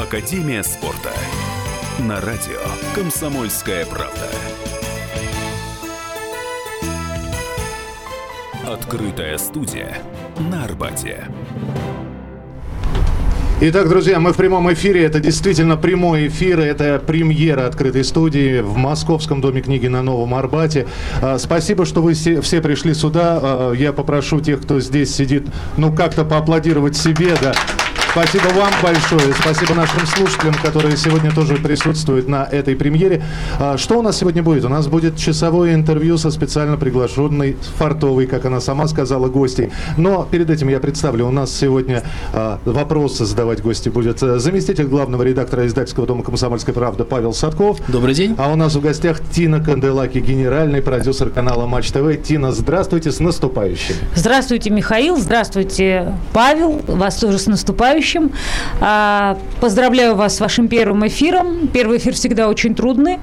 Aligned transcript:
Академия 0.00 0.62
спорта. 0.62 1.10
На 1.98 2.22
радио 2.22 2.58
«Комсомольская 2.94 3.84
правда». 3.84 4.30
Открытая 8.66 9.36
студия 9.36 9.98
на 10.38 10.64
Арбате. 10.64 11.26
Итак, 13.60 13.90
друзья, 13.90 14.18
мы 14.20 14.32
в 14.32 14.38
прямом 14.38 14.72
эфире. 14.72 15.04
Это 15.04 15.20
действительно 15.20 15.76
прямой 15.76 16.28
эфир. 16.28 16.60
Это 16.60 16.98
премьера 16.98 17.66
открытой 17.66 18.04
студии 18.04 18.60
в 18.60 18.78
Московском 18.78 19.42
Доме 19.42 19.60
книги 19.60 19.86
на 19.86 20.00
Новом 20.00 20.32
Арбате. 20.34 20.86
А, 21.20 21.36
спасибо, 21.38 21.84
что 21.84 22.00
вы 22.00 22.14
все, 22.14 22.62
пришли 22.62 22.94
сюда. 22.94 23.38
А, 23.42 23.72
я 23.74 23.92
попрошу 23.92 24.40
тех, 24.40 24.62
кто 24.62 24.80
здесь 24.80 25.14
сидит, 25.14 25.46
ну, 25.76 25.94
как-то 25.94 26.24
поаплодировать 26.24 26.96
себе, 26.96 27.34
да. 27.42 27.52
Спасибо 28.12 28.48
вам 28.56 28.72
большое. 28.82 29.32
Спасибо 29.40 29.74
нашим 29.74 30.04
слушателям, 30.04 30.54
которые 30.54 30.96
сегодня 30.96 31.32
тоже 31.32 31.54
присутствуют 31.54 32.26
на 32.26 32.42
этой 32.42 32.74
премьере. 32.74 33.22
А, 33.60 33.78
что 33.78 34.00
у 34.00 34.02
нас 34.02 34.18
сегодня 34.18 34.42
будет? 34.42 34.64
У 34.64 34.68
нас 34.68 34.88
будет 34.88 35.16
часовое 35.16 35.74
интервью 35.74 36.18
со 36.18 36.32
специально 36.32 36.76
приглашенной 36.76 37.56
Фартовой, 37.76 38.26
как 38.26 38.46
она 38.46 38.60
сама 38.60 38.88
сказала, 38.88 39.28
гостей. 39.28 39.70
Но 39.96 40.26
перед 40.28 40.50
этим 40.50 40.66
я 40.70 40.80
представлю, 40.80 41.28
у 41.28 41.30
нас 41.30 41.56
сегодня 41.56 42.02
а, 42.34 42.58
вопросы 42.64 43.24
задавать 43.24 43.62
гости 43.62 43.88
будет 43.90 44.20
э, 44.24 44.40
заместитель 44.40 44.86
главного 44.86 45.22
редактора 45.22 45.64
издательского 45.68 46.08
дома 46.08 46.24
«Комсомольская 46.24 46.74
правда» 46.74 47.04
Павел 47.04 47.32
Садков. 47.32 47.78
Добрый 47.86 48.14
день. 48.14 48.34
А 48.38 48.52
у 48.52 48.56
нас 48.56 48.74
в 48.74 48.80
гостях 48.80 49.20
Тина 49.30 49.62
Канделаки, 49.62 50.18
генеральный 50.18 50.82
продюсер 50.82 51.30
канала 51.30 51.66
Матч 51.66 51.92
ТВ. 51.92 52.20
Тина, 52.24 52.50
здравствуйте, 52.50 53.12
с 53.12 53.20
наступающим. 53.20 53.94
Здравствуйте, 54.16 54.70
Михаил. 54.70 55.16
Здравствуйте, 55.16 56.12
Павел. 56.32 56.80
Вас 56.88 57.14
тоже 57.14 57.38
с 57.38 57.46
наступающим 57.46 57.99
наступающим. 58.00 58.32
А, 58.80 59.38
поздравляю 59.60 60.14
вас 60.14 60.36
с 60.36 60.40
вашим 60.40 60.68
первым 60.68 61.06
эфиром. 61.06 61.68
Первый 61.72 61.98
эфир 61.98 62.14
всегда 62.14 62.48
очень 62.48 62.74
трудный, 62.74 63.18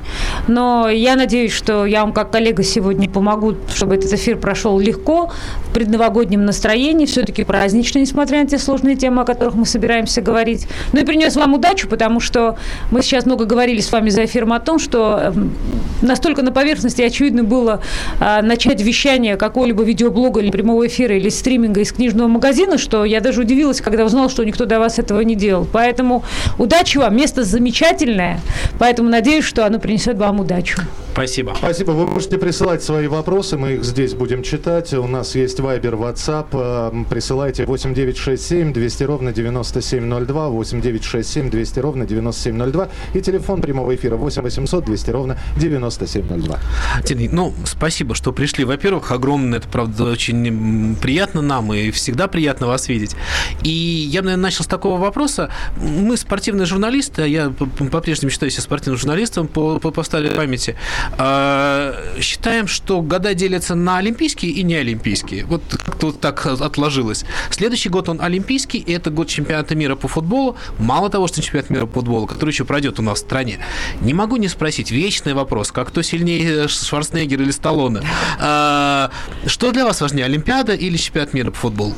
но 0.47 0.89
я 0.89 1.15
надеюсь, 1.15 1.51
что 1.51 1.85
я 1.85 2.01
вам 2.01 2.13
как 2.13 2.31
коллега 2.31 2.63
сегодня 2.63 3.09
помогу, 3.09 3.55
чтобы 3.73 3.95
этот 3.95 4.13
эфир 4.13 4.37
прошел 4.37 4.79
легко, 4.79 5.31
в 5.69 5.73
предновогоднем 5.73 6.45
настроении, 6.45 7.05
все-таки 7.05 7.43
празднично, 7.43 7.99
несмотря 7.99 8.41
на 8.43 8.47
те 8.47 8.57
сложные 8.57 8.95
темы, 8.95 9.21
о 9.21 9.25
которых 9.25 9.55
мы 9.55 9.65
собираемся 9.65 10.21
говорить. 10.21 10.67
Ну 10.93 10.99
и 10.99 11.05
принес 11.05 11.35
вам 11.35 11.53
удачу, 11.53 11.87
потому 11.87 12.19
что 12.19 12.57
мы 12.91 13.01
сейчас 13.01 13.25
много 13.25 13.45
говорили 13.45 13.81
с 13.81 13.91
вами 13.91 14.09
за 14.09 14.25
эфиром 14.25 14.53
о 14.53 14.59
том, 14.59 14.79
что 14.79 15.19
эм, 15.19 15.53
настолько 16.01 16.41
на 16.41 16.51
поверхности 16.51 17.01
очевидно 17.01 17.43
было 17.43 17.81
а, 18.19 18.41
начать 18.41 18.81
вещание 18.81 19.37
какого-либо 19.37 19.83
видеоблога 19.83 20.41
или 20.41 20.51
прямого 20.51 20.85
эфира 20.87 21.15
или 21.15 21.29
стриминга 21.29 21.81
из 21.81 21.91
книжного 21.91 22.27
магазина, 22.27 22.77
что 22.77 23.05
я 23.05 23.21
даже 23.21 23.41
удивилась, 23.41 23.81
когда 23.81 24.05
узнала, 24.05 24.29
что 24.29 24.43
никто 24.43 24.65
до 24.67 24.79
вас 24.79 24.99
этого 24.99 25.21
не 25.21 25.35
делал. 25.35 25.67
Поэтому 25.71 26.23
удачи 26.57 26.97
вам, 26.97 27.15
место 27.15 27.43
замечательное, 27.43 28.39
поэтому 28.79 29.09
надеюсь, 29.09 29.45
что 29.45 29.65
оно 29.65 29.79
принесет 29.79 30.17
вам 30.17 30.39
удачу. 30.39 30.81
Спасибо. 31.17 31.55
Спасибо. 31.57 31.91
Вы 31.93 32.05
можете 32.05 32.37
присылать 32.37 32.83
свои 32.83 33.07
вопросы, 33.07 33.57
мы 33.57 33.73
их 33.73 33.83
здесь 33.83 34.13
будем 34.13 34.43
читать. 34.43 34.93
У 34.93 35.07
нас 35.07 35.33
есть 35.33 35.59
Viber, 35.59 35.97
WhatsApp. 35.97 36.49
Э, 36.51 37.09
присылайте 37.09 37.65
8967 37.65 38.71
200 38.71 39.03
ровно 39.03 39.33
9702, 39.33 40.49
8967 40.49 41.49
200 41.49 41.79
ровно 41.79 42.05
9702 42.05 42.89
и 43.15 43.21
телефон 43.21 43.61
прямого 43.61 43.95
эфира 43.95 44.15
8 44.15 44.43
800 44.43 44.85
200 44.85 45.09
ровно 45.09 45.39
9702. 45.55 46.59
Тина, 47.03 47.29
ну, 47.31 47.51
спасибо, 47.65 48.13
что 48.13 48.31
пришли. 48.31 48.63
Во-первых, 48.63 49.11
огромное, 49.11 49.57
это, 49.57 49.67
правда, 49.67 50.03
очень 50.11 50.95
приятно 51.01 51.41
нам 51.41 51.73
и 51.73 51.89
всегда 51.89 52.27
приятно 52.27 52.67
вас 52.67 52.89
видеть. 52.89 53.15
И 53.63 53.71
я, 53.71 54.21
наверное, 54.21 54.43
начал 54.43 54.65
с 54.65 54.67
такого 54.67 55.01
вопроса. 55.01 55.49
Мы 55.77 56.15
спортивные 56.15 56.67
журналисты, 56.67 57.23
а 57.23 57.25
я 57.25 57.49
по-прежнему 57.49 58.29
считаю 58.29 58.51
себя 58.51 58.61
спортивным 58.61 58.99
журналистом 58.99 59.47
по, 59.47 59.79
по, 59.79 59.89
по 59.89 60.03
старой 60.03 60.29
памяти. 60.29 60.75
Э, 61.17 61.93
считаем, 62.19 62.67
что 62.67 63.01
года 63.01 63.33
делятся 63.33 63.75
на 63.75 63.97
олимпийские 63.97 64.51
и 64.51 64.63
неолимпийские. 64.63 65.45
Вот 65.45 65.61
вот 66.01 66.19
так 66.19 66.45
отложилось. 66.45 67.25
Следующий 67.49 67.89
год 67.89 68.09
он 68.09 68.21
олимпийский, 68.21 68.79
и 68.79 68.91
это 68.91 69.09
год 69.09 69.27
чемпионата 69.27 69.75
мира 69.75 69.95
по 69.95 70.07
футболу. 70.07 70.55
Мало 70.79 71.09
того, 71.09 71.27
что 71.27 71.41
чемпионат 71.41 71.69
мира 71.69 71.85
по 71.85 71.93
футболу, 71.93 72.27
который 72.27 72.51
еще 72.51 72.65
пройдет 72.65 72.99
у 72.99 73.01
нас 73.01 73.19
в 73.19 73.21
стране. 73.21 73.59
Не 74.01 74.13
могу 74.13 74.37
не 74.37 74.47
спросить, 74.47 74.91
вечный 74.91 75.33
вопрос, 75.33 75.71
как 75.71 75.89
кто 75.89 76.01
сильнее, 76.01 76.67
Шварценеггер 76.67 77.41
или 77.41 77.51
Сталлоне. 77.51 78.01
Э, 78.39 79.09
что 79.45 79.71
для 79.71 79.85
вас 79.85 80.01
важнее, 80.01 80.25
Олимпиада 80.25 80.73
или 80.73 80.97
чемпионат 80.97 81.33
мира 81.33 81.51
по 81.51 81.57
футболу? 81.57 81.93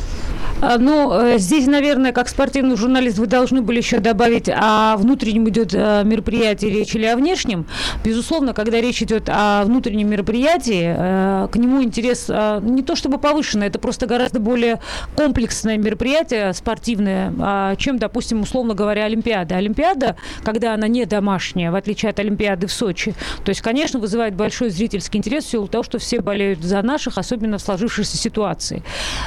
А, 0.61 0.77
ну, 0.77 1.13
э, 1.13 1.37
здесь, 1.37 1.67
наверное, 1.67 2.11
как 2.11 2.27
спортивный 2.27 2.75
журналист, 2.75 3.17
вы 3.17 3.27
должны 3.27 3.61
были 3.61 3.77
еще 3.77 3.99
добавить, 3.99 4.49
о 4.49 4.97
внутреннем 4.97 5.47
идет 5.47 5.73
э, 5.73 6.03
мероприятие 6.03 6.71
речь 6.71 6.93
или 6.95 7.05
о 7.05 7.15
внешнем. 7.15 7.65
Безусловно, 8.03 8.53
когда 8.53 8.81
речь 8.81 8.98
идет 9.01 9.29
о 9.29 9.63
внутреннем 9.65 10.09
мероприятии, 10.09 10.95
э, 10.95 11.47
к 11.51 11.55
нему 11.55 11.83
интерес 11.83 12.29
не 12.29 12.83
то 12.83 12.95
чтобы 12.95 13.17
повышенный, 13.17 13.67
это 13.67 13.79
просто 13.79 14.05
гораздо 14.05 14.39
более 14.39 14.79
комплексное 15.15 15.77
мероприятие 15.77 16.53
спортивное, 16.53 17.33
а, 17.39 17.75
чем, 17.75 17.97
допустим, 17.97 18.41
условно 18.41 18.73
говоря, 18.73 19.05
Олимпиада. 19.05 19.55
Олимпиада, 19.55 20.15
когда 20.43 20.73
она 20.73 20.87
не 20.87 21.05
домашняя, 21.05 21.71
в 21.71 21.75
отличие 21.75 22.09
от 22.09 22.19
Олимпиады 22.19 22.67
в 22.67 22.71
Сочи, 22.71 23.15
то 23.43 23.49
есть, 23.49 23.61
конечно, 23.61 23.99
вызывает 23.99 24.35
большой 24.35 24.69
зрительский 24.69 25.17
интерес 25.17 25.45
в 25.45 25.49
силу 25.49 25.67
того, 25.67 25.83
что 25.83 25.97
все 25.99 26.21
болеют 26.21 26.61
за 26.61 26.81
наших, 26.81 27.17
особенно 27.17 27.57
в 27.57 27.61
сложившейся 27.61 28.17
ситуации. 28.17 28.83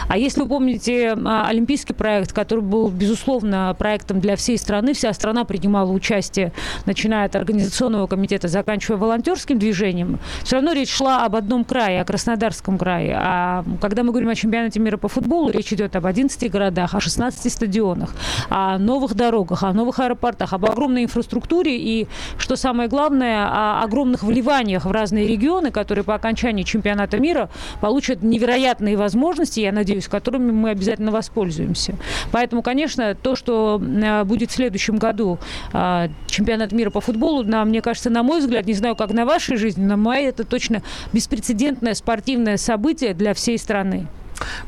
А 0.08 0.18
если 0.18 0.40
вы 0.42 0.48
помните 0.48 1.16
а, 1.24 1.48
олимпийский 1.48 1.94
проект, 1.94 2.32
который 2.32 2.60
был, 2.60 2.88
безусловно, 2.88 3.74
проектом 3.78 4.20
для 4.20 4.36
всей 4.36 4.58
страны. 4.58 4.94
Вся 4.94 5.12
страна 5.12 5.44
принимала 5.44 5.90
участие, 5.90 6.52
начиная 6.86 7.26
от 7.26 7.36
организационного 7.36 8.06
комитета, 8.06 8.48
заканчивая 8.48 8.98
волонтерским 8.98 9.51
движением. 9.58 10.18
Все 10.42 10.56
равно 10.56 10.72
речь 10.72 10.90
шла 10.90 11.24
об 11.24 11.36
одном 11.36 11.64
крае, 11.64 12.00
о 12.00 12.04
Краснодарском 12.04 12.78
крае. 12.78 13.16
А 13.18 13.64
когда 13.80 14.02
мы 14.02 14.10
говорим 14.10 14.28
о 14.28 14.34
чемпионате 14.34 14.80
мира 14.80 14.96
по 14.96 15.08
футболу, 15.08 15.50
речь 15.50 15.72
идет 15.72 15.96
об 15.96 16.06
11 16.06 16.50
городах, 16.50 16.94
о 16.94 17.00
16 17.00 17.52
стадионах, 17.52 18.14
о 18.48 18.78
новых 18.78 19.14
дорогах, 19.14 19.62
о 19.62 19.72
новых 19.72 19.98
аэропортах, 19.98 20.52
об 20.52 20.64
огромной 20.64 21.04
инфраструктуре 21.04 21.78
и, 21.78 22.08
что 22.38 22.56
самое 22.56 22.88
главное, 22.88 23.46
о 23.46 23.82
огромных 23.82 24.22
вливаниях 24.22 24.84
в 24.84 24.90
разные 24.90 25.26
регионы, 25.26 25.70
которые 25.70 26.04
по 26.04 26.14
окончании 26.14 26.62
чемпионата 26.62 27.18
мира 27.18 27.48
получат 27.80 28.22
невероятные 28.22 28.96
возможности, 28.96 29.60
я 29.60 29.72
надеюсь, 29.72 30.08
которыми 30.08 30.52
мы 30.52 30.70
обязательно 30.70 31.10
воспользуемся. 31.10 31.94
Поэтому, 32.30 32.62
конечно, 32.62 33.14
то, 33.14 33.36
что 33.36 33.80
э, 33.82 34.24
будет 34.24 34.50
в 34.50 34.54
следующем 34.54 34.96
году 34.96 35.38
э, 35.72 36.08
чемпионат 36.26 36.72
мира 36.72 36.90
по 36.90 37.00
футболу, 37.00 37.42
на, 37.42 37.64
мне 37.64 37.82
кажется, 37.82 38.10
на 38.10 38.22
мой 38.22 38.40
взгляд, 38.40 38.66
не 38.66 38.74
знаю, 38.74 38.96
как 38.96 39.12
на 39.12 39.24
вашей 39.42 39.56
жизни, 39.56 39.84
но 39.84 39.96
моя 39.96 40.28
это 40.28 40.44
точно 40.44 40.82
беспрецедентное 41.12 41.94
спортивное 41.94 42.56
событие 42.56 43.14
для 43.14 43.34
всей 43.34 43.58
страны. 43.58 44.06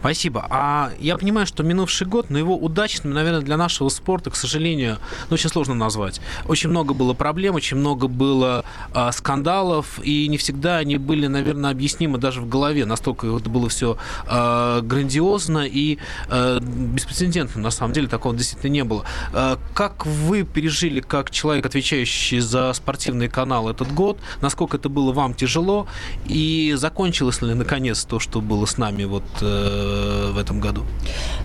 Спасибо. 0.01 0.47
А 0.51 0.93
я 0.99 1.17
понимаю, 1.17 1.47
что 1.47 1.63
минувший 1.63 2.07
год, 2.07 2.31
но 2.31 2.39
его 2.39 2.57
удачным, 2.57 3.13
наверное, 3.13 3.41
для 3.41 3.57
нашего 3.57 3.89
спорта, 3.89 4.31
к 4.31 4.37
сожалению, 4.37 4.99
ну, 5.31 5.35
очень 5.35 5.49
сложно 5.49 5.75
назвать. 5.75 6.21
Очень 6.47 6.71
много 6.71 6.95
было 6.95 7.15
проблем, 7.15 7.55
очень 7.55 7.77
много 7.77 8.09
было 8.09 8.65
а, 8.93 9.13
скандалов, 9.13 9.99
и 10.03 10.29
не 10.29 10.37
всегда 10.37 10.79
они 10.79 10.97
были, 10.97 11.27
наверное, 11.27 11.71
объяснимы 11.71 12.19
даже 12.19 12.41
в 12.41 12.49
голове. 12.49 12.85
Настолько 12.85 13.27
это 13.27 13.49
было 13.49 13.69
все 13.69 13.97
а, 14.27 14.81
грандиозно 14.83 15.67
и 15.67 15.99
а, 16.29 16.61
беспрецедентно. 16.61 17.63
На 17.63 17.71
самом 17.71 17.93
деле 17.93 18.09
такого 18.09 18.37
действительно 18.37 18.71
не 18.71 18.85
было. 18.85 19.05
А, 19.33 19.59
как 19.75 20.07
вы 20.07 20.45
пережили, 20.45 21.01
как 21.01 21.31
человек, 21.31 21.67
отвечающий 21.67 22.41
за 22.41 22.73
спортивный 22.73 23.29
канал 23.29 23.69
этот 23.69 23.93
год? 23.93 24.19
Насколько 24.41 24.77
это 24.77 24.89
было 24.89 25.13
вам 25.13 25.35
тяжело? 25.35 25.87
И 26.27 26.75
закончилось 26.77 27.43
ли, 27.43 27.55
наконец, 27.55 28.05
то, 28.05 28.21
что 28.21 28.41
было 28.41 28.67
с 28.67 28.79
нами 28.79 29.05
вот 29.05 29.25
э, 29.41 29.55
Э, 29.55 29.64
в 29.65 30.39
этом 30.39 30.61
году? 30.61 30.85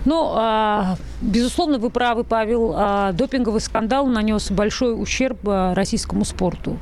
Ну, 0.05 0.31
а, 0.35 0.97
безусловно, 1.21 1.77
вы 1.77 1.89
правы, 1.89 2.23
Павел. 2.23 2.73
А, 2.75 3.11
допинговый 3.11 3.61
скандал 3.61 4.07
нанес 4.07 4.51
большой 4.51 4.99
ущерб 5.01 5.39
а, 5.45 5.73
российскому 5.75 6.25
спорту. 6.25 6.77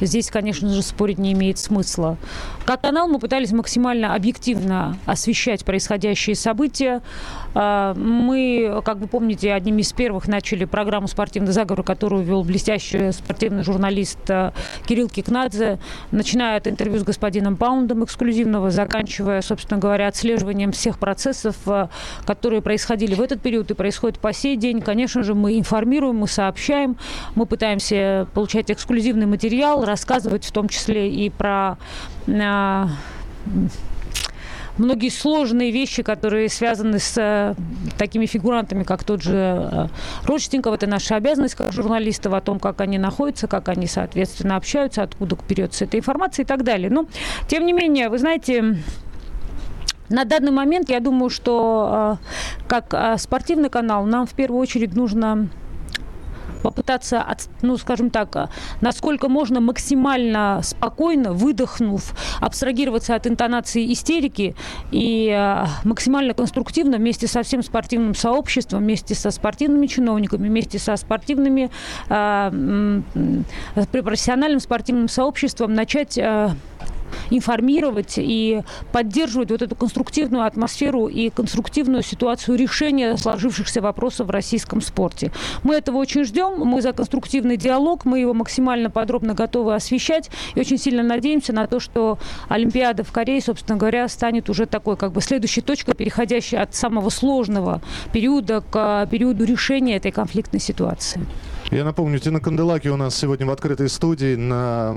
Здесь, 0.00 0.30
конечно 0.30 0.68
же, 0.68 0.82
спорить 0.82 1.18
не 1.18 1.32
имеет 1.32 1.58
смысла. 1.58 2.16
Как 2.64 2.82
канал 2.82 3.08
мы 3.08 3.18
пытались 3.18 3.52
максимально 3.52 4.14
объективно 4.14 4.96
освещать 5.06 5.64
происходящие 5.64 6.36
события. 6.36 7.02
Мы, 7.54 8.80
как 8.84 8.98
вы 8.98 9.08
помните, 9.08 9.52
одними 9.52 9.82
из 9.82 9.92
первых 9.92 10.28
начали 10.28 10.64
программу 10.64 11.08
«Спортивный 11.08 11.52
заговор», 11.52 11.82
которую 11.82 12.22
вел 12.22 12.44
блестящий 12.44 13.12
спортивный 13.12 13.62
журналист 13.62 14.18
Кирилл 14.86 15.08
Кикнадзе, 15.08 15.78
начиная 16.10 16.58
от 16.58 16.66
интервью 16.68 17.00
с 17.00 17.04
господином 17.04 17.56
Паундом 17.56 18.04
эксклюзивного, 18.04 18.70
заканчивая, 18.70 19.42
собственно 19.42 19.80
говоря, 19.80 20.08
отслеживанием 20.08 20.72
всех 20.72 20.98
процессов, 20.98 21.56
э, 21.66 21.88
которые 22.26 22.62
происходили 22.62 23.14
в 23.14 23.20
этот 23.20 23.42
период 23.42 23.70
и 23.70 23.74
происходят 23.74 24.18
по 24.18 24.32
сей 24.32 24.56
день. 24.56 24.80
Конечно 24.80 25.22
же, 25.22 25.34
мы 25.34 25.58
информируем, 25.58 26.16
мы 26.16 26.28
сообщаем, 26.28 26.96
мы 27.34 27.46
пытаемся 27.46 28.28
получать 28.34 28.70
эксклюзивный 28.70 29.26
материал, 29.26 29.84
рассказывать 29.88 30.44
в 30.44 30.52
том 30.52 30.68
числе 30.68 31.10
и 31.10 31.30
про 31.30 31.78
э, 32.26 32.86
многие 34.78 35.10
сложные 35.10 35.70
вещи, 35.70 36.02
которые 36.02 36.48
связаны 36.48 36.98
с 36.98 37.14
э, 37.16 37.54
такими 37.98 38.26
фигурантами, 38.26 38.84
как 38.84 39.04
тот 39.04 39.22
же 39.22 39.34
э, 39.34 39.88
Родченков. 40.24 40.74
Это 40.74 40.86
наша 40.86 41.16
обязанность 41.16 41.54
как 41.54 41.72
журналистов 41.72 42.32
о 42.32 42.40
том, 42.40 42.58
как 42.58 42.80
они 42.80 42.98
находятся, 42.98 43.48
как 43.48 43.68
они, 43.68 43.86
соответственно, 43.86 44.56
общаются, 44.56 45.02
откуда 45.02 45.36
берется 45.48 45.84
эта 45.84 45.98
информация 45.98 46.44
и 46.44 46.46
так 46.46 46.64
далее. 46.64 46.90
Но, 46.90 47.06
тем 47.48 47.66
не 47.66 47.72
менее, 47.72 48.08
вы 48.08 48.18
знаете, 48.18 48.76
на 50.08 50.24
данный 50.24 50.52
момент 50.52 50.88
я 50.88 51.00
думаю, 51.00 51.30
что 51.30 52.18
э, 52.20 52.66
как 52.68 52.94
э, 52.94 53.16
спортивный 53.18 53.68
канал 53.68 54.06
нам 54.06 54.26
в 54.26 54.34
первую 54.34 54.60
очередь 54.60 54.94
нужно 54.94 55.48
попытаться, 56.62 57.24
ну, 57.62 57.76
скажем 57.76 58.10
так, 58.10 58.50
насколько 58.80 59.28
можно 59.28 59.60
максимально 59.60 60.60
спокойно, 60.62 61.32
выдохнув, 61.32 62.14
абстрагироваться 62.40 63.14
от 63.14 63.26
интонации 63.26 63.92
истерики 63.92 64.54
и 64.90 65.28
э, 65.30 65.66
максимально 65.84 66.34
конструктивно 66.34 66.98
вместе 66.98 67.26
со 67.26 67.42
всем 67.42 67.62
спортивным 67.62 68.14
сообществом, 68.14 68.80
вместе 68.80 69.14
со 69.14 69.30
спортивными 69.30 69.86
чиновниками, 69.86 70.48
вместе 70.48 70.78
со 70.78 70.96
спортивными, 70.96 71.70
э, 72.08 73.00
профессиональным 73.92 74.60
спортивным 74.60 75.08
сообществом 75.08 75.74
начать 75.74 76.18
э, 76.18 76.50
информировать 77.30 78.14
и 78.16 78.62
поддерживать 78.92 79.50
вот 79.50 79.62
эту 79.62 79.74
конструктивную 79.74 80.44
атмосферу 80.44 81.06
и 81.06 81.30
конструктивную 81.30 82.02
ситуацию 82.02 82.56
решения 82.56 83.16
сложившихся 83.16 83.80
вопросов 83.80 84.28
в 84.28 84.30
российском 84.30 84.80
спорте. 84.80 85.32
Мы 85.62 85.74
этого 85.74 85.98
очень 85.98 86.24
ждем, 86.24 86.60
мы 86.60 86.82
за 86.82 86.92
конструктивный 86.92 87.56
диалог, 87.56 88.04
мы 88.04 88.20
его 88.20 88.34
максимально 88.34 88.90
подробно 88.90 89.34
готовы 89.34 89.74
освещать 89.74 90.30
и 90.54 90.60
очень 90.60 90.78
сильно 90.78 91.02
надеемся 91.02 91.52
на 91.52 91.66
то, 91.66 91.80
что 91.80 92.18
Олимпиада 92.48 93.04
в 93.04 93.12
Корее, 93.12 93.40
собственно 93.40 93.78
говоря, 93.78 94.08
станет 94.08 94.50
уже 94.50 94.66
такой 94.66 94.96
как 94.96 95.12
бы 95.12 95.20
следующей 95.20 95.60
точкой, 95.60 95.94
переходящей 95.94 96.58
от 96.58 96.74
самого 96.74 97.10
сложного 97.10 97.80
периода 98.12 98.60
к 98.60 99.06
периоду 99.10 99.44
решения 99.44 99.96
этой 99.96 100.12
конфликтной 100.12 100.60
ситуации. 100.60 101.20
Я 101.70 101.84
напомню, 101.84 102.18
Тина 102.18 102.40
Канделаки 102.40 102.88
у 102.88 102.96
нас 102.96 103.14
сегодня 103.14 103.44
в 103.44 103.50
открытой 103.50 103.90
студии 103.90 104.36
на 104.36 104.96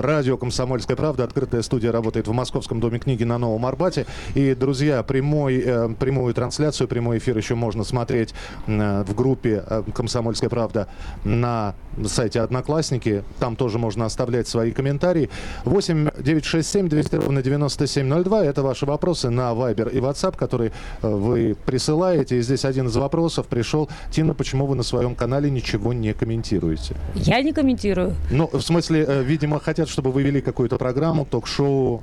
радио 0.00 0.36
«Комсомольская 0.36 0.96
правда». 0.96 1.22
Открытая 1.22 1.62
студия 1.62 1.92
работает 1.92 2.26
в 2.26 2.32
Московском 2.32 2.80
доме 2.80 2.98
книги 2.98 3.22
на 3.22 3.38
Новом 3.38 3.64
Арбате. 3.66 4.06
И, 4.34 4.52
друзья, 4.56 5.04
прямой, 5.04 5.62
э, 5.64 5.88
прямую 5.96 6.34
трансляцию, 6.34 6.88
прямой 6.88 7.18
эфир 7.18 7.36
еще 7.36 7.54
можно 7.54 7.84
смотреть 7.84 8.34
э, 8.66 9.04
в 9.06 9.14
группе 9.14 9.62
э, 9.64 9.84
«Комсомольская 9.94 10.50
правда» 10.50 10.88
на 11.22 11.76
сайте 12.04 12.40
«Одноклассники». 12.40 13.22
Там 13.38 13.54
тоже 13.54 13.78
можно 13.78 14.04
оставлять 14.04 14.48
свои 14.48 14.72
комментарии. 14.72 15.30
8 15.64 16.10
967 16.18 16.88
200 16.88 17.14
ровно 17.14 17.42
9702. 17.42 18.44
Это 18.44 18.64
ваши 18.64 18.86
вопросы 18.86 19.30
на 19.30 19.52
Viber 19.52 19.88
и 19.92 19.98
WhatsApp, 19.98 20.36
которые 20.36 20.72
вы 21.00 21.56
присылаете. 21.64 22.38
И 22.38 22.42
здесь 22.42 22.64
один 22.64 22.88
из 22.88 22.96
вопросов 22.96 23.46
пришел. 23.46 23.88
Тина, 24.10 24.34
почему 24.34 24.66
вы 24.66 24.74
на 24.74 24.82
своем 24.82 25.14
канале 25.14 25.48
ничего 25.48 25.91
не 25.92 26.12
комментируете? 26.14 26.96
Я 27.14 27.42
не 27.42 27.52
комментирую. 27.52 28.14
Ну, 28.30 28.48
в 28.52 28.60
смысле, 28.60 29.04
э, 29.06 29.22
видимо, 29.22 29.60
хотят, 29.60 29.88
чтобы 29.88 30.10
вы 30.12 30.22
вели 30.22 30.40
какую-то 30.40 30.78
программу, 30.78 31.24
ток-шоу. 31.24 32.02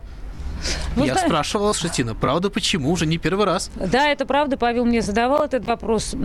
Вы 0.96 1.06
Я 1.06 1.14
знаете... 1.14 1.30
спрашивал 1.30 1.74
Шатина, 1.74 2.16
правда, 2.16 2.50
почему? 2.50 2.92
Уже 2.92 3.06
не 3.06 3.18
первый 3.18 3.46
раз. 3.46 3.72
Да, 3.76 4.10
это 4.10 4.26
правда. 4.26 4.58
Павел 4.58 4.86
мне 4.86 5.02
задавал 5.02 5.44
этот 5.44 5.66
вопрос. 5.66 6.16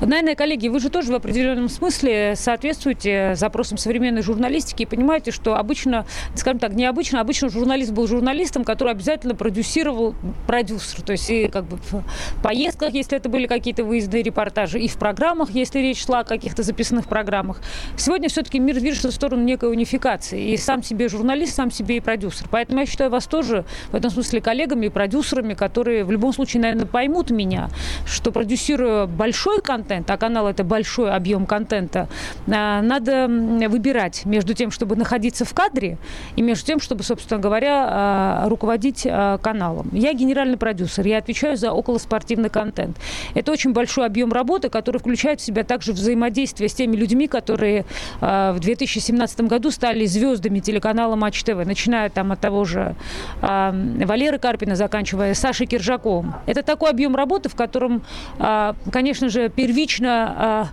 Наверное, 0.00 0.34
коллеги, 0.34 0.68
вы 0.68 0.80
же 0.80 0.90
тоже 0.90 1.12
в 1.12 1.14
определенном 1.14 1.68
смысле 1.68 2.34
соответствуете 2.36 3.34
запросам 3.34 3.78
современной 3.78 4.22
журналистики 4.22 4.82
и 4.82 4.86
понимаете, 4.86 5.30
что 5.30 5.56
обычно, 5.56 6.06
скажем 6.34 6.58
так, 6.58 6.72
необычно, 6.72 7.20
обычно 7.20 7.48
журналист 7.48 7.92
был 7.92 8.06
журналистом, 8.06 8.64
который 8.64 8.92
обязательно 8.92 9.34
продюсировал 9.34 10.14
продюсер. 10.46 11.02
То 11.02 11.12
есть 11.12 11.30
и 11.30 11.48
как 11.48 11.64
бы 11.64 11.76
в 11.76 12.02
поездках, 12.42 12.94
если 12.94 13.16
это 13.16 13.28
были 13.28 13.46
какие-то 13.46 13.84
выездные 13.84 14.22
репортажи, 14.22 14.80
и 14.80 14.88
в 14.88 14.96
программах, 14.96 15.50
если 15.50 15.78
речь 15.78 16.04
шла 16.04 16.20
о 16.20 16.24
каких-то 16.24 16.62
записанных 16.62 17.06
программах. 17.08 17.60
Сегодня 17.96 18.28
все-таки 18.28 18.58
мир 18.58 18.78
движется 18.80 19.10
в 19.10 19.14
сторону 19.14 19.42
некой 19.42 19.70
унификации. 19.70 20.50
И 20.50 20.56
сам 20.56 20.82
себе 20.82 21.08
журналист, 21.08 21.54
сам 21.54 21.70
себе 21.70 21.96
и 21.96 22.00
продюсер. 22.00 22.46
Поэтому 22.50 22.80
я 22.80 22.86
считаю 22.86 23.10
вас 23.10 23.26
тоже 23.26 23.64
в 23.90 23.94
этом 23.94 24.10
смысле 24.10 24.40
коллегами 24.40 24.86
и 24.86 24.88
продюсерами, 24.88 25.54
которые 25.54 26.04
в 26.04 26.10
любом 26.10 26.32
случае, 26.32 26.62
наверное, 26.62 26.86
поймут 26.86 27.30
меня, 27.30 27.68
что 28.06 28.32
продюсируя 28.32 29.06
большой 29.06 29.41
большой 29.42 29.60
контент, 29.60 30.08
а 30.08 30.16
канал 30.16 30.46
это 30.46 30.62
большой 30.62 31.10
объем 31.10 31.46
контента, 31.46 32.08
а, 32.46 32.80
надо 32.80 33.26
выбирать 33.68 34.24
между 34.24 34.54
тем, 34.54 34.70
чтобы 34.70 34.94
находиться 34.94 35.44
в 35.44 35.52
кадре, 35.52 35.98
и 36.36 36.42
между 36.42 36.64
тем, 36.64 36.80
чтобы, 36.80 37.02
собственно 37.02 37.40
говоря, 37.40 37.86
а, 37.88 38.48
руководить 38.48 39.04
а, 39.04 39.38
каналом. 39.38 39.88
Я 39.92 40.12
генеральный 40.12 40.56
продюсер, 40.56 41.06
я 41.06 41.18
отвечаю 41.18 41.56
за 41.56 41.72
околоспортивный 41.72 42.50
контент. 42.50 42.96
Это 43.34 43.50
очень 43.50 43.72
большой 43.72 44.06
объем 44.06 44.32
работы, 44.32 44.68
который 44.68 44.98
включает 44.98 45.40
в 45.40 45.44
себя 45.44 45.64
также 45.64 45.92
взаимодействие 45.92 46.68
с 46.68 46.74
теми 46.74 46.94
людьми, 46.94 47.26
которые 47.26 47.84
в 48.20 48.56
2017 48.60 49.40
году 49.42 49.70
стали 49.70 50.06
звездами 50.06 50.60
телеканала 50.60 51.16
Матч 51.16 51.42
ТВ, 51.42 51.64
начиная 51.66 52.10
там 52.10 52.30
от 52.32 52.40
того 52.40 52.64
же 52.64 52.94
Валеры 53.40 54.38
Карпина, 54.38 54.76
заканчивая 54.76 55.34
Сашей 55.34 55.66
Киржаковым. 55.66 56.34
Это 56.46 56.62
такой 56.62 56.90
объем 56.90 57.16
работы, 57.16 57.48
в 57.48 57.54
котором, 57.54 58.02
конечно 58.38 59.28
первично 59.56 60.68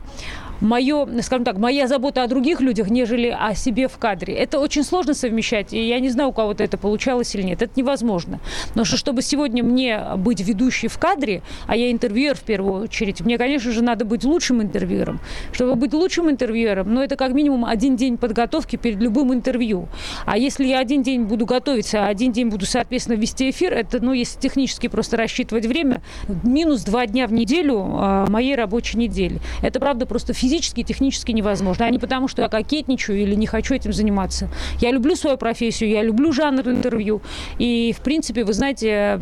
мое, 0.62 1.08
скажем 1.22 1.46
так, 1.46 1.58
моя 1.58 1.88
забота 1.88 2.24
о 2.24 2.28
других 2.28 2.62
людях, 2.62 2.90
нежели 2.90 3.28
о 3.28 3.56
себе 3.56 3.88
в 3.88 3.98
кадре. 3.98 4.34
Это 4.34 4.60
очень 4.60 4.84
сложно 4.84 5.14
совмещать, 5.14 5.74
и 5.74 5.88
я 5.88 6.00
не 6.00 6.10
знаю, 6.10 6.30
у 6.30 6.34
кого-то 6.34 6.64
это 6.64 6.78
получалось 6.78 7.34
или 7.36 7.44
нет. 7.44 7.62
Это 7.62 7.74
невозможно. 7.76 8.40
Но 8.76 8.84
что, 8.84 8.98
чтобы 8.98 9.22
сегодня 9.22 9.64
мне 9.64 10.02
быть 10.18 10.42
ведущей 10.42 10.88
в 10.88 10.98
кадре, 10.98 11.42
а 11.68 11.76
я 11.76 11.92
интервьюер 11.92 12.36
в 12.36 12.42
первую 12.42 12.84
очередь, 12.84 13.22
мне, 13.22 13.38
конечно 13.38 13.72
же, 13.72 13.84
надо 13.84 14.06
быть 14.06 14.24
лучшим 14.24 14.62
интервьюером. 14.62 15.20
Чтобы 15.52 15.76
быть 15.76 15.94
лучшим 15.94 16.30
интервьюером, 16.30 16.94
ну, 16.94 17.02
это 17.02 17.16
как 17.16 17.34
минимум 17.34 17.66
один 17.66 17.96
день 17.96 18.18
подготовки 18.18 18.76
перед 18.76 19.00
любым 19.00 19.34
интервью. 19.34 19.88
А 20.26 20.38
если 20.38 20.66
я 20.66 20.80
один 20.80 21.04
день 21.04 21.24
буду 21.24 21.46
готовиться, 21.46 22.06
а 22.06 22.08
один 22.08 22.32
день 22.32 22.50
буду, 22.50 22.66
соответственно, 22.66 23.16
вести 23.16 23.50
эфир, 23.50 23.74
это, 23.74 24.04
ну, 24.04 24.14
если 24.14 24.40
технически 24.40 24.88
просто 24.88 25.18
рассчитывать 25.18 25.66
время, 25.66 26.02
минус 26.44 26.84
два 26.84 27.06
дня 27.06 27.28
в 27.28 27.34
неделю 27.34 27.86
а, 27.94 28.26
моей 28.28 28.56
рабочей 28.56 28.98
недели. 28.98 29.40
Это, 29.62 29.80
правда, 29.80 30.06
просто 30.06 30.34
физически 30.34 30.49
физически 30.50 30.80
и 30.80 30.84
технически 30.84 31.32
невозможно. 31.32 31.86
А 31.86 31.90
не 31.90 32.00
потому, 32.00 32.28
что 32.28 32.42
я 32.42 32.50
кокетничаю 32.50 33.22
или 33.22 33.36
не 33.36 33.46
хочу 33.46 33.76
этим 33.76 33.94
заниматься. 33.94 34.50
Я 34.82 34.92
люблю 34.92 35.16
свою 35.16 35.38
профессию, 35.38 35.90
я 35.90 36.02
люблю 36.02 36.32
жанр 36.32 36.68
интервью. 36.68 37.22
И, 37.60 37.94
в 37.96 38.02
принципе, 38.02 38.44
вы 38.44 38.54
знаете, 38.54 39.20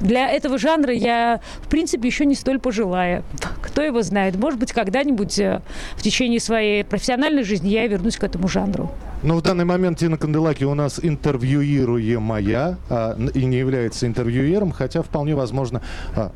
для 0.00 0.28
этого 0.28 0.58
жанра 0.58 0.92
я, 0.92 1.40
в 1.62 1.68
принципе, 1.68 2.08
еще 2.08 2.26
не 2.26 2.34
столь 2.34 2.58
пожилая. 2.58 3.22
Кто 3.62 3.82
его 3.82 4.02
знает? 4.02 4.36
Может 4.36 4.58
быть, 4.58 4.72
когда-нибудь 4.72 5.38
э, 5.38 5.60
в 5.96 6.02
течение 6.02 6.40
своей 6.40 6.82
профессиональной 6.84 7.44
жизни 7.44 7.68
я 7.68 7.86
вернусь 7.86 8.16
к 8.16 8.24
этому 8.24 8.48
жанру. 8.48 8.90
Но 9.22 9.36
в 9.36 9.42
данный 9.42 9.64
момент 9.64 9.98
Тина 9.98 10.16
Канделаки 10.16 10.64
у 10.64 10.74
нас 10.74 11.00
интервьюируемая 11.02 12.78
а, 12.88 13.16
и 13.34 13.44
не 13.44 13.58
является 13.58 14.06
интервьюером, 14.06 14.70
хотя 14.70 15.02
вполне 15.02 15.34
возможно 15.34 15.82
а, 16.14 16.30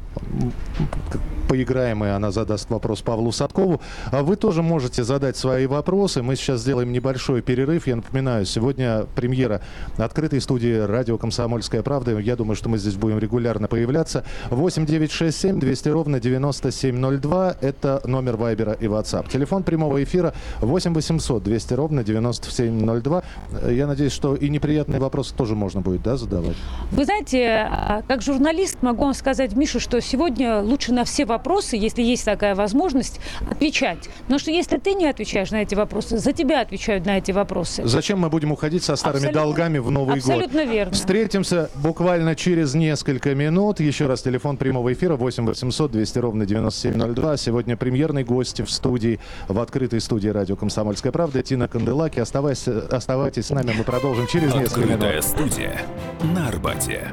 поиграем, 1.53 2.03
и 2.03 2.09
она 2.09 2.31
задаст 2.31 2.71
вопрос 2.71 3.03
Павлу 3.03 3.31
Садкову. 3.31 3.83
А 4.11 4.23
вы 4.23 4.37
тоже 4.37 4.63
можете 4.63 5.05
задать 5.05 5.37
свои 5.37 5.67
вопросы. 5.67 6.23
Мы 6.23 6.35
сейчас 6.35 6.61
сделаем 6.61 6.93
небольшой 6.93 7.43
перерыв. 7.43 7.87
Я 7.87 7.97
напоминаю, 7.97 8.47
сегодня 8.47 9.05
премьера 9.15 9.61
открытой 9.99 10.41
студии 10.41 10.79
радио 10.79 11.19
«Комсомольская 11.19 11.83
правда». 11.83 12.19
Я 12.19 12.37
думаю, 12.37 12.57
что 12.57 12.71
мы 12.71 12.79
здесь 12.79 12.95
будем 12.95 13.19
регулярно 13.19 13.69
появляться. 13.69 14.25
8 14.49 14.87
9 14.87 15.13
6 15.13 15.39
7 15.39 15.61
200 15.61 15.89
ровно 15.91 16.21
9702. 16.21 17.57
Это 17.61 18.01
номер 18.07 18.39
Вайбера 18.39 18.73
и 18.73 18.87
WhatsApp. 18.87 19.31
Телефон 19.31 19.63
прямого 19.63 20.03
эфира 20.03 20.33
8 20.61 20.95
800 20.95 21.43
200 21.43 21.75
ровно 21.75 22.03
9702. 22.03 23.23
Я 23.69 23.87
надеюсь, 23.87 24.13
что 24.13 24.37
и 24.37 24.49
неприятные 24.49 25.01
вопросы 25.01 25.35
тоже 25.35 25.55
можно 25.55 25.83
будет 25.83 26.03
да, 26.03 26.17
задавать. 26.17 26.57
Вы 26.93 27.05
знаете, 27.05 27.69
а, 27.71 28.01
как 28.09 28.23
журналист 28.23 28.79
могу 28.81 29.05
вам 29.05 29.13
сказать, 29.13 29.55
Миша, 29.55 29.81
что 29.81 30.01
сегодня 30.01 30.63
лучше 30.63 30.95
на 30.95 31.05
все 31.05 31.27
вопросы 31.27 31.42
вопросы, 31.43 31.77
если 31.77 32.03
есть 32.03 32.25
такая 32.25 32.55
возможность, 32.55 33.19
отвечать. 33.51 34.09
Но 34.29 34.39
что 34.39 34.53
если 34.53 34.79
ты 34.79 34.95
не 34.95 35.07
отвечаешь 35.07 35.51
на 35.51 35.63
эти 35.63 35.75
вопросы, 35.75 36.19
за 36.19 36.33
тебя 36.33 36.61
отвечают 36.61 37.05
на 37.05 37.19
эти 37.19 37.33
вопросы. 37.33 37.83
Зачем 37.85 38.21
мы 38.21 38.31
будем 38.31 38.53
уходить 38.53 38.85
со 38.85 38.95
старыми 38.95 39.27
абсолютно, 39.27 39.43
долгами 39.43 39.79
в 39.79 39.91
Новый 39.91 40.19
абсолютно 40.19 40.35
год? 40.35 40.47
Абсолютно 40.47 40.73
верно. 40.73 40.93
Встретимся 40.93 41.71
буквально 41.75 42.37
через 42.37 42.75
несколько 42.75 43.35
минут. 43.35 43.81
Еще 43.81 44.07
раз 44.07 44.23
телефон 44.23 44.57
прямого 44.57 44.93
эфира 44.93 45.17
8 45.17 45.45
800 45.45 45.91
200 45.91 46.19
ровно 46.21 46.47
9702. 46.47 47.37
Сегодня 47.37 47.77
премьерный 47.77 48.23
гость 48.23 48.61
в 48.61 48.71
студии, 48.71 49.19
в 49.49 49.59
открытой 49.59 50.01
студии 50.01 50.29
радио 50.29 50.55
«Комсомольская 50.55 51.11
правда» 51.11 51.43
Тина 51.43 51.67
Канделаки. 51.67 52.21
Оставайся, 52.21 52.87
оставайтесь 52.87 53.47
с 53.47 53.51
нами, 53.51 53.75
мы 53.77 53.83
продолжим 53.83 54.29
через 54.29 54.55
несколько 54.55 54.81
минут. 54.81 55.03
Открытая 55.03 55.23
студия 55.23 55.81
на 56.23 56.49
Арбате. 56.49 57.09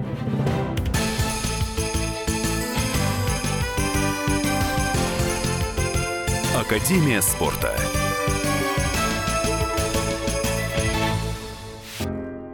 Академия 6.70 7.20
спорта. 7.20 7.76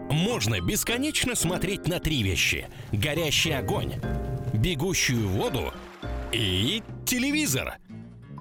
можно 0.10 0.62
бесконечно 0.62 1.36
смотреть 1.36 1.89
на 1.89 2.00
три 2.00 2.24
вещи. 2.24 2.69
Горящий 2.93 3.51
огонь, 3.51 3.95
бегущую 4.53 5.27
воду 5.27 5.74
и 6.31 6.81
телевизор. 7.05 7.75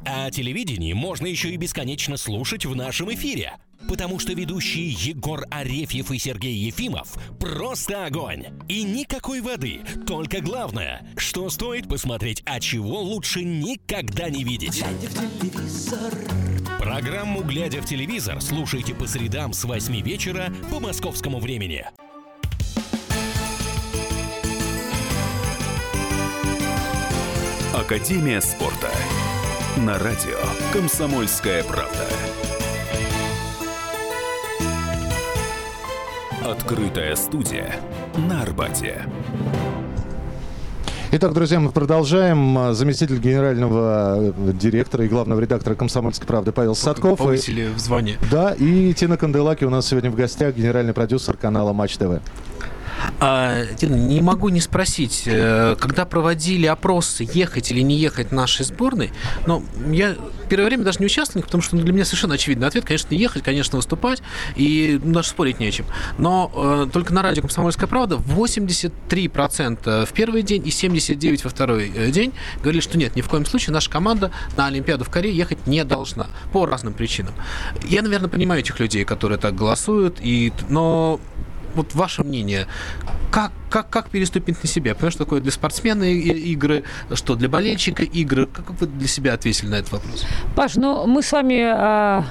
А 0.07 0.31
телевидение 0.31 0.95
можно 0.95 1.27
еще 1.27 1.51
и 1.51 1.57
бесконечно 1.57 2.19
слушать 2.19 2.67
в 2.67 2.77
нашем 2.77 3.13
эфире. 3.13 3.55
Потому 3.89 4.19
что 4.19 4.33
ведущие 4.33 4.91
Егор 4.91 5.45
Арефьев 5.51 6.11
и 6.11 6.19
Сергей 6.19 6.55
Ефимов 6.55 7.17
просто 7.39 8.07
огонь. 8.07 8.47
И 8.69 8.83
никакой 8.83 9.41
воды. 9.41 9.81
Только 10.07 10.41
главное, 10.41 11.07
что 11.17 11.51
стоит 11.51 11.89
посмотреть, 11.89 12.43
а 12.47 12.61
чего 12.61 13.01
лучше 13.01 13.45
никогда 13.45 14.29
не 14.31 14.45
видеть. 14.45 14.83
Программу 16.79 17.43
«Глядя 17.43 17.81
в 17.81 17.87
телевизор» 17.87 18.41
слушайте 18.41 18.95
по 18.95 19.07
средам 19.07 19.53
с 19.53 19.65
8 19.65 20.01
вечера 20.03 20.53
по 20.71 20.81
московскому 20.81 21.39
времени. 21.39 21.85
Академия 27.75 28.41
спорта. 28.41 28.91
На 29.79 29.99
радио 29.99 30.39
«Комсомольская 30.73 31.65
правда». 31.65 32.09
Открытая 36.45 37.17
студия 37.17 37.75
на 38.29 38.43
Арбате. 38.43 39.07
Итак, 41.11 41.33
друзья, 41.33 41.59
мы 41.59 41.71
продолжаем. 41.71 42.75
Заместитель 42.75 43.19
генерального 43.19 44.35
директора 44.53 45.07
и 45.07 45.09
главного 45.09 45.41
редактора 45.41 45.75
«Комсомольской 45.75 46.27
правды» 46.27 46.53
Павел 46.53 46.75
Садков. 46.75 47.19
Повысили 47.19 47.69
в 47.75 47.79
звании. 47.79 48.19
Да, 48.31 48.53
и 48.53 48.93
Тина 48.93 49.17
Канделаки 49.17 49.65
у 49.65 49.71
нас 49.71 49.87
сегодня 49.87 50.11
в 50.11 50.17
гостях, 50.17 50.55
генеральный 50.55 50.93
продюсер 50.93 51.35
канала 51.39 51.73
«Матч 51.73 51.97
ТВ». 51.97 52.21
А, 53.21 53.65
не 53.81 54.21
могу 54.21 54.49
не 54.49 54.61
спросить, 54.61 55.23
э, 55.27 55.77
когда 55.79 56.05
проводили 56.05 56.67
опросы, 56.67 57.29
ехать 57.33 57.71
или 57.71 57.81
не 57.81 57.97
ехать 57.97 58.33
нашей 58.33 58.65
сборной, 58.65 59.13
но 59.47 59.63
я 59.91 60.17
первое 60.49 60.67
время 60.67 60.85
даже 60.85 60.99
не 60.99 61.07
участвовал, 61.07 61.45
потому 61.45 61.63
что 61.63 61.77
для 61.77 61.93
меня 61.93 62.05
совершенно 62.05 62.35
очевидный 62.35 62.67
ответ, 62.67 62.85
конечно, 62.85 63.15
ехать, 63.15 63.43
конечно, 63.43 63.77
выступать, 63.77 64.23
и 64.57 65.01
ну, 65.03 65.15
даже 65.15 65.29
спорить 65.29 65.61
не 65.61 65.67
о 65.67 65.71
чем. 65.71 65.87
Но 66.19 66.51
э, 66.55 66.89
только 66.93 67.15
на 67.15 67.23
радио 67.23 67.43
«Комсомольская 67.43 67.89
правда» 67.89 68.17
83% 68.17 70.07
в 70.07 70.13
первый 70.13 70.43
день 70.43 70.67
и 70.67 70.71
79% 70.71 71.41
во 71.45 71.51
второй 71.51 71.93
э, 71.95 72.11
день 72.11 72.33
говорили, 72.61 72.81
что 72.81 72.99
нет, 72.99 73.17
ни 73.17 73.21
в 73.21 73.29
коем 73.29 73.47
случае 73.47 73.75
наша 73.75 73.91
команда 73.91 74.31
на 74.57 74.67
Олимпиаду 74.67 75.05
в 75.05 75.11
Корее 75.11 75.37
ехать 75.37 75.67
не 75.67 75.85
должна 75.85 76.27
по 76.53 76.67
разным 76.67 76.95
причинам. 76.95 77.35
Я, 77.85 78.03
наверное, 78.03 78.29
понимаю 78.29 78.61
этих 78.61 78.81
людей, 78.81 79.05
которые 79.05 79.39
так 79.39 79.55
голосуют, 79.55 80.19
и, 80.21 80.53
но 80.69 81.21
вот 81.75 81.95
ваше 81.95 82.23
мнение, 82.23 82.67
как, 83.31 83.53
как, 83.71 83.91
как 83.91 84.11
переступить 84.11 84.63
на 84.63 84.69
себя? 84.69 84.95
Потому 84.95 85.11
что 85.11 85.25
такое 85.25 85.41
для 85.41 85.53
спортсмена 85.53 86.05
игры, 86.05 86.85
что 87.15 87.35
для 87.35 87.49
болельщика 87.49 88.03
игры? 88.03 88.47
Как 88.47 88.71
вы 88.81 88.87
для 88.87 89.09
себя 89.09 89.35
ответили 89.35 89.69
на 89.69 89.77
этот 89.77 89.93
вопрос? 89.93 90.25
Паш, 90.55 90.77
ну 90.77 91.07
мы 91.07 91.23
с 91.23 91.33
вами 91.33 91.61
а, 91.61 92.25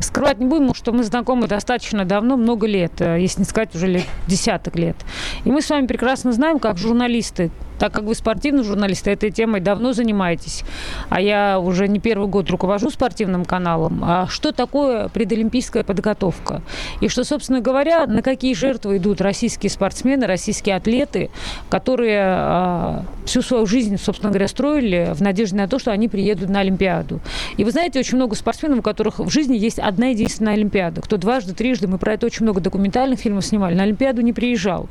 Скрывать 0.00 0.38
не 0.38 0.46
будем, 0.46 0.74
что 0.74 0.92
мы 0.92 1.02
знакомы 1.02 1.48
достаточно 1.48 2.04
давно, 2.04 2.36
много 2.36 2.66
лет, 2.66 3.00
э, 3.00 3.18
если 3.20 3.40
не 3.40 3.44
сказать 3.44 3.74
уже 3.74 3.88
лет, 3.88 4.04
десяток 4.28 4.76
лет. 4.76 4.96
И 5.44 5.50
мы 5.50 5.60
с 5.60 5.70
вами 5.70 5.86
прекрасно 5.86 6.32
знаем, 6.32 6.60
как 6.60 6.78
журналисты, 6.78 7.50
так 7.78 7.92
как 7.92 8.04
вы 8.04 8.14
спортивный 8.14 8.64
журналист, 8.64 9.08
этой 9.08 9.30
темой 9.30 9.60
давно 9.60 9.92
занимаетесь, 9.92 10.64
а 11.08 11.20
я 11.20 11.58
уже 11.58 11.88
не 11.88 11.98
первый 11.98 12.28
год 12.28 12.50
руковожу 12.50 12.90
спортивным 12.90 13.44
каналом, 13.44 14.00
а 14.02 14.26
что 14.28 14.52
такое 14.52 15.08
предолимпийская 15.08 15.84
подготовка? 15.84 16.62
И 17.00 17.08
что, 17.08 17.24
собственно 17.24 17.60
говоря, 17.60 18.06
на 18.06 18.22
какие 18.22 18.54
жертвы 18.54 18.98
идут 18.98 19.20
российские 19.20 19.70
спортсмены, 19.70 20.26
российские 20.26 20.76
атлеты, 20.76 21.30
которые 21.70 22.22
а, 22.24 23.04
всю 23.24 23.42
свою 23.42 23.66
жизнь, 23.66 23.96
собственно 23.96 24.30
говоря, 24.30 24.48
строили 24.48 25.12
в 25.14 25.22
надежде 25.22 25.56
на 25.56 25.68
то, 25.68 25.78
что 25.78 25.92
они 25.92 26.08
приедут 26.08 26.48
на 26.48 26.60
Олимпиаду. 26.60 27.20
И 27.56 27.64
вы 27.64 27.70
знаете, 27.70 27.98
очень 27.98 28.16
много 28.16 28.34
спортсменов, 28.34 28.80
у 28.80 28.82
которых 28.82 29.18
в 29.18 29.30
жизни 29.30 29.56
есть 29.56 29.78
одна 29.78 30.08
единственная 30.08 30.54
Олимпиада. 30.54 31.00
Кто 31.00 31.16
дважды, 31.16 31.54
трижды, 31.54 31.86
мы 31.86 31.98
про 31.98 32.14
это 32.14 32.26
очень 32.26 32.44
много 32.44 32.60
документальных 32.60 33.20
фильмов 33.20 33.44
снимали, 33.44 33.74
на 33.74 33.84
Олимпиаду 33.84 34.22
не 34.22 34.32
приезжал. 34.32 34.88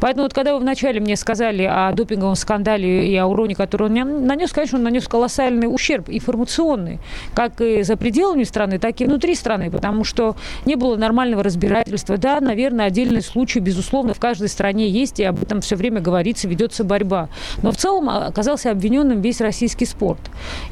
Поэтому 0.00 0.24
вот 0.24 0.34
когда 0.34 0.54
вы 0.54 0.60
вначале 0.60 1.00
мне 1.00 1.16
сказали 1.16 1.62
о 1.62 1.92
допинге 1.92 2.15
допинговом 2.16 2.36
скандале 2.36 3.08
и 3.08 3.16
о 3.16 3.26
уроне, 3.26 3.54
который 3.54 3.88
он 3.88 4.26
нанес, 4.26 4.50
конечно, 4.52 4.78
он 4.78 4.84
нанес 4.84 5.06
колоссальный 5.06 5.66
ущерб 5.66 6.08
информационный, 6.08 6.98
как 7.34 7.60
и 7.60 7.82
за 7.82 7.96
пределами 7.96 8.44
страны, 8.44 8.78
так 8.78 9.00
и 9.00 9.04
внутри 9.04 9.34
страны, 9.34 9.70
потому 9.70 10.04
что 10.04 10.36
не 10.64 10.76
было 10.76 10.96
нормального 10.96 11.42
разбирательства. 11.42 12.16
Да, 12.16 12.40
наверное, 12.40 12.86
отдельные 12.86 13.22
случаи, 13.22 13.58
безусловно, 13.58 14.14
в 14.14 14.20
каждой 14.20 14.48
стране 14.48 14.88
есть, 14.88 15.20
и 15.20 15.24
об 15.24 15.42
этом 15.42 15.60
все 15.60 15.76
время 15.76 16.00
говорится, 16.00 16.48
ведется 16.48 16.84
борьба. 16.84 17.28
Но 17.62 17.72
в 17.72 17.76
целом 17.76 18.08
оказался 18.08 18.70
обвиненным 18.70 19.20
весь 19.20 19.40
российский 19.40 19.86
спорт. 19.86 20.20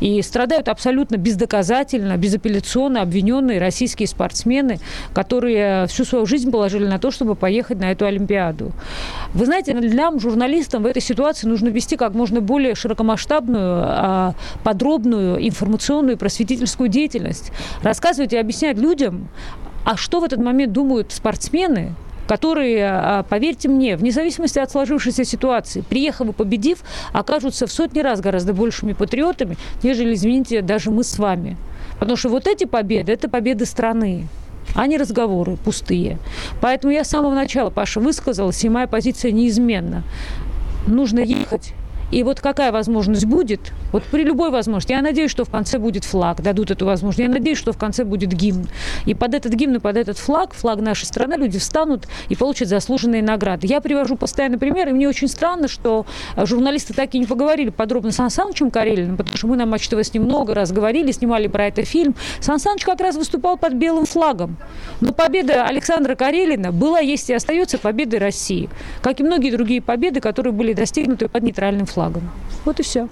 И 0.01 0.23
страдают 0.23 0.69
абсолютно 0.69 1.17
бездоказательно, 1.17 2.17
безапелляционно 2.17 3.03
обвиненные 3.03 3.61
российские 3.61 4.09
спортсмены, 4.09 4.79
которые 5.13 5.87
всю 5.87 6.05
свою 6.05 6.27
жизнь 6.27 6.51
положили 6.51 6.87
на 6.87 6.99
то, 6.99 7.11
чтобы 7.11 7.35
поехать 7.35 7.79
на 7.79 7.93
эту 7.93 8.07
Олимпиаду. 8.07 8.73
Вы 9.35 9.47
знаете, 9.47 9.75
нам, 9.75 10.21
журналистам, 10.21 10.83
в 10.83 10.87
этой 10.87 11.03
ситуации 11.03 11.34
ситуации 11.35 11.49
нужно 11.49 11.69
вести 11.69 11.97
как 11.97 12.15
можно 12.15 12.41
более 12.41 12.75
широкомасштабную, 12.75 13.83
а, 13.87 14.35
подробную 14.63 15.47
информационную 15.47 16.17
просветительскую 16.17 16.89
деятельность. 16.89 17.53
Рассказывать 17.83 18.33
и 18.33 18.37
объяснять 18.37 18.79
людям, 18.79 19.29
а 19.85 19.97
что 19.97 20.21
в 20.21 20.25
этот 20.25 20.41
момент 20.41 20.73
думают 20.73 21.13
спортсмены, 21.13 21.95
которые, 22.29 22.87
а, 22.87 23.23
поверьте 23.23 23.69
мне, 23.69 23.97
вне 23.97 24.11
зависимости 24.11 24.59
от 24.59 24.71
сложившейся 24.71 25.25
ситуации, 25.25 25.83
приехав 25.83 26.29
и 26.29 26.33
победив, 26.33 26.79
окажутся 27.13 27.67
в 27.67 27.73
сотни 27.73 28.01
раз 28.01 28.21
гораздо 28.21 28.55
большими 28.55 28.95
патриотами, 28.95 29.57
нежели, 29.83 30.15
извините, 30.15 30.63
даже 30.63 30.91
мы 30.91 31.03
с 31.03 31.19
вами. 31.19 31.57
Потому 31.99 32.17
что 32.17 32.29
вот 32.29 32.47
эти 32.47 32.65
победы– 32.65 33.13
это 33.15 33.29
победы 33.29 33.67
страны 33.67 34.27
а 34.75 34.87
не 34.87 34.97
разговоры 34.97 35.57
пустые. 35.57 36.19
Поэтому 36.61 36.93
я 36.93 37.05
с 37.05 37.11
самого 37.11 37.35
начала, 37.35 37.71
Паша, 37.71 38.01
высказалась, 38.01 38.65
и 38.65 38.69
моя 38.69 38.87
позиция 38.87 39.31
неизменна 39.31 40.03
нужно 40.87 41.21
ехать 41.21 41.73
и 42.15 42.23
вот 42.23 42.41
какая 42.41 42.71
возможность 42.71 43.25
будет, 43.25 43.73
вот 43.91 44.05
при 44.05 44.23
любой 44.23 44.51
возможности, 44.51 44.93
я 44.93 45.03
надеюсь, 45.03 45.33
что 45.33 45.45
в 45.45 45.51
конце 45.51 45.81
будет 45.81 46.05
флаг, 46.05 46.43
дадут 46.43 46.71
эту 46.71 46.87
возможность, 46.87 47.19
я 47.19 47.29
надеюсь, 47.29 47.59
что 47.59 47.73
в 47.73 47.77
конце 47.77 48.05
будет 48.05 48.33
гимн. 48.33 48.69
И 49.05 49.15
под 49.15 49.35
этот 49.35 49.53
гимн 49.53 49.77
и 49.77 49.79
под 49.81 49.97
этот 49.97 50.17
флаг, 50.17 50.55
флаг 50.55 50.79
нашей 50.79 51.07
страны, 51.07 51.35
люди 51.35 51.59
встанут 51.59 52.07
и 52.29 52.37
получат 52.37 52.69
заслуженные 52.69 53.21
награды. 53.21 53.67
Я 53.67 53.81
привожу 53.81 54.15
постоянно 54.15 54.59
пример, 54.59 54.91
и 54.91 54.93
мне 54.93 55.09
очень 55.09 55.27
странно, 55.27 55.67
что 55.67 56.07
журналисты 56.37 56.95
так 56.95 57.17
и 57.17 57.19
не 57.19 57.27
поговорили 57.27 57.71
подробно 57.71 58.13
с 58.13 58.15
Сан 58.15 58.31
Санычем 58.31 58.71
Карелиным, 58.71 59.17
потому 59.17 59.37
что 59.37 59.49
мы 59.49 59.57
на 59.57 59.67
Матч 59.67 59.89
ТВ 59.89 59.99
с 59.99 60.15
ним 60.15 60.23
много 60.23 60.55
раз 60.55 60.71
говорили, 60.71 61.11
снимали 61.11 61.49
про 61.49 61.67
это 61.67 61.85
фильм. 61.85 62.15
Сан 62.39 62.61
Саныч 62.61 62.85
как 62.85 63.01
раз 63.01 63.17
выступал 63.17 63.57
под 63.57 63.75
белым 63.75 64.07
флагом. 64.07 64.57
Но 65.01 65.13
победа 65.13 65.67
Александра 65.67 66.15
Карелина 66.15 66.71
была, 66.71 67.01
есть 67.01 67.29
и 67.29 67.35
остается 67.35 67.77
победой 67.77 68.21
России, 68.21 68.71
как 69.03 69.19
и 69.19 69.25
многие 69.25 69.51
другие 69.51 69.83
победы, 69.83 70.21
которые 70.21 70.53
были 70.53 70.75
достигнуты 70.75 71.29
под 71.29 71.43
нейтральным 71.43 71.87
флагом 71.87 72.04
флагом. 72.05 72.31
Вот 72.65 72.81
и 72.81 72.83
все. 72.83 73.09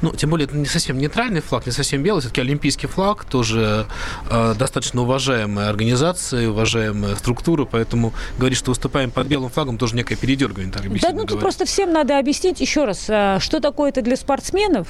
Ну, 0.00 0.12
тем 0.12 0.30
более, 0.30 0.46
это 0.46 0.56
не 0.56 0.66
совсем 0.66 0.98
нейтральный 0.98 1.40
флаг, 1.40 1.66
не 1.66 1.72
совсем 1.72 2.02
белый, 2.02 2.20
все-таки 2.20 2.40
олимпийский 2.40 2.86
флаг, 2.88 3.24
тоже 3.24 3.86
э, 4.30 4.54
достаточно 4.58 5.02
уважаемая 5.02 5.68
организация, 5.68 6.50
уважаемая 6.50 7.14
структура, 7.16 7.64
поэтому 7.64 8.12
говорить, 8.38 8.58
что 8.58 8.72
выступаем 8.72 9.10
под 9.10 9.28
белым 9.28 9.50
флагом, 9.50 9.78
тоже 9.78 9.96
некое 9.96 10.16
передергивание. 10.16 10.72
Так 10.72 10.82
да, 11.00 11.12
ну, 11.12 11.24
тут 11.24 11.40
просто 11.40 11.64
всем 11.64 11.92
надо 11.92 12.18
объяснить 12.18 12.60
еще 12.60 12.84
раз, 12.84 13.06
э, 13.08 13.38
что 13.40 13.60
такое 13.60 13.90
это 13.90 14.02
для 14.02 14.16
спортсменов, 14.16 14.88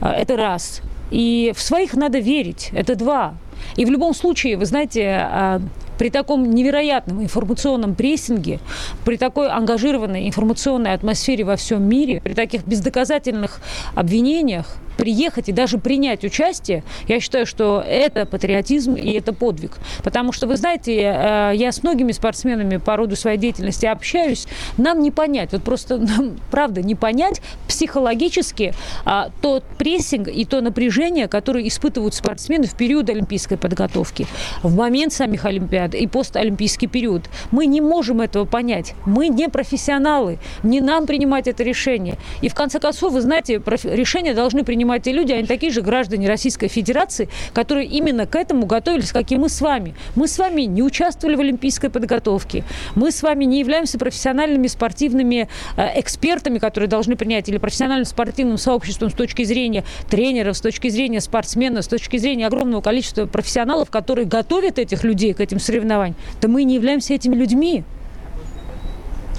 э, 0.00 0.06
это 0.06 0.36
раз, 0.36 0.82
и 1.10 1.52
в 1.56 1.60
своих 1.60 1.94
надо 1.94 2.18
верить, 2.18 2.70
это 2.72 2.96
два. 2.96 3.34
И 3.76 3.84
в 3.84 3.90
любом 3.90 4.14
случае, 4.14 4.56
вы 4.56 4.66
знаете, 4.66 5.28
э, 5.30 5.60
при 6.02 6.10
таком 6.10 6.50
невероятном 6.50 7.22
информационном 7.22 7.94
прессинге, 7.94 8.58
при 9.04 9.16
такой 9.16 9.48
ангажированной 9.48 10.26
информационной 10.26 10.94
атмосфере 10.94 11.44
во 11.44 11.54
всем 11.54 11.88
мире, 11.88 12.20
при 12.20 12.34
таких 12.34 12.66
бездоказательных 12.66 13.60
обвинениях, 13.94 14.78
приехать 14.96 15.48
и 15.48 15.52
даже 15.52 15.78
принять 15.78 16.24
участие, 16.24 16.84
я 17.08 17.20
считаю, 17.20 17.46
что 17.46 17.82
это 17.86 18.26
патриотизм 18.26 18.94
и 18.94 19.12
это 19.12 19.32
подвиг. 19.32 19.72
Потому 20.02 20.32
что, 20.32 20.46
вы 20.46 20.56
знаете, 20.56 20.94
э, 20.94 21.52
я 21.54 21.72
с 21.72 21.82
многими 21.82 22.12
спортсменами 22.12 22.76
по 22.76 22.96
роду 22.96 23.16
своей 23.16 23.38
деятельности 23.38 23.86
общаюсь, 23.86 24.46
нам 24.76 25.00
не 25.00 25.10
понять, 25.10 25.52
вот 25.52 25.62
просто 25.62 25.98
нам, 25.98 26.36
правда, 26.50 26.82
не 26.82 26.94
понять 26.94 27.40
психологически 27.66 28.74
а, 29.04 29.30
тот 29.40 29.64
прессинг 29.78 30.28
и 30.28 30.44
то 30.44 30.60
напряжение, 30.60 31.28
которое 31.28 31.66
испытывают 31.66 32.14
спортсмены 32.14 32.66
в 32.66 32.74
период 32.74 33.08
олимпийской 33.10 33.56
подготовки, 33.56 34.26
в 34.62 34.74
момент 34.76 35.12
самих 35.12 35.44
Олимпиад 35.44 35.94
и 35.94 36.06
постолимпийский 36.06 36.88
период. 36.88 37.28
Мы 37.50 37.66
не 37.66 37.80
можем 37.80 38.20
этого 38.20 38.44
понять. 38.44 38.94
Мы 39.06 39.28
не 39.28 39.48
профессионалы. 39.48 40.38
Не 40.62 40.80
нам 40.80 41.06
принимать 41.06 41.46
это 41.46 41.62
решение. 41.62 42.18
И 42.40 42.48
в 42.48 42.54
конце 42.54 42.78
концов, 42.78 43.12
вы 43.12 43.20
знаете, 43.20 43.54
решения 43.84 44.34
должны 44.34 44.64
принимать 44.64 44.81
те 44.98 45.12
люди, 45.12 45.32
они 45.32 45.46
такие 45.46 45.72
же 45.72 45.82
граждане 45.82 46.28
Российской 46.28 46.68
Федерации, 46.68 47.28
которые 47.52 47.86
именно 47.86 48.26
к 48.26 48.36
этому 48.36 48.66
готовились, 48.66 49.12
как 49.12 49.30
и 49.30 49.36
мы 49.36 49.48
с 49.48 49.60
вами. 49.60 49.94
Мы 50.16 50.28
с 50.28 50.38
вами 50.38 50.62
не 50.62 50.82
участвовали 50.82 51.36
в 51.36 51.40
олимпийской 51.40 51.90
подготовке. 51.90 52.64
Мы 52.94 53.10
с 53.10 53.22
вами 53.22 53.44
не 53.44 53.60
являемся 53.60 53.98
профессиональными 53.98 54.66
спортивными 54.66 55.48
э, 55.76 56.00
экспертами, 56.00 56.58
которые 56.58 56.88
должны 56.88 57.16
принять, 57.16 57.48
или 57.48 57.58
профессиональным 57.58 58.06
спортивным 58.06 58.58
сообществом 58.58 59.10
с 59.10 59.14
точки 59.14 59.44
зрения 59.44 59.84
тренеров, 60.10 60.56
с 60.56 60.60
точки 60.60 60.88
зрения 60.88 61.20
спортсменов, 61.20 61.84
с 61.84 61.88
точки 61.88 62.16
зрения 62.16 62.46
огромного 62.46 62.80
количества 62.80 63.26
профессионалов, 63.26 63.90
которые 63.90 64.26
готовят 64.26 64.78
этих 64.78 65.04
людей 65.04 65.34
к 65.34 65.40
этим 65.40 65.58
соревнованиям. 65.58 66.16
Да 66.40 66.48
мы 66.48 66.64
не 66.64 66.74
являемся 66.74 67.14
этими 67.14 67.34
людьми. 67.34 67.84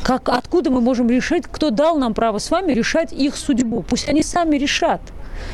Как, 0.03 0.27
откуда 0.27 0.69
мы 0.69 0.81
можем 0.81 1.09
решить, 1.09 1.45
кто 1.49 1.69
дал 1.69 1.97
нам 1.97 2.13
право 2.13 2.37
с 2.37 2.51
вами 2.51 2.73
решать 2.73 3.13
их 3.13 3.37
судьбу? 3.37 3.83
Пусть 3.87 4.09
они 4.09 4.21
сами 4.21 4.57
решат. 4.57 5.01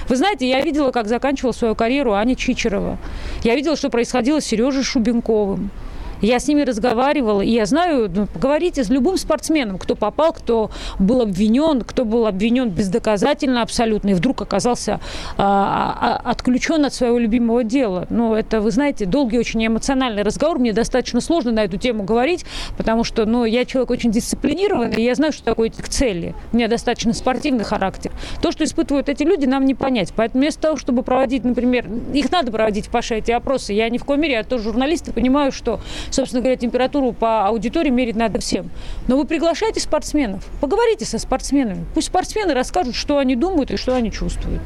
Вы 0.08 0.16
знаете, 0.16 0.48
я 0.48 0.62
видела, 0.62 0.92
как 0.92 1.08
заканчивала 1.08 1.52
свою 1.52 1.76
карьеру 1.76 2.14
Аня 2.14 2.36
Чичерова. 2.36 2.98
Я 3.44 3.56
видела, 3.56 3.76
что 3.76 3.90
происходило 3.90 4.40
с 4.40 4.46
Сережей 4.46 4.84
Шубенковым. 4.84 5.72
Я 6.22 6.40
с 6.40 6.48
ними 6.48 6.64
разговаривала, 6.64 7.42
и 7.42 7.50
я 7.50 7.66
знаю, 7.66 8.12
ну, 8.14 8.28
поговорите 8.28 8.84
с 8.84 8.90
любым 8.90 9.18
спортсменом, 9.18 9.78
кто 9.78 9.96
попал, 9.96 10.34
кто 10.34 10.72
был 11.00 11.22
обвинен, 11.22 11.82
кто 11.82 12.06
был 12.06 12.26
обвинен 12.26 12.70
бездоказательно 12.70 13.62
абсолютно, 13.62 14.10
и 14.10 14.14
вдруг 14.14 14.42
оказался 14.42 15.00
а, 15.38 16.22
а, 16.24 16.32
отключен 16.32 16.86
от 16.86 16.94
своего 16.94 17.18
любимого 17.18 17.64
дела. 17.64 18.06
Ну, 18.10 18.34
это, 18.34 18.62
вы 18.62 18.72
знаете, 18.72 19.06
долгий, 19.06 19.40
очень 19.40 19.66
эмоциональный 19.66 20.24
разговор. 20.24 20.60
Мне 20.60 20.74
достаточно 20.74 21.22
сложно 21.22 21.52
на 21.52 21.64
эту 21.64 21.78
тему 21.78 22.04
говорить, 22.04 22.46
потому 22.78 23.04
что, 23.04 23.26
ну, 23.26 23.46
я 23.46 23.66
человек 23.66 23.90
очень 23.92 24.12
дисциплинированный, 24.12 24.96
и 24.96 25.04
я 25.04 25.16
знаю, 25.16 25.32
что 25.32 25.44
такое 25.44 25.70
к 25.70 25.88
цели. 25.88 26.36
У 26.52 26.58
меня 26.58 26.68
достаточно 26.68 27.14
спортивный 27.14 27.64
характер. 27.64 28.12
То, 28.42 28.52
что 28.52 28.64
испытывают 28.64 29.10
эти 29.10 29.24
люди, 29.24 29.46
нам 29.46 29.66
не 29.66 29.76
понять. 29.76 30.14
Поэтому 30.16 30.42
вместо 30.42 30.62
того, 30.62 30.78
чтобы 30.78 31.04
проводить, 31.04 31.44
например, 31.44 31.86
их 32.14 32.32
надо 32.32 32.52
проводить, 32.52 32.90
Паша, 32.90 33.16
эти 33.16 33.32
опросы, 33.32 33.74
я 33.74 33.90
ни 33.90 33.98
в 33.98 34.06
коем 34.06 34.22
мере, 34.22 34.34
я 34.34 34.44
тоже 34.44 34.66
журналист 34.66 35.08
и 35.08 35.12
понимаю, 35.12 35.52
что 35.52 35.80
собственно 36.12 36.42
говоря, 36.42 36.58
температуру 36.58 37.14
по 37.14 37.48
аудитории 37.48 37.90
мерить 37.90 38.16
надо 38.16 38.40
всем. 38.40 38.70
Но 39.08 39.18
вы 39.18 39.26
приглашайте 39.26 39.80
спортсменов, 39.80 40.44
поговорите 40.62 41.06
со 41.06 41.20
спортсменами. 41.20 41.86
Пусть 41.94 42.08
спортсмены 42.08 42.54
расскажут, 42.54 42.96
что 42.96 43.18
они 43.18 43.36
думают 43.36 43.72
и 43.72 43.78
что 43.78 43.96
они 43.96 44.12
чувствуют. 44.12 44.62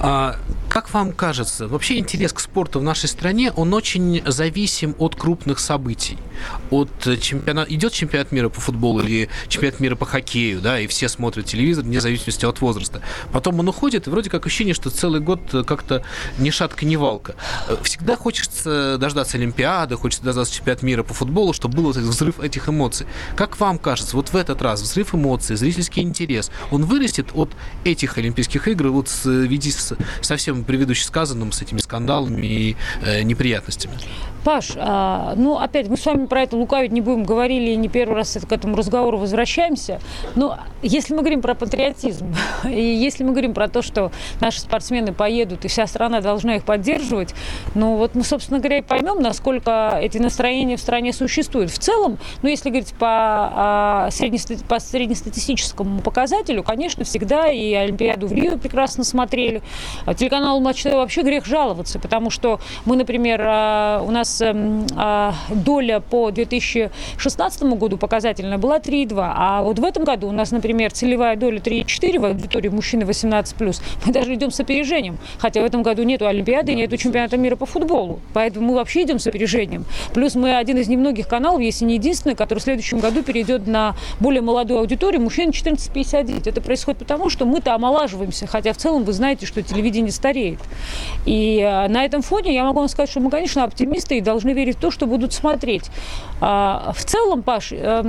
А, 0.00 0.36
как 0.76 0.92
вам 0.92 1.12
кажется, 1.12 1.68
вообще 1.68 1.96
интерес 1.96 2.34
к 2.34 2.38
спорту 2.38 2.80
в 2.80 2.82
нашей 2.82 3.08
стране, 3.08 3.50
он 3.50 3.72
очень 3.72 4.22
зависим 4.26 4.94
от 4.98 5.16
крупных 5.16 5.58
событий. 5.58 6.18
От 6.68 6.90
чемпионата, 7.18 7.72
идет 7.72 7.94
чемпионат 7.94 8.30
мира 8.30 8.50
по 8.50 8.60
футболу 8.60 9.00
или 9.00 9.30
чемпионат 9.48 9.80
мира 9.80 9.96
по 9.96 10.04
хоккею, 10.04 10.60
да, 10.60 10.78
и 10.78 10.86
все 10.86 11.08
смотрят 11.08 11.46
телевизор 11.46 11.84
вне 11.84 11.98
зависимости 11.98 12.44
от 12.44 12.60
возраста. 12.60 13.00
Потом 13.32 13.58
он 13.58 13.68
уходит, 13.70 14.06
и 14.06 14.10
вроде 14.10 14.28
как 14.28 14.44
ощущение, 14.44 14.74
что 14.74 14.90
целый 14.90 15.22
год 15.22 15.40
как-то 15.66 16.02
ни 16.36 16.50
шатка, 16.50 16.84
ни 16.84 16.96
валка. 16.96 17.36
Всегда 17.82 18.14
хочется 18.14 18.98
дождаться 18.98 19.38
Олимпиады, 19.38 19.96
хочется 19.96 20.24
дождаться 20.24 20.52
чемпионата 20.52 20.84
мира 20.84 21.02
по 21.02 21.14
футболу, 21.14 21.54
чтобы 21.54 21.76
был 21.76 21.90
этот 21.92 22.02
взрыв 22.02 22.38
этих 22.38 22.68
эмоций. 22.68 23.06
Как 23.34 23.58
вам 23.58 23.78
кажется, 23.78 24.14
вот 24.14 24.28
в 24.28 24.36
этот 24.36 24.60
раз 24.60 24.82
взрыв 24.82 25.14
эмоций, 25.14 25.56
зрительский 25.56 26.02
интерес, 26.02 26.50
он 26.70 26.84
вырастет 26.84 27.28
от 27.32 27.48
этих 27.84 28.18
Олимпийских 28.18 28.68
игр 28.68 28.88
вот 28.88 29.08
в 29.08 29.26
виде 29.26 29.72
совсем 30.20 30.65
предыдущим 30.66 31.06
сказанным, 31.06 31.52
с 31.52 31.62
этими 31.62 31.78
скандалами 31.78 32.46
и 32.46 32.76
э, 33.02 33.22
неприятностями? 33.22 33.94
Паш, 34.46 34.74
а, 34.76 35.34
ну, 35.36 35.58
опять, 35.58 35.88
мы 35.88 35.96
с 35.96 36.06
вами 36.06 36.26
про 36.26 36.42
это 36.42 36.56
лукавить 36.56 36.92
не 36.92 37.00
будем, 37.00 37.24
говорили, 37.24 37.72
и 37.72 37.76
не 37.76 37.88
первый 37.88 38.14
раз 38.14 38.38
к 38.48 38.52
этому 38.52 38.76
разговору 38.76 39.18
возвращаемся. 39.18 39.98
Но 40.36 40.56
если 40.82 41.14
мы 41.14 41.22
говорим 41.22 41.42
про 41.42 41.56
патриотизм, 41.56 42.32
и 42.64 42.80
если 42.80 43.24
мы 43.24 43.32
говорим 43.32 43.54
про 43.54 43.66
то, 43.66 43.82
что 43.82 44.12
наши 44.40 44.60
спортсмены 44.60 45.12
поедут, 45.12 45.64
и 45.64 45.68
вся 45.68 45.88
страна 45.88 46.20
должна 46.20 46.54
их 46.54 46.64
поддерживать, 46.64 47.34
ну, 47.74 47.96
вот 47.96 48.14
мы, 48.14 48.22
собственно 48.22 48.60
говоря, 48.60 48.78
и 48.78 48.82
поймем, 48.82 49.20
насколько 49.20 49.98
эти 50.00 50.18
настроения 50.18 50.76
в 50.76 50.80
стране 50.80 51.12
существуют. 51.12 51.72
В 51.72 51.80
целом, 51.80 52.16
ну, 52.42 52.48
если 52.48 52.68
говорить 52.68 52.94
по, 52.94 53.08
а, 53.10 54.10
по 54.68 54.78
среднестатистическому 54.78 56.02
показателю, 56.02 56.62
конечно, 56.62 57.02
всегда 57.02 57.50
и 57.50 57.74
Олимпиаду 57.74 58.28
в 58.28 58.32
Рио 58.32 58.58
прекрасно 58.58 59.02
смотрели. 59.02 59.60
А 60.04 60.14
телеканал 60.14 60.60
Матч 60.60 60.84
вообще 60.84 61.22
грех 61.22 61.46
жаловаться, 61.46 61.98
потому 61.98 62.30
что 62.30 62.60
мы, 62.84 62.94
например, 62.94 63.42
а, 63.44 64.04
у 64.06 64.12
нас 64.12 64.35
А, 64.42 65.34
доля 65.50 66.00
по 66.00 66.30
2016 66.30 67.62
году 67.74 67.96
показательная 67.96 68.58
была 68.58 68.78
3,2. 68.78 69.14
А 69.18 69.62
вот 69.62 69.78
в 69.78 69.84
этом 69.84 70.04
году 70.04 70.28
у 70.28 70.32
нас, 70.32 70.50
например, 70.50 70.92
целевая 70.92 71.36
доля 71.36 71.58
3,4 71.58 72.18
в 72.18 72.24
аудитории 72.24 72.68
мужчины 72.68 73.02
18+. 73.02 73.80
Мы 74.04 74.12
даже 74.12 74.34
идем 74.34 74.50
с 74.50 74.60
опережением. 74.60 75.18
Хотя 75.38 75.60
в 75.60 75.64
этом 75.64 75.82
году 75.82 76.02
нету 76.02 76.26
Олимпиады, 76.26 76.74
нету 76.74 76.96
чемпионата 76.96 77.36
мира 77.36 77.56
по 77.56 77.66
футболу. 77.66 78.20
Поэтому 78.32 78.68
мы 78.68 78.74
вообще 78.74 79.02
идем 79.02 79.18
с 79.18 79.26
опережением. 79.26 79.84
Плюс 80.14 80.34
мы 80.34 80.56
один 80.56 80.78
из 80.78 80.88
немногих 80.88 81.28
каналов, 81.28 81.60
если 81.60 81.84
не 81.84 81.94
единственный, 81.94 82.34
который 82.34 82.58
в 82.58 82.62
следующем 82.62 82.98
году 82.98 83.22
перейдет 83.22 83.66
на 83.66 83.94
более 84.20 84.42
молодую 84.42 84.80
аудиторию, 84.80 85.20
мужчин 85.20 85.50
14-59. 85.50 86.48
Это 86.48 86.60
происходит 86.60 87.00
потому, 87.00 87.30
что 87.30 87.44
мы-то 87.44 87.74
омолаживаемся, 87.74 88.46
хотя 88.46 88.72
в 88.72 88.76
целом 88.76 89.04
вы 89.04 89.12
знаете, 89.12 89.46
что 89.46 89.62
телевидение 89.62 90.12
стареет. 90.12 90.58
И 91.24 91.58
э, 91.60 91.88
на 91.88 92.04
этом 92.04 92.22
фоне 92.22 92.54
я 92.54 92.64
могу 92.64 92.80
вам 92.80 92.88
сказать, 92.88 93.10
что 93.10 93.20
мы, 93.20 93.30
конечно, 93.30 93.64
оптимисты 93.64 94.18
и 94.18 94.20
должны 94.26 94.52
верить 94.52 94.76
в 94.76 94.80
то, 94.80 94.90
что 94.90 95.06
будут 95.06 95.32
смотреть. 95.32 95.84
А, 96.40 96.92
в 96.94 97.04
целом, 97.04 97.42
Паш, 97.42 97.72
э, 97.72 98.02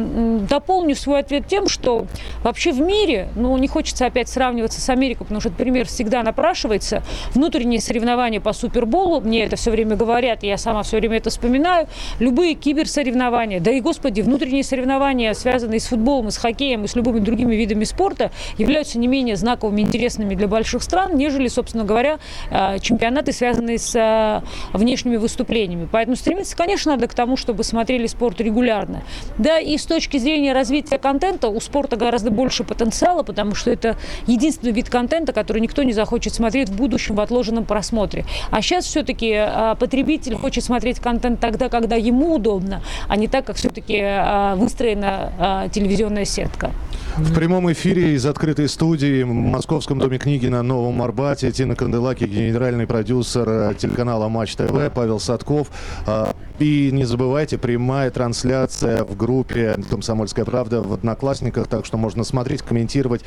дополню 0.50 0.96
свой 0.96 1.20
ответ 1.20 1.48
тем, 1.48 1.70
что 1.70 2.08
вообще 2.44 2.72
в 2.72 2.82
мире, 2.82 3.30
ну, 3.36 3.56
не 3.58 3.68
хочется 3.68 4.06
опять 4.06 4.28
сравниваться 4.28 4.82
с 4.82 4.90
Америкой, 4.90 5.26
потому 5.26 5.40
что 5.40 5.50
этот 5.50 5.58
пример 5.58 5.86
всегда 5.86 6.24
напрашивается, 6.24 7.04
внутренние 7.34 7.80
соревнования 7.80 8.42
по 8.42 8.52
Суперболу, 8.52 9.22
мне 9.22 9.44
это 9.44 9.56
все 9.56 9.72
время 9.72 9.96
говорят, 9.96 10.44
я 10.44 10.58
сама 10.58 10.84
все 10.84 10.98
время 10.98 11.18
это 11.18 11.30
вспоминаю, 11.30 11.88
любые 12.20 12.56
киберсоревнования, 12.56 13.60
да 13.60 13.72
и, 13.72 13.80
господи, 13.80 14.22
внутренние 14.22 14.64
соревнования, 14.64 15.34
связанные 15.34 15.80
с 15.80 15.86
футболом, 15.86 16.28
и 16.28 16.32
с 16.32 16.38
хоккеем, 16.38 16.84
и 16.84 16.88
с 16.88 16.96
любыми 16.96 17.20
другими 17.20 17.56
видами 17.56 17.84
спорта, 17.84 18.32
являются 18.58 18.98
не 19.00 19.08
менее 19.08 19.36
знаковыми, 19.36 19.82
интересными 19.82 20.36
для 20.36 20.48
больших 20.48 20.84
стран, 20.84 21.16
нежели, 21.16 21.48
собственно 21.48 21.84
говоря, 21.84 22.18
э, 22.50 22.80
чемпионаты, 22.80 23.32
связанные 23.32 23.78
с 23.78 23.96
э, 23.96 24.42
внешними 24.74 25.18
выступлениями. 25.18 25.86
Поэтому 25.98 26.16
стремиться, 26.16 26.56
конечно, 26.56 26.92
надо 26.92 27.08
к 27.08 27.16
тому, 27.16 27.38
чтобы 27.38 27.64
смотрели 27.64 28.06
спорт 28.06 28.40
регулярно. 28.40 29.02
Да, 29.40 29.58
и 29.58 29.80
с 29.80 29.86
точки 29.88 30.18
зрения 30.18 30.54
развития 30.54 31.00
контента 31.00 31.48
у 31.48 31.60
спорта 31.60 31.96
гораздо 31.96 32.30
больше 32.30 32.64
потенциала, 32.64 33.24
потому 33.24 33.56
что 33.56 33.72
это 33.72 33.98
единственный 34.28 34.74
вид 34.74 34.92
контента, 34.92 35.34
который 35.34 35.60
никто 35.60 35.82
не 35.82 35.94
захочет 35.94 36.36
смотреть 36.36 36.70
в 36.70 36.76
будущем 36.76 37.16
в 37.16 37.20
отложенном 37.20 37.66
просмотре. 37.66 38.26
А 38.52 38.62
сейчас 38.62 38.86
все-таки 38.86 39.34
а, 39.34 39.74
потребитель 39.74 40.36
хочет 40.36 40.64
смотреть 40.64 41.00
контент 41.00 41.40
тогда, 41.40 41.68
когда 41.68 41.96
ему 41.96 42.36
удобно, 42.36 42.84
а 43.08 43.16
не 43.16 43.28
так, 43.28 43.46
как 43.46 43.56
все-таки 43.56 44.00
а, 44.00 44.54
выстроена 44.56 45.34
а, 45.40 45.70
телевизионная 45.70 46.26
сетка. 46.26 46.74
В 47.18 47.34
прямом 47.34 47.72
эфире 47.72 48.14
из 48.14 48.28
открытой 48.28 48.70
студии 48.70 49.24
в 49.24 49.34
Московском 49.34 49.98
доме 49.98 50.20
книги 50.20 50.46
на 50.46 50.62
Новом 50.62 51.02
Арбате 51.02 51.52
Тина 51.52 51.76
Канделаки, 51.76 52.26
генеральный 52.26 52.86
продюсер 52.86 53.50
э, 53.50 53.74
телеканала 53.76 54.28
Матч 54.28 54.56
ТВ, 54.56 54.92
Павел 54.94 55.20
Садков. 55.20 55.70
А, 56.06 56.36
и 56.60 56.90
не 56.92 57.06
забывайте, 57.06 57.58
прямая 57.58 58.10
трансляция 58.10 59.04
в 59.04 59.16
группе 59.16 59.76
«Комсомольская 59.90 60.44
правда» 60.44 60.82
в 60.82 60.94
Одноклассниках, 60.94 61.68
так 61.68 61.86
что 61.86 61.98
можно 61.98 62.24
смотреть, 62.24 62.62
комментировать. 62.62 63.22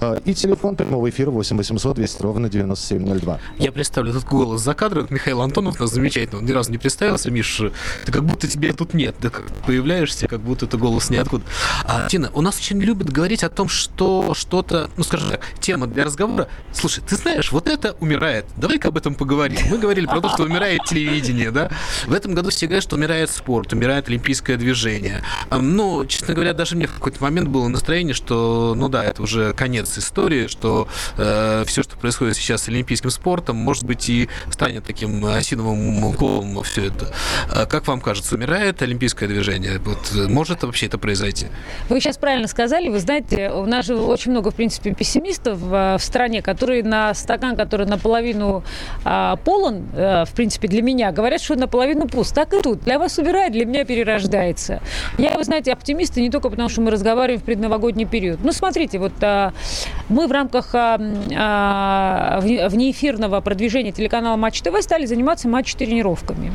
А, 0.00 0.14
и 0.24 0.34
телефон 0.34 0.76
прямого 0.76 1.08
эфира 1.10 1.30
8 1.30 1.56
800 1.56 1.96
200 1.96 2.22
ровно 2.22 2.48
9702. 2.48 3.40
Я 3.58 3.72
представлю 3.72 4.10
этот 4.10 4.24
голос 4.24 4.62
за 4.62 4.72
кадром. 4.72 5.06
Михаил 5.10 5.42
Антонов 5.42 5.80
нас 5.80 5.90
замечательно. 5.90 6.38
Он 6.38 6.46
ни 6.46 6.52
разу 6.52 6.70
не 6.70 6.78
представился. 6.78 7.30
Миш, 7.30 7.60
ты 8.06 8.12
как 8.12 8.24
будто 8.24 8.48
тебя 8.48 8.72
тут 8.72 8.94
нет. 8.94 9.14
Ты 9.20 9.30
появляешься, 9.66 10.28
как 10.28 10.40
будто 10.40 10.64
это 10.64 10.78
голос 10.78 11.10
ниоткуда. 11.10 11.44
А, 11.84 12.08
Тина, 12.08 12.30
у 12.34 12.40
нас 12.40 12.58
очень 12.58 12.80
любят 12.80 13.10
говорить 13.10 13.33
о 13.42 13.48
том, 13.48 13.68
что 13.68 14.34
что-то, 14.34 14.90
ну, 14.96 15.04
скажем 15.04 15.30
так, 15.30 15.40
тема 15.60 15.86
для 15.86 16.04
разговора. 16.04 16.48
Слушай, 16.72 17.02
ты 17.06 17.16
знаешь, 17.16 17.50
вот 17.52 17.68
это 17.68 17.96
умирает. 18.00 18.46
Давай-ка 18.56 18.88
об 18.88 18.96
этом 18.96 19.14
поговорим. 19.14 19.58
Мы 19.70 19.78
говорили 19.78 20.06
про 20.06 20.20
то, 20.20 20.28
что 20.28 20.44
умирает 20.44 20.84
телевидение, 20.84 21.50
да? 21.50 21.70
В 22.06 22.12
этом 22.12 22.34
году 22.34 22.50
все 22.50 22.66
говорят, 22.66 22.84
что 22.84 22.96
умирает 22.96 23.30
спорт, 23.30 23.72
умирает 23.72 24.08
олимпийское 24.08 24.56
движение. 24.56 25.22
Ну, 25.50 26.04
честно 26.06 26.34
говоря, 26.34 26.52
даже 26.52 26.76
мне 26.76 26.86
в 26.86 26.94
какой-то 26.94 27.22
момент 27.22 27.48
было 27.48 27.68
настроение, 27.68 28.14
что, 28.14 28.74
ну 28.76 28.88
да, 28.88 29.04
это 29.04 29.22
уже 29.22 29.52
конец 29.54 29.96
истории, 29.98 30.46
что 30.46 30.88
э, 31.16 31.64
все, 31.66 31.82
что 31.82 31.96
происходит 31.96 32.36
сейчас 32.36 32.62
с 32.62 32.68
олимпийским 32.68 33.10
спортом, 33.10 33.56
может 33.56 33.84
быть, 33.84 34.08
и 34.08 34.28
станет 34.50 34.84
таким 34.84 35.24
осиновым 35.24 36.04
уклоном 36.04 36.62
все 36.62 36.86
это. 36.86 37.14
А 37.50 37.66
как 37.66 37.86
вам 37.86 38.00
кажется, 38.00 38.34
умирает 38.34 38.82
олимпийское 38.82 39.28
движение? 39.28 39.78
Вот, 39.78 40.12
может 40.28 40.62
вообще 40.62 40.86
это 40.86 40.98
произойти? 40.98 41.46
Вы 41.88 42.00
сейчас 42.00 42.18
правильно 42.18 42.48
сказали. 42.48 42.88
Вы 42.88 43.00
знаете, 43.00 43.23
знаете, 43.28 43.50
у 43.54 43.66
нас 43.66 43.86
же 43.86 43.96
очень 43.96 44.30
много, 44.30 44.50
в 44.50 44.54
принципе, 44.54 44.92
пессимистов 44.92 45.58
в, 45.58 45.96
в 45.98 46.02
стране, 46.02 46.42
которые 46.42 46.82
на 46.82 47.14
стакан, 47.14 47.56
который 47.56 47.86
наполовину 47.86 48.62
а, 49.04 49.36
полон, 49.36 49.84
а, 49.94 50.24
в 50.24 50.32
принципе, 50.32 50.68
для 50.68 50.82
меня, 50.82 51.12
говорят, 51.12 51.40
что 51.40 51.56
наполовину 51.56 52.06
пуст. 52.06 52.34
Так 52.34 52.52
и 52.54 52.60
тут. 52.60 52.80
Для 52.80 52.98
вас 52.98 53.18
убирает, 53.18 53.52
для 53.52 53.64
меня 53.64 53.84
перерождается. 53.84 54.80
Я, 55.18 55.36
вы 55.36 55.44
знаете, 55.44 55.72
оптимист, 55.72 56.16
и 56.18 56.22
не 56.22 56.30
только 56.30 56.50
потому, 56.50 56.68
что 56.68 56.80
мы 56.80 56.90
разговариваем 56.90 57.40
в 57.40 57.44
предновогодний 57.44 58.04
период. 58.04 58.40
Ну, 58.42 58.52
смотрите, 58.52 58.98
вот 58.98 59.12
а, 59.22 59.52
мы 60.08 60.26
в 60.26 60.32
рамках 60.32 60.74
а, 60.74 60.98
а, 61.36 62.40
внеэфирного 62.40 63.40
продвижения 63.40 63.92
телеканала 63.92 64.36
Матч 64.36 64.60
ТВ 64.62 64.80
стали 64.80 65.06
заниматься 65.06 65.48
матч-тренировками. 65.48 66.52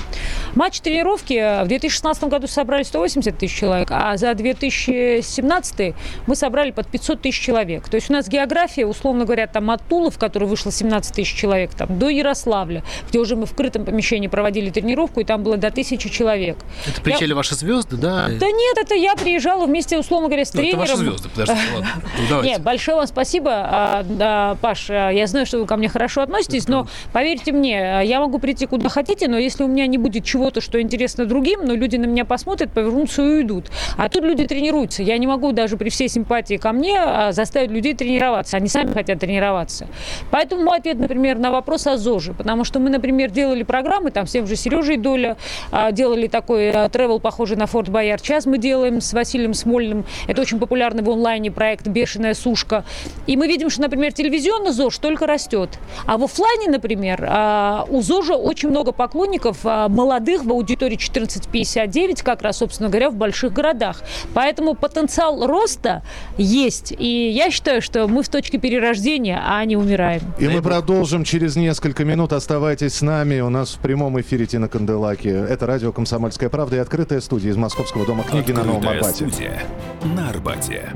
Матч-тренировки 0.56 1.64
в 1.64 1.68
2016 1.68 2.24
году 2.26 2.48
собрали 2.48 2.84
180 2.84 3.38
тысяч 3.38 3.56
человек, 3.56 3.90
а 3.92 4.16
за 4.18 4.34
2017 4.34 5.96
мы 6.28 6.36
собрали 6.36 6.59
под 6.72 6.88
500 6.88 7.22
тысяч 7.22 7.40
человек. 7.40 7.90
То 7.90 7.96
есть 7.96 8.10
у 8.10 8.14
нас 8.14 8.28
география, 8.28 8.86
условно 8.86 9.26
говоря, 9.26 9.48
там 9.48 9.72
от 9.72 9.82
Тулы, 9.84 10.12
в 10.12 10.18
которой 10.18 10.46
вышло 10.46 10.72
17 10.72 11.16
тысяч 11.16 11.34
человек, 11.34 11.74
там, 11.74 11.98
до 11.98 12.10
Ярославля, 12.10 12.84
где 13.10 13.20
уже 13.20 13.36
мы 13.36 13.46
в 13.46 13.56
крытом 13.56 13.86
помещении 13.86 14.28
проводили 14.28 14.70
тренировку, 14.70 15.22
и 15.22 15.24
там 15.24 15.44
было 15.44 15.58
до 15.58 15.72
тысячи 15.72 16.10
человек. 16.10 16.58
Это 16.86 17.02
приезжали 17.02 17.30
я... 17.30 17.36
ваши 17.36 17.56
звезды, 17.56 17.96
да? 17.98 18.28
Да 18.28 18.48
нет, 18.48 18.78
это 18.78 18.96
я 18.96 19.16
приезжала 19.16 19.66
вместе, 19.66 19.98
условно 19.98 20.28
говоря, 20.28 20.46
с 20.46 20.54
ну, 20.54 20.62
тренером. 20.62 20.82
Это 20.82 20.92
ваши 20.92 21.04
звезды, 21.04 21.30
подождите, 21.30 21.62
ладно. 21.74 21.90
Ну, 22.30 22.44
нет, 22.44 22.62
большое 22.62 22.98
вам 22.98 23.08
спасибо, 23.08 23.52
а, 23.54 24.04
да, 24.04 24.58
Паш, 24.62 24.90
а, 24.90 25.10
я 25.10 25.26
знаю, 25.28 25.46
что 25.46 25.60
вы 25.60 25.66
ко 25.66 25.78
мне 25.78 25.90
хорошо 25.90 26.22
относитесь, 26.22 26.68
но 26.68 26.88
поверьте 27.14 27.52
мне, 27.52 28.02
я 28.04 28.20
могу 28.20 28.40
прийти 28.40 28.66
куда 28.66 28.90
хотите, 28.90 29.28
но 29.28 29.38
если 29.38 29.64
у 29.64 29.68
меня 29.68 29.88
не 29.88 29.98
будет 29.98 30.26
чего-то, 30.26 30.62
что 30.62 30.82
интересно 30.82 31.26
другим, 31.26 31.66
но 31.66 31.74
люди 31.74 31.96
на 31.96 32.06
меня 32.06 32.26
посмотрят, 32.26 32.72
повернутся 32.72 33.22
и 33.22 33.26
уйдут. 33.26 33.70
А 33.98 34.10
тут 34.10 34.24
люди 34.24 34.46
тренируются. 34.46 35.04
Я 35.04 35.18
не 35.18 35.28
могу 35.28 35.52
даже 35.52 35.78
при 35.78 35.90
всей 35.90 36.10
симпатии 36.10 36.39
ко 36.48 36.72
мне 36.72 37.00
а, 37.00 37.32
заставить 37.32 37.72
людей 37.72 37.94
тренироваться. 37.94 38.58
Они 38.58 38.68
сами 38.68 38.92
хотят 38.92 39.20
тренироваться. 39.20 39.88
Поэтому 40.32 40.64
мой 40.64 40.78
ответ, 40.80 41.00
например, 41.00 41.38
на 41.38 41.52
вопрос 41.52 41.88
о 41.88 41.98
ЗОЖе. 41.98 42.34
Потому 42.34 42.64
что 42.64 42.80
мы, 42.80 42.90
например, 42.90 43.32
делали 43.32 43.64
программы, 43.64 44.12
там, 44.12 44.28
с 44.28 44.32
тем 44.32 44.48
же 44.48 44.56
Сережей 44.56 44.98
Доля, 44.98 45.38
а, 45.72 45.92
делали 45.92 46.28
такой 46.28 46.72
тревел, 46.90 47.20
похожий 47.20 47.58
на 47.58 47.66
Форт 47.66 47.90
Боярд. 47.90 48.24
Сейчас 48.24 48.46
мы 48.46 48.58
делаем 48.58 49.02
с 49.02 49.14
Василием 49.14 49.54
Смольным. 49.54 50.06
Это 50.28 50.42
очень 50.42 50.60
популярный 50.60 51.04
в 51.04 51.10
онлайне 51.10 51.52
проект 51.52 51.88
«Бешеная 51.88 52.34
сушка». 52.34 52.84
И 53.28 53.38
мы 53.38 53.48
видим, 53.48 53.70
что, 53.70 53.82
например, 53.82 54.14
телевизионный 54.14 54.72
ЗОЖ 54.72 54.98
только 54.98 55.28
растет. 55.28 55.80
А 56.06 56.18
в 56.18 56.24
офлайне, 56.24 56.70
например, 56.70 57.26
а, 57.30 57.86
у 57.90 58.02
ЗОЖа 58.02 58.36
очень 58.36 58.70
много 58.70 58.92
поклонников 58.92 59.64
молодых 59.64 60.44
в 60.44 60.52
аудитории 60.52 60.98
14-59, 60.98 62.24
как 62.24 62.42
раз, 62.42 62.58
собственно 62.58 62.90
говоря, 62.90 63.10
в 63.10 63.16
больших 63.16 63.54
городах. 63.54 64.02
Поэтому 64.34 64.76
потенциал 64.76 65.46
роста 65.46 66.04
есть. 66.40 66.94
И 66.98 67.30
я 67.30 67.52
считаю, 67.52 67.82
что 67.82 68.08
мы 68.08 68.24
в 68.24 68.30
точке 68.30 68.58
перерождения, 68.58 69.42
а 69.46 69.64
не 69.66 69.78
умираем. 69.78 70.22
И 70.40 70.48
мы 70.48 70.62
продолжим 70.62 71.24
через 71.24 71.56
несколько 71.56 72.06
минут. 72.06 72.34
Оставайтесь 72.34 72.96
с 72.96 73.02
нами. 73.02 73.40
У 73.42 73.50
нас 73.50 73.74
в 73.74 73.80
прямом 73.80 74.20
эфире 74.22 74.46
Тина 74.46 74.68
Канделаки. 74.68 75.28
Это 75.28 75.66
радио 75.66 75.92
«Комсомольская 75.92 76.50
правда» 76.50 76.78
и 76.78 76.80
открытая 76.80 77.22
студия 77.22 77.52
из 77.52 77.58
Московского 77.58 78.06
дома 78.06 78.24
книги 78.24 78.52
открытая 78.52 78.66
на 78.66 78.72
Новом 78.74 78.88
Арбате. 78.88 79.14
студия 79.14 79.62
на 80.04 80.30
Арбате. 80.30 80.94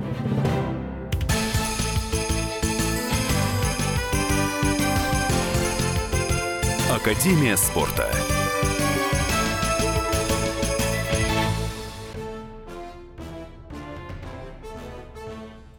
Академия 6.89 7.57
спорта. 7.57 8.09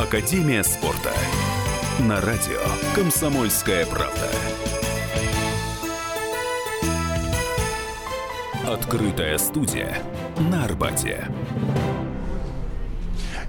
Академия 0.00 0.64
спорта. 0.64 1.12
На 1.98 2.22
радио 2.22 2.58
«Комсомольская 2.94 3.84
правда». 3.84 4.30
Открытая 8.66 9.36
студия 9.36 9.98
на 10.38 10.64
Арбате. 10.64 11.28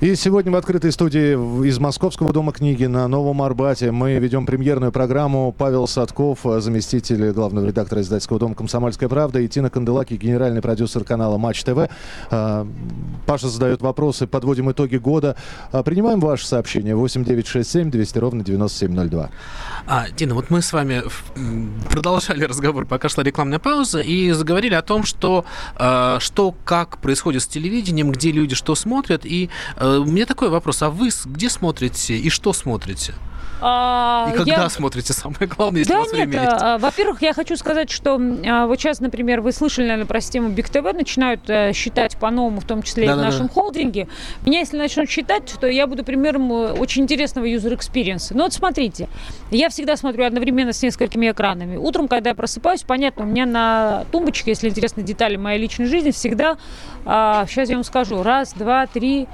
И 0.01 0.15
сегодня 0.15 0.51
в 0.51 0.55
открытой 0.55 0.91
студии 0.91 1.33
из 1.63 1.77
Московского 1.77 2.33
дома 2.33 2.51
книги 2.53 2.85
на 2.85 3.07
Новом 3.07 3.43
Арбате 3.43 3.91
мы 3.91 4.15
ведем 4.15 4.47
премьерную 4.47 4.91
программу. 4.91 5.53
Павел 5.55 5.85
Садков, 5.85 6.39
заместитель 6.43 7.29
главного 7.29 7.67
редактора 7.67 8.01
издательского 8.01 8.39
дома 8.39 8.55
«Комсомольская 8.55 9.07
правда», 9.07 9.39
и 9.39 9.47
Тина 9.47 9.69
Канделаки, 9.69 10.15
генеральный 10.15 10.63
продюсер 10.63 11.03
канала 11.03 11.37
«Матч 11.37 11.63
ТВ». 11.63 11.87
А, 12.31 12.67
Паша 13.27 13.47
задает 13.47 13.83
вопросы, 13.83 14.25
подводим 14.25 14.71
итоги 14.71 14.95
года. 14.95 15.35
А, 15.71 15.83
принимаем 15.83 16.19
ваши 16.19 16.47
сообщения 16.47 16.95
8967 16.95 17.91
200 17.91 18.17
ровно 18.17 18.43
9702. 18.43 19.29
А, 19.87 20.09
Дина, 20.09 20.35
вот 20.35 20.49
мы 20.49 20.61
с 20.61 20.73
вами 20.73 21.03
продолжали 21.89 22.43
разговор, 22.43 22.85
пока 22.85 23.09
шла 23.09 23.23
рекламная 23.23 23.59
пауза, 23.59 23.99
и 23.99 24.31
заговорили 24.31 24.73
о 24.73 24.81
том, 24.81 25.03
что, 25.03 25.45
что 26.19 26.55
как 26.65 26.97
происходит 26.99 27.43
с 27.43 27.47
телевидением, 27.47 28.11
где 28.11 28.31
люди 28.31 28.55
что 28.55 28.75
смотрят, 28.75 29.25
и 29.25 29.49
у 29.79 30.05
меня 30.05 30.25
такой 30.25 30.49
вопрос. 30.49 30.81
А 30.81 30.89
вы 30.89 31.09
где 31.25 31.49
смотрите 31.49 32.17
и 32.17 32.29
что 32.29 32.53
смотрите? 32.53 33.13
А, 33.63 34.29
и 34.33 34.37
когда 34.37 34.63
я... 34.63 34.69
смотрите, 34.69 35.13
самое 35.13 35.45
главное, 35.45 35.79
если 35.79 35.93
да, 35.93 35.99
у 35.99 36.03
вас 36.03 36.13
нет, 36.13 36.27
время 36.27 36.43
есть? 36.43 36.63
А, 36.63 36.77
во-первых, 36.79 37.21
я 37.21 37.33
хочу 37.33 37.55
сказать, 37.55 37.91
что 37.91 38.19
а, 38.19 38.65
вот 38.65 38.79
сейчас, 38.79 38.99
например, 38.99 39.41
вы 39.41 39.51
слышали, 39.51 39.85
наверное, 39.85 40.07
про 40.07 40.19
систему 40.19 40.49
Big 40.49 40.71
TV, 40.71 40.93
начинают 40.93 41.47
а, 41.47 41.71
считать 41.71 42.17
по-новому, 42.17 42.59
в 42.59 42.65
том 42.65 42.81
числе 42.81 43.05
да, 43.05 43.13
и 43.13 43.15
да, 43.15 43.21
в 43.21 43.25
нашем 43.25 43.47
да. 43.47 43.53
холдинге. 43.53 44.07
Меня, 44.45 44.59
если 44.59 44.77
начнут 44.77 45.09
считать, 45.09 45.53
то 45.59 45.67
я 45.67 45.85
буду 45.85 46.03
примером 46.03 46.51
э, 46.51 46.71
очень 46.71 47.03
интересного 47.03 47.45
user 47.45 47.77
experience. 47.77 48.31
Ну 48.31 48.43
вот 48.43 48.53
смотрите, 48.53 49.07
я 49.51 49.69
всегда 49.71 49.97
смотрю 49.97 50.25
одновременно 50.25 50.73
с 50.73 50.81
несколькими 50.83 51.31
экранами. 51.31 51.77
Утром, 51.77 52.07
когда 52.07 52.31
я 52.31 52.35
просыпаюсь, 52.35 52.83
понятно, 52.83 53.23
у 53.23 53.27
меня 53.27 53.45
на 53.45 54.05
тумбочке, 54.11 54.51
если 54.51 54.69
интересны 54.69 55.03
детали 55.03 55.37
моей 55.37 55.59
личной 55.59 55.85
жизни, 55.85 56.11
всегда, 56.11 56.57
а, 57.05 57.45
сейчас 57.47 57.69
я 57.69 57.75
вам 57.75 57.83
скажу, 57.83 58.21
раз, 58.21 58.53
два, 58.53 58.85
три, 58.87 59.27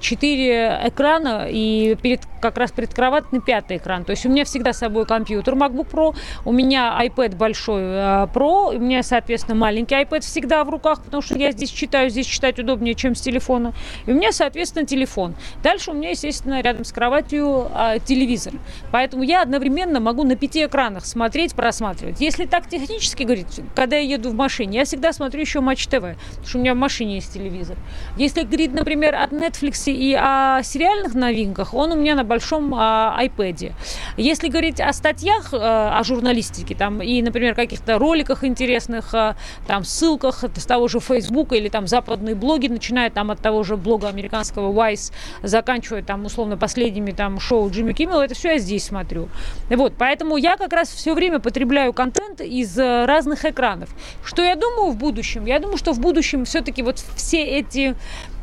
четыре 0.00 0.80
экрана 0.84 1.46
и 1.48 1.96
перед 2.00 2.20
как 2.40 2.58
раз 2.58 2.72
предкроватный 2.72 3.40
пятый 3.40 3.76
экран. 3.78 4.04
То 4.04 4.10
есть 4.10 4.26
у 4.26 4.28
меня 4.28 4.44
всегда 4.44 4.72
с 4.72 4.78
собой 4.78 5.06
компьютер 5.06 5.54
MacBook 5.54 5.90
Pro, 5.90 6.14
у 6.44 6.52
меня 6.52 6.98
iPad 7.00 7.36
большой 7.36 7.82
э, 7.82 8.26
Pro, 8.34 8.76
у 8.76 8.78
меня, 8.80 9.02
соответственно, 9.02 9.56
маленький 9.56 9.94
iPad 9.94 10.20
всегда 10.20 10.64
в 10.64 10.70
руках, 10.70 11.02
потому 11.04 11.22
что 11.22 11.38
я 11.38 11.52
здесь 11.52 11.70
читаю, 11.70 12.10
здесь 12.10 12.26
читать 12.26 12.58
удобнее, 12.58 12.94
чем 12.94 13.14
с 13.14 13.20
телефона. 13.20 13.72
И 14.06 14.10
у 14.10 14.14
меня, 14.14 14.32
соответственно, 14.32 14.86
телефон. 14.86 15.34
Дальше 15.62 15.92
у 15.92 15.94
меня, 15.94 16.10
естественно, 16.10 16.60
рядом 16.60 16.84
с 16.84 16.92
кроватью 16.92 17.68
а, 17.72 17.98
телевизор. 18.00 18.54
Поэтому 18.90 19.22
я 19.22 19.42
одновременно 19.42 20.00
могу 20.00 20.24
на 20.24 20.34
пяти 20.34 20.64
экранах 20.64 21.06
смотреть, 21.06 21.54
просматривать. 21.54 22.20
Если 22.20 22.46
так 22.46 22.68
технически 22.68 23.22
говорить, 23.22 23.60
когда 23.76 23.96
я 23.96 24.02
еду 24.02 24.30
в 24.30 24.34
машине, 24.34 24.78
я 24.78 24.84
всегда 24.84 25.12
смотрю 25.12 25.40
еще 25.40 25.60
Матч 25.60 25.86
ТВ, 25.86 25.92
потому 25.92 26.46
что 26.46 26.58
у 26.58 26.60
меня 26.60 26.74
в 26.74 26.78
машине 26.78 27.16
есть 27.16 27.32
телевизор. 27.32 27.76
Если 28.16 28.42
говорить, 28.42 28.72
например, 28.72 29.14
от 29.14 29.30
Netflix 29.32 29.71
и 29.86 30.14
о 30.14 30.62
сериальных 30.62 31.14
новинках, 31.14 31.74
он 31.74 31.92
у 31.92 31.96
меня 31.96 32.14
на 32.14 32.24
большом 32.24 32.74
а, 32.74 33.16
iPad. 33.20 33.72
Если 34.16 34.48
говорить 34.48 34.80
о 34.80 34.92
статьях, 34.92 35.50
а, 35.52 35.98
о 35.98 36.04
журналистике, 36.04 36.74
там, 36.74 37.02
и, 37.02 37.22
например, 37.22 37.54
каких-то 37.54 37.98
роликах 37.98 38.44
интересных, 38.44 39.14
а, 39.14 39.36
там, 39.66 39.84
ссылках 39.84 40.44
с 40.44 40.66
того 40.66 40.88
же 40.88 41.00
Facebook 41.00 41.52
или 41.52 41.68
там 41.68 41.86
западные 41.86 42.34
блоги, 42.34 42.68
начиная 42.68 43.10
там 43.10 43.30
от 43.30 43.40
того 43.40 43.62
же 43.62 43.76
блога 43.76 44.08
американского 44.08 44.72
Vice, 44.72 45.12
заканчивая 45.42 46.02
там, 46.02 46.24
условно, 46.24 46.56
последними 46.56 47.10
там 47.10 47.40
шоу 47.40 47.70
Джимми 47.70 47.92
Киммела, 47.92 48.22
это 48.22 48.34
все 48.34 48.52
я 48.52 48.58
здесь 48.58 48.84
смотрю. 48.84 49.28
Вот, 49.68 49.94
поэтому 49.98 50.36
я 50.36 50.56
как 50.56 50.72
раз 50.72 50.88
все 50.88 51.14
время 51.14 51.38
потребляю 51.38 51.92
контент 51.92 52.40
из 52.40 52.76
разных 52.78 53.44
экранов. 53.44 53.90
Что 54.24 54.42
я 54.42 54.56
думаю 54.56 54.90
в 54.90 54.96
будущем? 54.96 55.46
Я 55.46 55.58
думаю, 55.58 55.78
что 55.78 55.92
в 55.92 56.00
будущем 56.00 56.44
все-таки 56.44 56.82
вот 56.82 56.98
все 57.16 57.42
эти 57.42 57.90
э, 57.90 57.94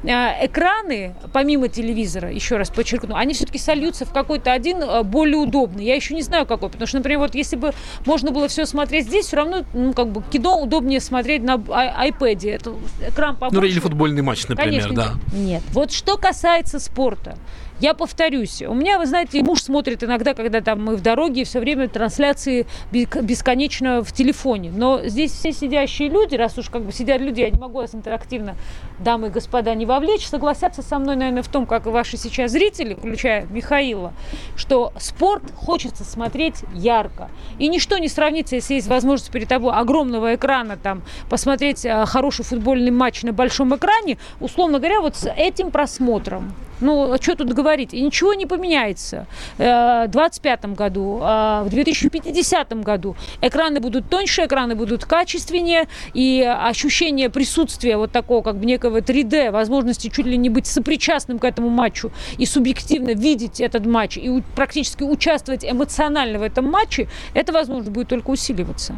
экраны, 0.04 1.16
помимо 1.34 1.68
телевизора, 1.68 2.32
еще 2.32 2.58
раз 2.58 2.70
подчеркну, 2.70 3.16
они 3.16 3.34
все-таки 3.34 3.58
сольются 3.58 4.06
в 4.06 4.14
какой-то 4.14 4.52
один 4.52 4.82
э, 4.82 5.04
более 5.04 5.38
удобный. 5.38 5.86
Я 5.86 5.96
еще 5.96 6.14
не 6.14 6.22
знаю, 6.22 6.46
какой. 6.46 6.70
Потому 6.70 6.88
что, 6.88 6.98
например, 6.98 7.20
вот 7.20 7.36
если 7.36 7.56
бы 7.56 7.74
можно 8.06 8.32
было 8.32 8.48
все 8.48 8.66
смотреть 8.66 9.08
здесь, 9.08 9.28
все 9.28 9.38
равно, 9.38 9.66
ну, 9.74 9.94
как 9.94 10.10
бы, 10.10 10.24
кино 10.32 10.62
удобнее 10.62 11.00
смотреть 11.00 11.44
на 11.44 11.56
iPad. 11.56 12.50
Это 12.50 12.74
экран 13.08 13.36
побольше. 13.36 13.62
Ну, 13.62 13.68
или 13.68 13.80
футбольный 13.80 14.22
матч, 14.22 14.48
например, 14.48 14.82
Конечно, 14.84 14.96
да. 14.96 15.14
Нет. 15.34 15.64
Вот 15.72 15.92
что 15.92 16.18
касается 16.18 16.80
спорта. 16.80 17.38
Я 17.80 17.94
повторюсь, 17.94 18.62
у 18.62 18.74
меня, 18.74 19.00
вы 19.00 19.06
знаете, 19.06 19.42
муж 19.42 19.62
смотрит 19.62 20.04
иногда, 20.04 20.34
когда 20.34 20.60
там 20.60 20.84
мы 20.84 20.98
в 20.98 21.02
дороге, 21.02 21.46
все 21.46 21.62
время 21.62 21.88
трансляции 21.88 22.68
бесконечно 22.92 24.04
в 24.04 24.12
телефоне. 24.12 24.70
Но 24.76 25.02
здесь 25.06 25.32
все 25.32 25.54
сидящие 25.54 26.10
люди, 26.10 26.36
раз 26.36 26.58
уж 26.58 26.70
как 26.70 26.84
бы 26.84 26.92
сидят 26.92 27.22
люди, 27.22 27.39
я 27.39 27.50
не 27.50 27.58
могу 27.58 27.78
вас 27.78 27.96
интерактивно, 27.96 28.56
дамы 29.00 29.28
и 29.28 29.30
господа, 29.30 29.74
не 29.76 29.86
вовлечь, 29.86 30.28
согласятся 30.28 30.82
со 30.82 31.00
мной, 31.00 31.15
наверное, 31.15 31.42
в 31.42 31.48
том, 31.48 31.65
как 31.65 31.86
и 31.86 31.89
ваши 31.89 32.18
сейчас 32.18 32.52
зрители, 32.52 32.96
включая 32.96 33.46
Михаила, 33.46 34.12
что 34.58 34.92
спорт 35.00 35.44
хочется 35.56 36.04
смотреть 36.04 36.65
ярко. 36.74 37.30
И 37.60 37.70
ничто 37.70 37.98
не 37.98 38.10
сравнится, 38.10 38.56
если 38.56 38.74
есть 38.74 38.88
возможность 38.88 39.32
перед 39.32 39.48
тобой 39.48 39.74
огромного 39.74 40.36
экрана 40.36 40.76
там 40.76 41.02
посмотреть 41.30 41.86
э, 41.86 42.06
хороший 42.06 42.44
футбольный 42.44 42.92
матч 42.92 43.24
на 43.24 43.32
большом 43.32 43.74
экране, 43.74 44.18
условно 44.42 44.80
говоря, 44.80 45.00
вот 45.00 45.15
с 45.15 45.30
этим 45.30 45.72
просмотром. 45.72 46.54
Ну, 46.82 47.12
а 47.13 47.22
что 47.22 47.36
тут 47.36 47.54
говорить? 47.54 47.68
И 47.93 48.01
ничего 48.01 48.34
не 48.34 48.45
поменяется. 48.45 49.27
Э, 49.58 50.05
в 50.08 50.12
2025 50.12 50.65
году, 50.75 51.19
э, 51.21 51.63
в 51.65 51.69
2050 51.69 52.84
году 52.84 53.15
экраны 53.41 53.79
будут 53.79 54.10
тоньше, 54.10 54.45
экраны 54.45 54.75
будут 54.75 55.05
качественнее, 55.05 55.88
и 56.13 56.41
ощущение 56.41 57.29
присутствия 57.29 57.97
вот 57.97 58.12
такого, 58.12 58.41
как 58.41 58.58
бы 58.58 58.65
некого 58.65 59.01
3D, 59.01 59.51
возможности 59.51 60.10
чуть 60.10 60.25
ли 60.25 60.38
не 60.38 60.49
быть 60.49 60.67
сопричастным 60.67 61.39
к 61.39 61.43
этому 61.43 61.69
матчу 61.69 62.12
и 62.38 62.45
субъективно 62.45 63.12
видеть 63.13 63.60
этот 63.60 63.86
матч 63.86 64.17
и 64.17 64.41
практически 64.55 65.03
участвовать 65.03 65.65
эмоционально 65.65 66.39
в 66.39 66.43
этом 66.43 66.69
матче, 66.69 67.08
это, 67.34 67.53
возможно, 67.53 67.91
будет 67.91 68.08
только 68.08 68.29
усиливаться. 68.29 68.95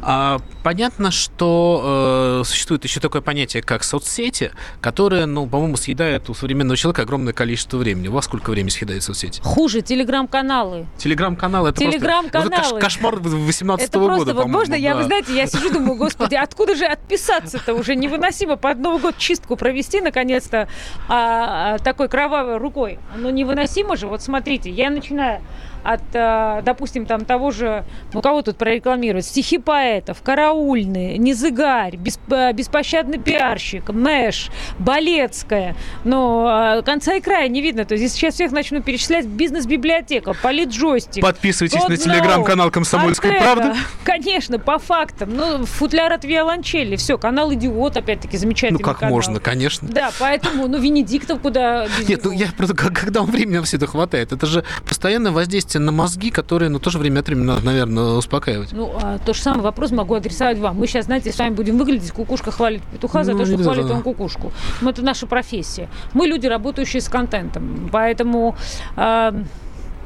А, 0.00 0.38
понятно, 0.62 1.10
что 1.10 2.40
э, 2.42 2.44
существует 2.44 2.84
еще 2.84 3.00
такое 3.00 3.22
понятие, 3.22 3.62
как 3.62 3.84
соцсети, 3.84 4.52
которые, 4.80 5.26
ну, 5.26 5.46
по-моему, 5.46 5.76
съедают 5.76 6.28
у 6.30 6.34
современного 6.34 6.76
человека 6.76 7.02
огромное 7.02 7.32
количество 7.32 7.78
времени. 7.78 8.08
У 8.08 8.12
вас 8.12 8.26
сколько 8.26 8.50
времени 8.50 8.70
съедает 8.70 9.02
соцсети? 9.02 9.40
Хуже, 9.42 9.80
телеграм-каналы. 9.82 10.86
Телеграм-каналы, 10.98 11.70
это 11.70 11.80
телеграм-каналы. 11.80 12.50
просто 12.50 12.76
это 12.76 12.80
кошмар 12.80 13.16
18 13.16 13.88
это 13.88 13.98
-го 13.98 14.06
просто, 14.06 14.24
года, 14.24 14.34
вот 14.34 14.46
можно, 14.46 14.72
да. 14.72 14.78
я, 14.78 14.96
вы 14.96 15.04
знаете, 15.04 15.34
я 15.34 15.46
сижу, 15.46 15.70
думаю, 15.70 15.96
господи, 15.96 16.34
откуда 16.34 16.74
же 16.74 16.84
отписаться-то 16.84 17.74
уже 17.74 17.96
невыносимо 17.96 18.56
под 18.56 18.78
Новый 18.78 19.00
год 19.00 19.18
чистку 19.18 19.56
провести, 19.56 20.00
наконец-то, 20.00 20.68
а, 21.08 21.74
а, 21.74 21.78
такой 21.78 22.08
кровавой 22.08 22.58
рукой. 22.58 22.98
Ну, 23.16 23.30
невыносимо 23.30 23.96
же. 23.96 24.06
Вот 24.06 24.22
смотрите, 24.22 24.70
я 24.70 24.90
начинаю 24.90 25.40
от, 25.86 26.02
э, 26.12 26.62
допустим, 26.64 27.06
там 27.06 27.24
того 27.24 27.50
же, 27.50 27.84
ну 28.12 28.20
кого 28.22 28.42
тут 28.42 28.56
прорекламировать, 28.56 29.24
стихи 29.26 29.58
поэтов, 29.58 30.22
караульные, 30.22 31.18
Незыгарь, 31.18 31.96
бесп, 31.96 32.20
беспощадный 32.54 33.18
пиарщик, 33.18 33.88
Мэш, 33.90 34.50
Болецкая, 34.78 35.76
но 36.04 36.76
э, 36.78 36.82
конца 36.82 37.14
и 37.14 37.20
края 37.20 37.48
не 37.48 37.62
видно. 37.62 37.84
То 37.84 37.94
есть 37.94 38.14
сейчас 38.14 38.34
всех 38.34 38.52
начну 38.52 38.82
перечислять, 38.82 39.26
бизнес-библиотека, 39.26 40.34
политджойстик. 40.34 41.22
Подписывайтесь 41.22 41.80
God 41.80 41.88
на 41.88 41.96
телеграм-канал 41.96 42.70
«Комсомольская 42.70 43.32
Артега. 43.32 43.52
правда». 43.52 43.76
Конечно, 44.04 44.58
по 44.58 44.78
фактам. 44.78 45.34
Ну, 45.34 45.64
футляр 45.66 46.12
от 46.12 46.24
виолончели, 46.24 46.96
все, 46.96 47.18
канал 47.18 47.52
«Идиот», 47.52 47.96
опять-таки, 47.96 48.36
замечательный 48.36 48.78
Ну, 48.78 48.84
как 48.84 48.98
канал. 48.98 49.14
можно, 49.14 49.40
конечно. 49.40 49.88
Да, 49.88 50.10
поэтому, 50.18 50.66
ну, 50.68 50.78
Венедиктов 50.78 51.40
куда... 51.40 51.86
Нет, 52.08 52.24
ну 52.24 52.30
я 52.30 52.48
просто, 52.56 52.74
когда 52.74 53.22
времени 53.22 53.56
на 53.58 53.62
все 53.64 53.76
это 53.76 53.86
хватает? 53.86 54.32
Это 54.32 54.46
же 54.46 54.64
постоянное 54.86 55.32
воздействие 55.32 55.75
на 55.78 55.92
мозги, 55.92 56.30
которые, 56.30 56.68
ну, 56.68 56.78
тоже 56.78 56.98
время 56.98 57.20
от 57.20 57.26
времени 57.26 57.46
надо, 57.46 57.64
наверное, 57.64 58.14
успокаивать. 58.14 58.72
Ну, 58.72 58.92
а 59.00 59.18
то 59.18 59.34
же 59.34 59.40
самое 59.40 59.62
вопрос 59.62 59.90
могу 59.90 60.14
адресовать 60.14 60.58
вам. 60.58 60.76
Мы 60.76 60.86
сейчас, 60.86 61.06
знаете, 61.06 61.32
с 61.32 61.38
вами 61.38 61.54
будем 61.54 61.78
выглядеть, 61.78 62.12
кукушка 62.12 62.50
хвалит 62.50 62.82
петуха 62.92 63.24
за 63.24 63.32
Ну, 63.32 63.38
то, 63.38 63.46
что 63.46 63.58
хвалит 63.58 63.86
да. 63.86 63.94
он 63.94 64.02
кукушку. 64.02 64.52
Ну, 64.80 64.90
это 64.90 65.02
наша 65.02 65.26
профессия. 65.26 65.88
Мы 66.12 66.26
люди, 66.26 66.46
работающие 66.46 67.00
с 67.00 67.08
контентом. 67.08 67.88
Поэтому... 67.92 68.56
а, 68.96 69.34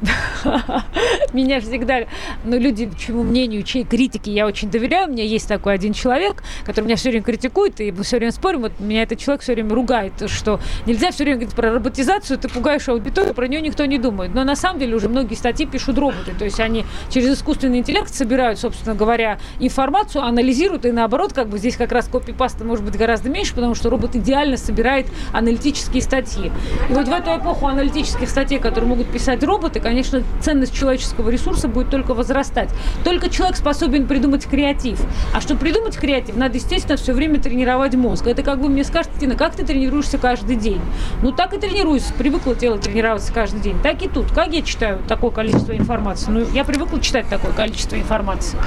Меня 1.33 1.61
всегда, 1.61 2.05
ну, 2.43 2.59
люди, 2.59 2.89
чему 2.97 3.23
мнению, 3.23 3.63
чьей 3.63 3.83
критике 3.83 4.31
я 4.31 4.47
очень 4.47 4.69
доверяю. 4.69 5.07
У 5.07 5.11
меня 5.11 5.23
есть 5.23 5.47
такой 5.47 5.73
один 5.73 5.93
человек, 5.93 6.43
который 6.65 6.85
меня 6.85 6.95
все 6.95 7.09
время 7.09 7.23
критикует, 7.23 7.79
и 7.81 7.91
мы 7.91 8.03
все 8.03 8.17
время 8.17 8.31
спорим. 8.31 8.61
Вот 8.61 8.73
меня 8.79 9.03
этот 9.03 9.19
человек 9.19 9.41
все 9.41 9.53
время 9.53 9.73
ругает, 9.73 10.13
что 10.27 10.59
нельзя 10.85 11.11
все 11.11 11.23
время 11.23 11.37
говорить 11.37 11.55
про 11.55 11.71
роботизацию, 11.71 12.37
ты 12.37 12.49
пугаешь 12.49 12.87
аудиторию, 12.89 13.33
про 13.33 13.47
нее 13.47 13.61
никто 13.61 13.85
не 13.85 13.97
думает. 13.97 14.33
Но 14.33 14.43
на 14.43 14.55
самом 14.55 14.79
деле 14.79 14.95
уже 14.95 15.09
многие 15.09 15.35
статьи 15.35 15.65
пишут 15.65 15.97
роботы. 15.97 16.33
То 16.37 16.45
есть 16.45 16.59
они 16.59 16.85
через 17.09 17.37
искусственный 17.37 17.79
интеллект 17.79 18.13
собирают, 18.13 18.59
собственно 18.59 18.95
говоря, 18.95 19.39
информацию, 19.59 20.23
анализируют, 20.23 20.85
и 20.85 20.91
наоборот, 20.91 21.33
как 21.33 21.47
бы 21.47 21.57
здесь 21.57 21.75
как 21.75 21.91
раз 21.91 22.07
копипаста 22.07 22.63
может 22.65 22.83
быть 22.83 22.97
гораздо 22.97 23.29
меньше, 23.29 23.53
потому 23.53 23.75
что 23.75 23.89
робот 23.89 24.15
идеально 24.15 24.57
собирает 24.57 25.07
аналитические 25.31 26.01
статьи. 26.01 26.51
И 26.89 26.93
вот 26.93 27.07
в 27.07 27.11
эту 27.11 27.37
эпоху 27.37 27.67
аналитических 27.67 28.29
статей, 28.29 28.59
которые 28.59 28.89
могут 28.89 29.07
писать 29.07 29.43
роботы, 29.43 29.79
конечно, 29.91 30.23
ценность 30.39 30.73
человеческого 30.73 31.29
ресурса 31.29 31.67
будет 31.67 31.89
только 31.89 32.13
возрастать. 32.13 32.69
Только 33.03 33.29
человек 33.29 33.57
способен 33.57 34.07
придумать 34.07 34.45
креатив. 34.45 34.97
А 35.33 35.41
чтобы 35.41 35.59
придумать 35.59 35.97
креатив, 35.97 36.37
надо, 36.37 36.55
естественно, 36.55 36.95
все 36.95 37.11
время 37.11 37.41
тренировать 37.41 37.93
мозг. 37.95 38.25
Это 38.25 38.41
как 38.41 38.59
вы 38.59 38.69
мне 38.69 38.85
скажете, 38.85 39.13
Тина, 39.19 39.35
как 39.35 39.53
ты 39.53 39.65
тренируешься 39.65 40.17
каждый 40.17 40.55
день? 40.55 40.79
Ну, 41.21 41.33
так 41.33 41.53
и 41.53 41.57
тренируюсь. 41.57 42.05
Привыкла 42.17 42.55
тело 42.55 42.77
тренироваться 42.77 43.33
каждый 43.33 43.59
день. 43.59 43.77
Так 43.83 44.01
и 44.01 44.07
тут. 44.07 44.31
Как 44.31 44.53
я 44.53 44.61
читаю 44.61 44.99
такое 45.09 45.29
количество 45.31 45.75
информации? 45.75 46.31
Ну, 46.31 46.45
я 46.53 46.63
привыкла 46.63 47.01
читать 47.01 47.27
такое 47.27 47.51
количество 47.51 47.97
информации. 47.97 48.57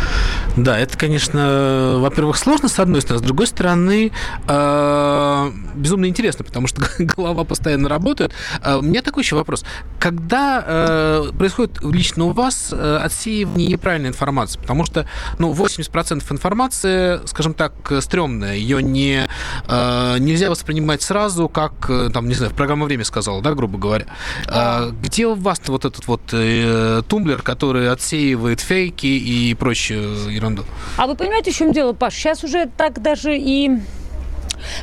Да, 0.58 0.78
это, 0.78 0.98
конечно, 0.98 1.96
во-первых, 2.00 2.36
сложно, 2.36 2.68
с 2.68 2.78
одной 2.78 3.00
стороны, 3.00 3.24
с 3.24 3.26
другой 3.26 3.46
стороны, 3.46 4.12
э, 4.46 5.50
безумно 5.74 6.04
интересно, 6.04 6.44
потому 6.44 6.66
что 6.66 6.82
голова 6.98 7.44
постоянно 7.44 7.88
работает. 7.88 8.32
Э, 8.62 8.76
У 8.76 8.82
меня 8.82 9.00
такой 9.00 9.22
еще 9.22 9.36
вопрос. 9.36 9.64
Когда 9.98 10.62
э, 10.66 11.13
происходит 11.36 11.82
лично 11.82 12.24
у 12.24 12.30
вас 12.30 12.70
э, 12.72 12.96
отсеивание 13.02 13.68
неправильной 13.68 14.08
информации? 14.10 14.58
Потому 14.58 14.84
что, 14.84 15.06
ну, 15.38 15.52
80% 15.52 16.22
информации, 16.32 17.26
скажем 17.26 17.54
так, 17.54 17.72
э, 17.90 18.00
стрёмная, 18.00 18.54
ее 18.54 18.82
не, 18.82 19.26
э, 19.68 20.16
нельзя 20.18 20.50
воспринимать 20.50 21.02
сразу, 21.02 21.48
как, 21.48 21.88
э, 21.88 22.10
там, 22.12 22.28
не 22.28 22.34
знаю, 22.34 22.52
в 22.52 22.54
программа 22.56 22.86
«Время» 22.86 23.04
сказала, 23.04 23.42
да, 23.42 23.54
грубо 23.54 23.78
говоря. 23.78 24.06
Э, 24.48 24.90
Где 25.02 25.26
у 25.26 25.34
вас 25.34 25.60
вот 25.66 25.84
этот 25.84 26.06
вот 26.06 26.20
э, 26.32 27.02
тумблер, 27.08 27.42
который 27.42 27.90
отсеивает 27.90 28.60
фейки 28.60 29.06
и 29.06 29.54
прочую 29.54 30.30
ерунду? 30.30 30.64
А 30.96 31.06
вы 31.06 31.14
понимаете, 31.16 31.50
в 31.50 31.56
чем 31.56 31.72
дело, 31.72 31.92
Паш? 31.92 32.14
Сейчас 32.14 32.44
уже 32.44 32.66
так 32.76 33.02
даже 33.02 33.36
и 33.36 33.70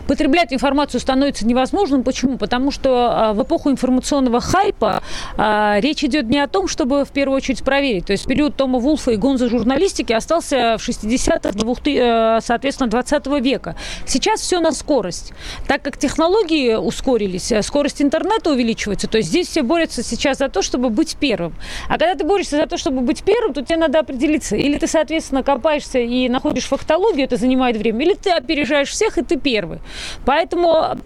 потреблять 0.08 0.54
информацию 0.54 1.00
становится 1.00 1.46
невозможным. 1.46 2.04
Почему? 2.04 2.38
Потому 2.38 2.72
что 2.72 3.10
а, 3.12 3.34
в 3.34 3.44
эпоху 3.44 3.72
информационного 3.72 4.42
хайпа 4.42 5.02
а, 5.38 5.78
речь 5.80 6.04
идет 6.04 6.28
не 6.28 6.40
о 6.40 6.48
том, 6.48 6.68
чтобы 6.68 7.06
в 7.06 7.12
первую 7.12 7.38
очередь 7.38 7.64
проверить. 7.64 8.06
То 8.06 8.14
есть 8.14 8.26
период 8.26 8.56
Тома 8.56 8.80
Вулфа 8.80 9.12
и 9.12 9.16
гонза 9.16 9.50
журналистики 9.50 10.14
остался 10.14 10.78
в 10.78 10.88
60-х, 10.88 11.52
2000, 11.52 12.38
э, 12.38 12.42
соответственно, 12.42 12.90
20 12.90 13.28
века. 13.42 13.76
Сейчас 14.06 14.42
все 14.42 14.60
на 14.60 14.72
скорость. 14.72 15.34
Так 15.68 15.82
как 15.82 15.98
технологии 15.98 16.76
ускорились, 16.76 17.52
э, 17.52 17.62
скорость 17.62 18.02
интернета 18.02 18.52
увеличивается, 18.52 19.08
то 19.08 19.18
есть 19.18 19.30
здесь 19.30 19.48
все 19.48 19.64
борются 19.64 20.04
сейчас 20.04 20.38
за 20.38 20.50
то, 20.50 20.62
чтобы 20.62 20.90
быть 20.90 21.18
первым. 21.20 21.56
А 21.88 21.98
когда 21.98 22.16
ты 22.16 22.24
борешься 22.26 22.58
за 22.58 22.66
то, 22.66 22.78
чтобы 22.78 23.02
быть 23.02 23.24
первым, 23.24 23.54
то 23.54 23.62
тебе 23.62 23.78
надо 23.78 24.00
определиться. 24.00 24.56
Или 24.56 24.78
ты, 24.78 24.88
соответственно, 24.88 25.44
копаешься 25.44 26.00
и 26.00 26.30
находишь 26.30 26.66
фактологию, 26.66 27.26
это 27.26 27.38
занимает 27.38 27.78
время, 27.78 28.06
или 28.06 28.14
ты 28.14 28.32
опережаешь 28.32 28.90
всех, 28.90 29.18
и 29.18 29.24
ты 29.24 29.38
первый. 29.38 29.71
Поэтому 30.26 30.98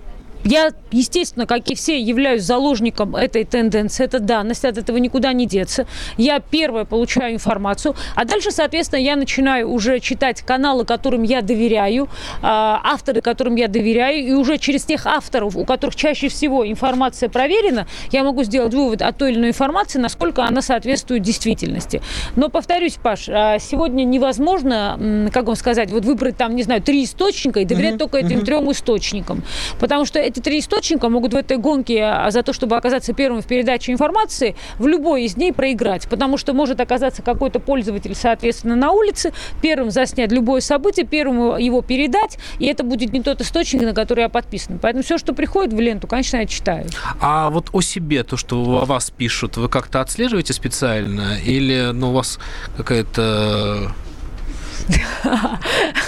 я, 0.46 0.70
естественно, 0.92 1.48
как 1.48 1.70
и 1.72 1.76
все, 1.76 2.00
являюсь 2.00 2.44
заложником 2.44 3.16
этой 3.16 3.44
тенденции. 3.44 4.06
Это 4.06 4.20
данность, 4.20 4.64
от 4.64 4.78
этого 4.78 4.98
никуда 4.98 5.34
не 5.34 5.48
деться. 5.48 5.88
Я 6.18 6.40
первая 6.40 6.86
получаю 6.86 7.34
информацию, 7.34 7.96
а 8.16 8.26
дальше, 8.26 8.52
соответственно, 8.52 9.00
я 9.00 9.16
начинаю 9.16 9.70
уже 9.72 10.00
читать 10.00 10.42
каналы, 10.42 10.86
которым 10.86 11.24
я 11.24 11.42
доверяю, 11.42 12.08
а, 12.44 12.80
авторы, 12.84 13.22
которым 13.22 13.56
я 13.56 13.68
доверяю, 13.68 14.20
и 14.20 14.34
уже 14.34 14.60
через 14.60 14.86
тех 14.86 15.08
авторов, 15.08 15.56
у 15.56 15.66
которых 15.66 15.96
чаще 15.96 16.30
всего 16.30 16.68
информация 16.68 17.28
проверена, 17.28 17.88
я 18.12 18.24
могу 18.24 18.44
сделать 18.44 18.74
вывод 18.74 19.02
о 19.02 19.12
той 19.12 19.32
или 19.32 19.40
иной 19.40 19.50
информации, 19.50 19.98
насколько 19.98 20.44
она 20.44 20.62
соответствует 20.62 21.24
действительности. 21.24 22.02
Но, 22.36 22.50
повторюсь, 22.50 22.98
Паш, 23.02 23.28
а, 23.30 23.58
сегодня 23.58 24.04
невозможно, 24.04 25.30
как 25.34 25.46
вам 25.48 25.56
сказать, 25.56 25.90
вот 25.90 26.06
выбрать 26.06 26.38
там, 26.38 26.56
не 26.56 26.62
знаю, 26.62 26.84
три 26.84 27.04
источника 27.04 27.62
и 27.62 27.66
доверять 27.66 27.98
только 27.98 28.20
этим 28.20 28.46
трем 28.46 28.72
источникам, 28.72 29.44
потому 29.80 30.06
что 30.06 30.20
эти 30.36 30.42
три 30.42 30.60
источника 30.60 31.08
могут 31.10 31.34
в 31.34 31.38
этой 31.38 31.58
гонке 31.58 32.04
а, 32.04 32.30
за 32.30 32.44
то, 32.44 32.52
чтобы 32.52 32.76
оказаться 32.76 33.14
первым 33.14 33.42
в 33.42 33.48
передаче 33.48 33.94
информации, 33.94 34.56
в 34.78 34.88
любой 34.88 35.24
из 35.24 35.36
дней 35.36 35.54
проиграть. 35.54 36.10
Потому 36.10 36.38
что 36.38 36.54
может 36.54 36.82
оказаться 36.82 37.22
какой-то 37.22 37.60
пользователь, 37.60 38.16
соответственно, 38.16 38.76
на 38.76 38.92
улице, 38.92 39.34
первым 39.62 39.92
заснять 39.92 40.32
любое 40.32 40.60
событие, 40.60 41.06
первым 41.06 41.58
его 41.58 41.82
передать, 41.82 42.38
и 42.60 42.66
это 42.66 42.84
будет 42.84 43.14
не 43.14 43.22
тот 43.22 43.42
источник, 43.42 43.82
на 43.82 43.94
который 43.94 44.22
я 44.22 44.30
подписан. 44.30 44.78
Поэтому 44.80 45.04
все, 45.04 45.18
что 45.18 45.34
приходит 45.34 45.74
в 45.74 45.80
ленту, 45.80 46.08
конечно, 46.08 46.38
я 46.38 46.46
читаю. 46.46 46.88
А 47.22 47.50
вот 47.50 47.70
о 47.72 47.82
себе, 47.82 48.24
то, 48.24 48.36
что 48.36 48.82
о 48.82 48.86
вас 48.86 49.12
пишут, 49.12 49.58
вы 49.58 49.70
как-то 49.70 50.02
отслеживаете 50.02 50.54
специально? 50.54 51.40
Или 51.46 51.92
ну, 51.94 52.10
у 52.10 52.14
вас 52.14 52.40
какая-то 52.76 53.94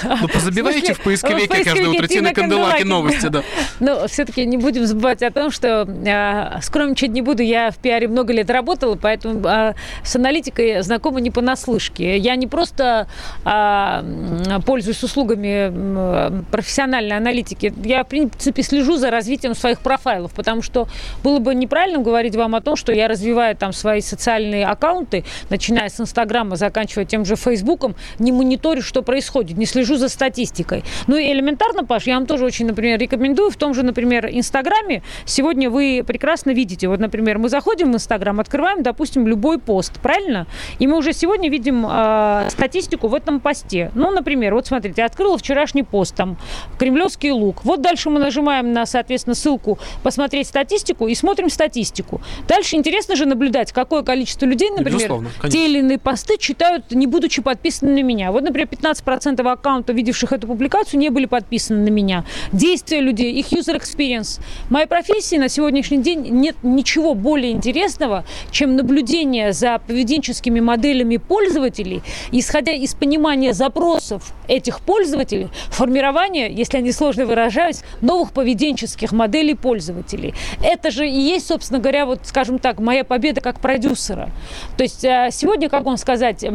ну, 0.03 0.27
позабиваете 0.27 0.93
в 0.93 1.01
поисковике 1.01 1.63
каждое 1.63 1.89
утро 1.89 2.07
Тина 2.07 2.33
Канделаки 2.33 2.83
новости, 2.83 3.27
да. 3.27 3.43
Ну, 3.79 4.07
все-таки 4.07 4.45
не 4.45 4.57
будем 4.57 4.85
забывать 4.85 5.23
о 5.23 5.31
том, 5.31 5.51
что 5.51 5.87
э, 5.87 6.61
скромничать 6.61 7.11
не 7.11 7.21
буду. 7.21 7.43
Я 7.43 7.71
в 7.71 7.77
пиаре 7.77 8.07
много 8.07 8.33
лет 8.33 8.49
работала, 8.49 8.95
поэтому 8.95 9.45
э, 9.47 9.73
с 10.03 10.15
аналитикой 10.15 10.81
знакома 10.81 11.19
не 11.19 11.31
понаслышке. 11.31 12.17
Я 12.17 12.35
не 12.35 12.47
просто 12.47 13.07
э, 13.45 14.59
пользуюсь 14.65 15.03
услугами 15.03 16.43
профессиональной 16.51 17.17
аналитики. 17.17 17.73
Я, 17.83 18.03
в 18.03 18.07
принципе, 18.07 18.63
слежу 18.63 18.97
за 18.97 19.11
развитием 19.11 19.55
своих 19.55 19.79
профайлов, 19.79 20.33
потому 20.33 20.61
что 20.61 20.87
было 21.23 21.39
бы 21.39 21.55
неправильно 21.55 21.99
говорить 21.99 22.35
вам 22.35 22.55
о 22.55 22.61
том, 22.61 22.75
что 22.75 22.91
я 22.91 23.07
развиваю 23.07 23.55
там 23.55 23.73
свои 23.73 24.01
социальные 24.01 24.65
аккаунты, 24.65 25.23
начиная 25.49 25.89
с 25.89 25.99
Инстаграма, 25.99 26.55
заканчивая 26.55 27.05
тем 27.05 27.25
же 27.25 27.35
Фейсбуком, 27.35 27.95
не 28.19 28.31
мониторю 28.31 28.66
мониторю, 28.67 28.81
что 28.81 29.01
происходит, 29.01 29.57
не 29.57 29.65
слежу 29.65 29.95
за 29.95 30.09
статистикой. 30.09 30.83
Ну 31.07 31.15
и 31.15 31.31
элементарно, 31.31 31.85
Паш, 31.85 32.07
я 32.07 32.15
вам 32.15 32.25
тоже 32.25 32.45
очень, 32.45 32.65
например, 32.65 32.99
рекомендую. 32.99 33.49
В 33.49 33.55
том 33.55 33.73
же, 33.73 33.83
например, 33.83 34.27
Инстаграме 34.31 35.03
сегодня 35.25 35.69
вы 35.69 36.03
прекрасно 36.05 36.51
видите. 36.51 36.87
Вот, 36.87 36.99
например, 36.99 37.37
мы 37.37 37.49
заходим 37.49 37.91
в 37.91 37.95
Инстаграм, 37.95 38.39
открываем, 38.39 38.83
допустим, 38.83 39.27
любой 39.27 39.59
пост, 39.59 39.99
правильно? 40.01 40.47
И 40.79 40.87
мы 40.87 40.97
уже 40.97 41.13
сегодня 41.13 41.49
видим 41.49 41.85
э, 41.89 42.49
статистику 42.49 43.07
в 43.07 43.15
этом 43.15 43.39
посте. 43.39 43.91
Ну, 43.95 44.11
например, 44.11 44.53
вот 44.53 44.67
смотрите, 44.67 45.03
открыла 45.03 45.37
вчерашний 45.37 45.83
пост, 45.83 46.15
там, 46.15 46.37
Кремлевский 46.77 47.31
лук. 47.31 47.63
Вот 47.63 47.81
дальше 47.81 48.09
мы 48.09 48.19
нажимаем 48.19 48.73
на, 48.73 48.85
соответственно, 48.85 49.35
ссылку 49.35 49.79
посмотреть 50.03 50.47
статистику 50.47 51.07
и 51.07 51.15
смотрим 51.15 51.49
статистику. 51.49 52.21
Дальше 52.47 52.75
интересно 52.75 53.15
же 53.15 53.25
наблюдать, 53.25 53.71
какое 53.71 54.03
количество 54.03 54.45
людей, 54.45 54.69
например, 54.69 55.23
те 55.49 55.65
или 55.65 55.79
иные 55.79 55.97
посты 55.97 56.37
читают, 56.37 56.91
не 56.91 57.07
будучи 57.07 57.41
подписаны 57.41 57.91
на 57.91 58.03
меня. 58.03 58.31
Вот, 58.31 58.43
например, 58.43 58.56
15% 58.63 59.41
аккаунтов, 59.49 59.95
видевших 59.95 60.33
эту 60.33 60.47
публикацию, 60.47 60.99
не 60.99 61.09
были 61.09 61.25
подписаны 61.25 61.83
на 61.83 61.89
меня. 61.89 62.25
Действия 62.51 63.01
людей, 63.01 63.33
их 63.33 63.51
user 63.51 63.79
experience. 63.79 64.39
В 64.67 64.71
моей 64.71 64.87
профессии 64.87 65.37
на 65.37 65.49
сегодняшний 65.49 65.99
день 65.99 66.27
нет 66.29 66.57
ничего 66.63 67.13
более 67.13 67.51
интересного, 67.51 68.25
чем 68.51 68.75
наблюдение 68.75 69.53
за 69.53 69.79
поведенческими 69.79 70.59
моделями 70.59 71.17
пользователей, 71.17 72.01
исходя 72.31 72.71
из 72.71 72.93
понимания 72.95 73.53
запросов 73.53 74.33
этих 74.47 74.81
пользователей, 74.81 75.49
формирование, 75.69 76.51
если 76.51 76.77
они 76.77 76.91
сложно 76.91 77.25
выражаюсь, 77.25 77.81
новых 78.01 78.31
поведенческих 78.31 79.11
моделей 79.11 79.55
пользователей. 79.55 80.33
Это 80.63 80.91
же 80.91 81.07
и 81.07 81.19
есть, 81.19 81.47
собственно 81.47 81.79
говоря, 81.79 82.05
вот, 82.05 82.21
скажем 82.23 82.59
так, 82.59 82.79
моя 82.79 83.03
победа 83.03 83.41
как 83.41 83.59
продюсера. 83.59 84.29
То 84.77 84.83
есть 84.83 85.03
а, 85.05 85.31
сегодня, 85.31 85.69
как 85.69 85.83
вам 85.83 85.97
сказать, 85.97 86.45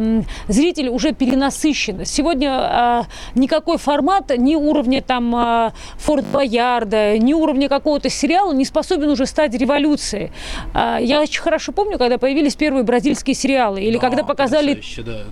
зритель 0.47 0.89
уже 0.89 1.13
перенасыщен 1.13 1.92
насыщенность. 1.93 2.13
Сегодня 2.13 2.49
а, 2.51 3.05
никакой 3.35 3.77
формат 3.77 4.31
ни 4.37 4.55
уровня 4.55 5.01
там 5.01 5.35
а, 5.35 5.73
Форт 5.97 6.25
Боярда, 6.25 7.17
ни 7.17 7.33
уровня 7.33 7.69
какого-то 7.69 8.09
сериала 8.09 8.53
не 8.53 8.65
способен 8.65 9.09
уже 9.09 9.25
стать 9.25 9.53
революцией. 9.53 10.31
А, 10.73 10.97
я 10.99 11.21
очень 11.21 11.41
хорошо 11.41 11.71
помню, 11.71 11.97
когда 11.97 12.17
появились 12.17 12.55
первые 12.55 12.83
бразильские 12.83 13.35
сериалы, 13.35 13.81
или 13.81 13.97
да, 13.97 13.99
когда 13.99 14.23
показали 14.23 14.81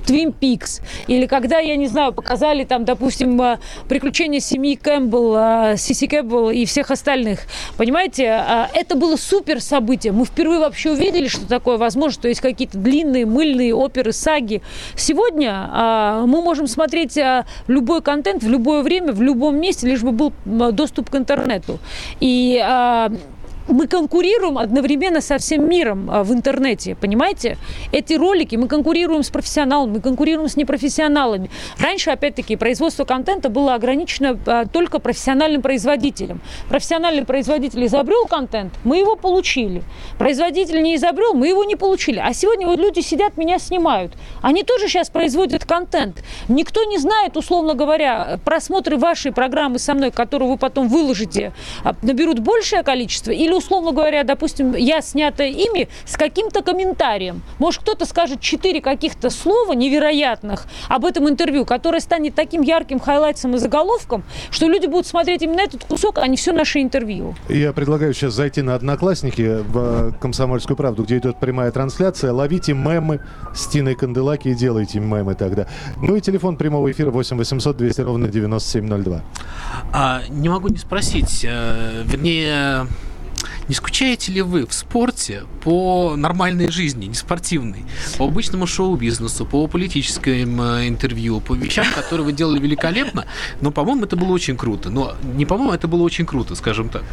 Твин 0.05 0.31
Пикс, 0.31 0.81
или 1.07 1.25
когда, 1.25 1.59
я 1.59 1.75
не 1.75 1.87
знаю, 1.87 2.13
показали 2.13 2.63
там, 2.63 2.85
допустим, 2.85 3.41
приключения 3.87 4.39
семьи 4.39 4.75
Кэпвелл, 4.75 5.77
Сиси 5.77 6.07
Кэпвелл 6.07 6.49
и 6.51 6.65
всех 6.65 6.91
остальных. 6.91 7.41
Понимаете, 7.77 8.23
это 8.73 8.95
было 8.95 9.15
супер 9.15 9.61
событие. 9.61 10.13
Мы 10.13 10.25
впервые 10.25 10.59
вообще 10.59 10.91
увидели, 10.91 11.27
что 11.27 11.47
такое 11.47 11.77
возможно, 11.77 12.11
что 12.11 12.27
есть 12.27 12.41
какие-то 12.41 12.77
длинные 12.77 13.25
мыльные 13.25 13.73
оперы, 13.73 14.11
саги. 14.11 14.61
Сегодня 14.95 15.69
мы 16.25 16.41
можем 16.41 16.50
смотреть 16.67 17.17
а, 17.17 17.45
любой 17.67 18.01
контент 18.01 18.43
в 18.43 18.49
любое 18.49 18.83
время, 18.83 19.13
в 19.13 19.21
любом 19.21 19.59
месте, 19.59 19.87
лишь 19.87 20.01
бы 20.01 20.11
был 20.11 20.33
доступ 20.71 21.09
к 21.09 21.15
интернету. 21.15 21.79
И 22.19 22.61
а, 22.63 23.11
мы 23.67 23.87
конкурируем 23.87 24.57
одновременно 24.57 25.21
со 25.21 25.37
всем 25.37 25.69
миром 25.69 26.09
а, 26.09 26.23
в 26.23 26.33
интернете, 26.33 26.95
понимаете? 26.95 27.57
Эти 27.91 28.13
ролики, 28.13 28.55
мы 28.55 28.67
конкурируем 28.67 29.23
с 29.23 29.29
профессионалами, 29.29 29.93
мы 29.93 30.01
конкурируем 30.01 30.49
с 30.49 30.55
непрофессионалами. 30.55 31.49
Раньше, 31.79 32.11
опять-таки, 32.11 32.55
производство 32.55 33.05
контента 33.05 33.49
было 33.49 33.75
ограничено 33.75 34.39
а, 34.45 34.65
только 34.65 34.99
профессиональным 34.99 35.61
производителем. 35.61 36.41
Профессиональный 36.69 37.25
производитель 37.25 37.85
изобрел 37.85 38.25
контент, 38.25 38.73
мы 38.83 38.97
его 38.97 39.15
получили. 39.15 39.83
Производитель 40.17 40.81
не 40.81 40.95
изобрел, 40.95 41.33
мы 41.33 41.47
его 41.47 41.63
не 41.63 41.75
получили. 41.75 42.19
А 42.19 42.33
сегодня 42.33 42.67
вот 42.67 42.79
люди 42.79 42.99
сидят, 42.99 43.37
меня 43.37 43.59
снимают. 43.59 44.13
Они 44.41 44.63
тоже 44.63 44.87
сейчас 44.87 45.09
производят 45.09 45.65
контент. 45.65 46.23
Никто 46.47 46.83
не 46.83 46.97
знает, 46.97 47.37
условно 47.37 47.73
говоря, 47.73 48.39
просмотры 48.43 48.97
вашей 48.97 49.31
программы 49.31 49.79
со 49.79 49.93
мной, 49.93 50.11
которую 50.11 50.51
вы 50.51 50.57
потом 50.57 50.87
выложите, 50.87 51.53
а, 51.83 51.95
наберут 52.01 52.39
большее 52.39 52.83
количество 52.83 53.31
или 53.31 53.50
условно 53.55 53.91
говоря, 53.91 54.23
допустим, 54.23 54.75
я 54.75 55.01
снята 55.01 55.43
ими 55.43 55.87
с 56.05 56.17
каким-то 56.17 56.61
комментарием. 56.61 57.41
Может, 57.59 57.81
кто-то 57.81 58.05
скажет 58.05 58.41
четыре 58.41 58.81
каких-то 58.81 59.29
слова 59.29 59.73
невероятных 59.73 60.65
об 60.89 61.05
этом 61.05 61.29
интервью, 61.29 61.65
которое 61.65 61.99
станет 61.99 62.35
таким 62.35 62.61
ярким 62.61 62.99
highlights 62.99 63.46
ом 63.46 63.55
и 63.55 63.57
заголовком, 63.57 64.23
что 64.49 64.67
люди 64.67 64.85
будут 64.85 65.07
смотреть 65.07 65.41
именно 65.41 65.61
этот 65.61 65.83
кусок, 65.83 66.17
а 66.17 66.27
не 66.27 66.37
все 66.37 66.51
наше 66.51 66.81
интервью. 66.81 67.35
Я 67.49 67.73
предлагаю 67.73 68.13
сейчас 68.13 68.33
зайти 68.33 68.61
на 68.61 68.75
Одноклассники 68.75 69.61
в 69.61 69.77
э, 69.77 70.11
«Комсомольскую 70.19 70.77
правду», 70.77 71.03
где 71.03 71.17
идет 71.17 71.37
прямая 71.37 71.71
трансляция. 71.71 72.31
Ловите 72.31 72.73
мемы 72.73 73.21
с 73.53 73.67
Тиной 73.67 73.95
Канделаки 73.95 74.49
и 74.49 74.53
делайте 74.53 74.99
мемы 74.99 75.35
тогда. 75.35 75.67
Ну 75.97 76.15
и 76.15 76.21
телефон 76.21 76.57
прямого 76.57 76.91
эфира 76.91 77.11
8 77.11 77.37
800 77.37 77.77
200 77.77 78.01
ровно 78.01 78.27
9702. 78.27 79.21
А, 79.93 80.21
не 80.29 80.49
могу 80.49 80.69
не 80.69 80.77
спросить, 80.77 81.45
э, 81.47 82.03
вернее, 82.05 82.87
не 83.67 83.75
скучаете 83.75 84.31
ли 84.31 84.41
вы 84.41 84.65
в 84.65 84.73
спорте 84.73 85.43
по 85.63 86.15
нормальной 86.15 86.71
жизни, 86.71 87.05
не 87.05 87.13
спортивной, 87.13 87.85
по 88.17 88.25
обычному 88.25 88.67
шоу-бизнесу, 88.67 89.45
по 89.45 89.67
политическим 89.67 90.61
э, 90.61 90.87
интервью, 90.87 91.39
по 91.39 91.53
вещам, 91.53 91.85
которые 91.95 92.25
вы 92.25 92.33
делали 92.33 92.59
великолепно, 92.59 93.25
но, 93.61 93.71
по-моему, 93.71 94.05
это 94.05 94.15
было 94.15 94.31
очень 94.31 94.57
круто. 94.57 94.89
Но 94.89 95.15
не 95.35 95.45
по-моему, 95.45 95.73
это 95.73 95.87
было 95.87 96.03
очень 96.03 96.25
круто, 96.25 96.55
скажем 96.55 96.89
так. 96.89 97.03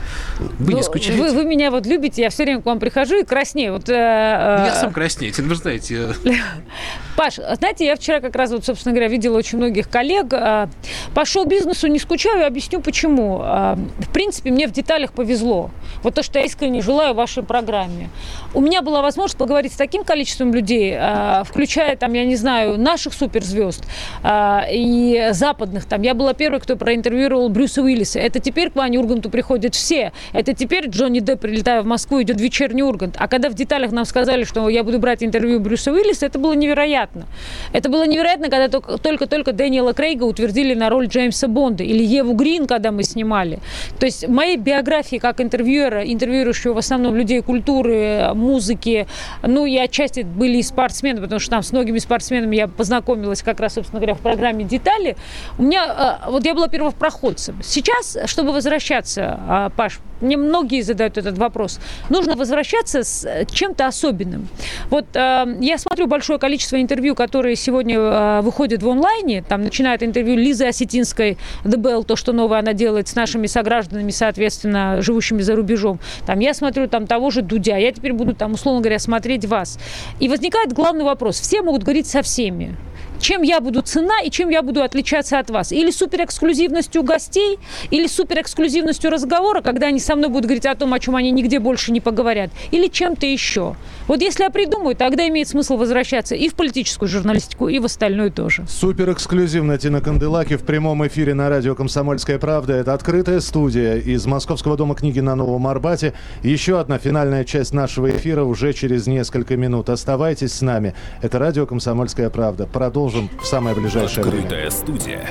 Вы 0.58 0.74
не 0.74 0.82
скучаете? 0.82 1.20
Вы, 1.20 1.32
вы 1.32 1.44
меня 1.44 1.70
вот 1.70 1.86
любите, 1.86 2.22
я 2.22 2.30
все 2.30 2.44
время 2.44 2.62
к 2.62 2.66
вам 2.66 2.78
прихожу 2.78 3.20
и 3.20 3.24
краснею. 3.24 3.74
Вот, 3.74 3.88
э, 3.88 3.92
э... 3.92 4.66
Я 4.66 4.74
сам 4.74 4.92
краснею, 4.92 5.32
вы 5.36 5.54
знаете. 5.54 6.14
Паш, 7.16 7.34
знаете, 7.34 7.86
я 7.86 7.96
вчера 7.96 8.20
как 8.20 8.36
раз, 8.36 8.50
вот, 8.50 8.64
собственно 8.64 8.94
говоря, 8.94 9.08
видела 9.08 9.36
очень 9.36 9.58
многих 9.58 9.88
коллег. 9.88 10.32
Э, 10.32 10.68
по 11.14 11.24
шоу-бизнесу 11.24 11.86
не 11.88 11.98
скучаю, 11.98 12.46
объясню 12.46 12.80
почему. 12.80 13.40
Э, 13.42 13.76
в 13.98 14.10
принципе, 14.12 14.50
мне 14.50 14.68
в 14.68 14.72
деталях 14.72 15.12
повезло. 15.12 15.70
Вот 16.02 16.17
то, 16.18 16.24
что 16.24 16.40
я 16.40 16.46
искренне 16.46 16.82
желаю 16.82 17.14
вашей 17.14 17.44
программе. 17.44 18.10
У 18.52 18.60
меня 18.60 18.82
была 18.82 19.02
возможность 19.02 19.38
поговорить 19.38 19.72
с 19.72 19.76
таким 19.76 20.02
количеством 20.02 20.52
людей, 20.52 20.96
а, 20.98 21.44
включая, 21.44 21.94
там, 21.94 22.12
я 22.12 22.24
не 22.24 22.34
знаю, 22.34 22.76
наших 22.76 23.12
суперзвезд 23.12 23.84
а, 24.24 24.64
и 24.68 25.28
западных. 25.30 25.84
Там, 25.84 26.02
я 26.02 26.14
была 26.14 26.34
первой, 26.34 26.58
кто 26.58 26.74
проинтервьюировал 26.74 27.50
Брюса 27.50 27.82
Уиллиса. 27.82 28.18
Это 28.18 28.40
теперь 28.40 28.70
к 28.70 28.74
Ване 28.74 28.98
Урганту 28.98 29.30
приходят 29.30 29.76
все. 29.76 30.10
Это 30.32 30.54
теперь 30.54 30.88
Джонни 30.88 31.20
Депп, 31.20 31.42
прилетая 31.42 31.82
в 31.82 31.86
Москву, 31.86 32.20
идет 32.20 32.40
вечерний 32.40 32.82
Ургант. 32.82 33.14
А 33.16 33.28
когда 33.28 33.48
в 33.48 33.54
деталях 33.54 33.92
нам 33.92 34.04
сказали, 34.04 34.42
что 34.42 34.68
я 34.68 34.82
буду 34.82 34.98
брать 34.98 35.22
интервью 35.22 35.60
Брюса 35.60 35.92
Уиллиса, 35.92 36.26
это 36.26 36.40
было 36.40 36.54
невероятно. 36.54 37.26
Это 37.72 37.88
было 37.88 38.04
невероятно, 38.08 38.50
когда 38.50 38.80
только-только 38.98 39.52
Дэниела 39.52 39.92
Крейга 39.92 40.24
утвердили 40.24 40.74
на 40.74 40.90
роль 40.90 41.06
Джеймса 41.06 41.46
Бонда 41.46 41.84
или 41.84 42.02
Еву 42.02 42.32
Грин, 42.32 42.66
когда 42.66 42.90
мы 42.90 43.04
снимали. 43.04 43.60
То 44.00 44.06
есть 44.06 44.26
моей 44.26 44.56
биографии 44.56 45.18
как 45.18 45.40
интервьюера, 45.40 46.07
интервью 46.12 46.38
циркулирующего 46.38 46.74
в 46.74 46.78
основном 46.78 47.16
людей 47.16 47.42
культуры, 47.42 48.32
музыки, 48.34 49.06
ну 49.42 49.66
и 49.66 49.76
отчасти 49.76 50.20
были 50.20 50.58
и 50.58 50.62
спортсмены, 50.62 51.20
потому 51.20 51.40
что 51.40 51.50
там 51.50 51.62
с 51.62 51.72
многими 51.72 51.98
спортсменами 51.98 52.56
я 52.56 52.68
познакомилась 52.68 53.42
как 53.42 53.60
раз, 53.60 53.74
собственно 53.74 54.00
говоря, 54.00 54.14
в 54.14 54.20
программе 54.20 54.64
«Детали». 54.64 55.16
У 55.58 55.62
меня, 55.62 56.20
вот 56.26 56.44
я 56.44 56.54
была 56.54 56.68
первопроходцем. 56.68 57.60
Сейчас, 57.62 58.16
чтобы 58.26 58.52
возвращаться, 58.52 59.72
Паш, 59.76 60.00
мне 60.20 60.36
многие 60.36 60.80
задают 60.82 61.16
этот 61.16 61.38
вопрос. 61.38 61.80
Нужно 62.08 62.34
возвращаться 62.36 63.04
с 63.04 63.24
э, 63.24 63.44
чем-то 63.50 63.86
особенным. 63.86 64.48
Вот 64.90 65.04
э, 65.14 65.56
я 65.60 65.78
смотрю 65.78 66.06
большое 66.06 66.38
количество 66.38 66.80
интервью, 66.80 67.14
которые 67.14 67.56
сегодня 67.56 67.98
э, 67.98 68.40
выходят 68.42 68.82
в 68.82 68.88
онлайне. 68.88 69.42
Там 69.42 69.62
начинает 69.62 70.02
интервью 70.02 70.36
Лизы 70.36 70.66
Осетинской, 70.66 71.38
ДБЛ, 71.64 72.04
то, 72.04 72.16
что 72.16 72.32
новое 72.32 72.58
она 72.58 72.72
делает 72.72 73.08
с 73.08 73.14
нашими 73.14 73.46
согражданами, 73.46 74.10
соответственно, 74.10 75.00
живущими 75.02 75.42
за 75.42 75.54
рубежом. 75.54 75.97
Там 76.26 76.40
я 76.40 76.54
смотрю 76.54 76.88
там 76.88 77.06
того 77.06 77.30
же 77.30 77.42
Дудя. 77.42 77.76
Я 77.76 77.92
теперь 77.92 78.12
буду 78.12 78.34
там, 78.34 78.52
условно 78.52 78.80
говоря, 78.80 78.98
смотреть 78.98 79.44
вас. 79.44 79.78
И 80.20 80.28
возникает 80.28 80.72
главный 80.72 81.04
вопрос. 81.04 81.40
Все 81.40 81.62
могут 81.62 81.82
говорить 81.82 82.06
со 82.06 82.22
всеми 82.22 82.76
чем 83.20 83.42
я 83.42 83.60
буду 83.60 83.82
цена 83.82 84.20
и 84.22 84.30
чем 84.30 84.48
я 84.48 84.62
буду 84.62 84.82
отличаться 84.82 85.38
от 85.38 85.50
вас. 85.50 85.72
Или 85.72 85.90
суперэксклюзивностью 85.90 87.02
гостей, 87.02 87.58
или 87.90 88.06
суперэксклюзивностью 88.06 89.10
разговора, 89.10 89.60
когда 89.60 89.88
они 89.88 90.00
со 90.00 90.16
мной 90.16 90.30
будут 90.30 90.44
говорить 90.44 90.66
о 90.66 90.74
том, 90.74 90.94
о 90.94 91.00
чем 91.00 91.16
они 91.16 91.30
нигде 91.30 91.58
больше 91.58 91.92
не 91.92 92.00
поговорят, 92.00 92.50
или 92.70 92.88
чем-то 92.88 93.26
еще. 93.26 93.74
Вот 94.06 94.22
если 94.22 94.44
я 94.44 94.50
придумаю, 94.50 94.96
тогда 94.96 95.26
имеет 95.28 95.48
смысл 95.48 95.76
возвращаться 95.76 96.34
и 96.34 96.48
в 96.48 96.54
политическую 96.54 97.08
журналистику, 97.08 97.68
и 97.68 97.78
в 97.78 97.84
остальное 97.84 98.30
тоже. 98.30 98.64
Супер 98.68 99.12
эксклюзивно 99.12 99.76
Тина 99.78 100.00
Канделаки 100.00 100.56
в 100.56 100.62
прямом 100.62 101.06
эфире 101.06 101.34
на 101.34 101.48
радио 101.48 101.74
«Комсомольская 101.74 102.38
правда». 102.38 102.74
Это 102.74 102.94
открытая 102.94 103.40
студия 103.40 103.96
из 103.96 104.24
Московского 104.26 104.76
дома 104.76 104.94
книги 104.94 105.20
на 105.20 105.34
Новом 105.34 105.66
Арбате. 105.66 106.14
Еще 106.42 106.80
одна 106.80 106.98
финальная 106.98 107.44
часть 107.44 107.74
нашего 107.74 108.10
эфира 108.10 108.44
уже 108.44 108.72
через 108.72 109.06
несколько 109.06 109.56
минут. 109.56 109.90
Оставайтесь 109.90 110.52
с 110.52 110.62
нами. 110.62 110.94
Это 111.20 111.38
радио 111.38 111.66
«Комсомольская 111.66 112.30
правда». 112.30 112.66
Продолжим 112.66 113.07
продолжим 113.08 113.30
в 113.40 113.46
самое 113.46 113.74
ближайшее 113.74 114.22
Открытая 114.22 114.48
время. 114.48 114.70
студия 114.70 115.30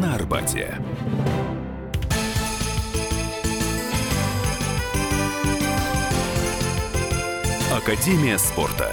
на 0.00 0.14
Арбате. 0.14 0.74
Академия 7.72 8.38
спорта. 8.38 8.92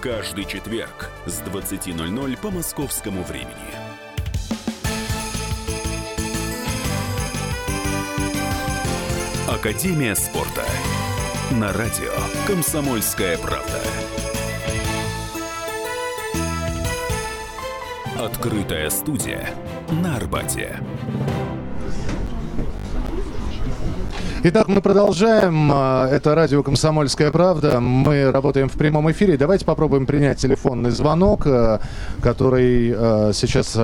каждый 0.00 0.44
четверг 0.44 1.10
с 1.26 1.40
20.00 1.40 2.38
по 2.40 2.50
московскому 2.50 3.22
времени. 3.22 3.52
Академия 9.48 10.14
спорта. 10.14 10.64
На 11.52 11.72
радио 11.72 12.12
«Комсомольская 12.46 13.38
правда». 13.38 13.80
Открытая 18.18 18.90
студия 18.90 19.50
на 19.90 20.16
Арбате. 20.16 20.78
Итак, 24.44 24.68
мы 24.68 24.80
продолжаем. 24.80 25.68
А, 25.72 26.08
это 26.08 26.34
радио 26.36 26.62
«Комсомольская 26.62 27.32
правда». 27.32 27.80
Мы 27.80 28.30
работаем 28.30 28.68
в 28.68 28.74
прямом 28.74 29.10
эфире. 29.10 29.36
Давайте 29.36 29.64
попробуем 29.64 30.06
принять 30.06 30.38
телефонный 30.38 30.90
звонок, 30.90 31.42
а, 31.46 31.80
который 32.22 32.94
а, 32.96 33.30
сейчас... 33.34 33.76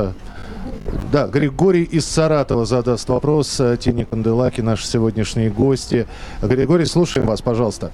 Да, 1.11 1.27
Григорий 1.27 1.83
из 1.83 2.07
Саратова 2.07 2.67
задаст 2.67 3.09
вопрос. 3.09 3.61
Тине 3.81 4.05
Канделаки, 4.05 4.61
наши 4.61 4.87
сегодняшние 4.87 5.51
гости. 5.51 6.07
Григорий, 6.43 6.85
слушаем 6.85 7.27
вас, 7.27 7.43
пожалуйста. 7.43 7.91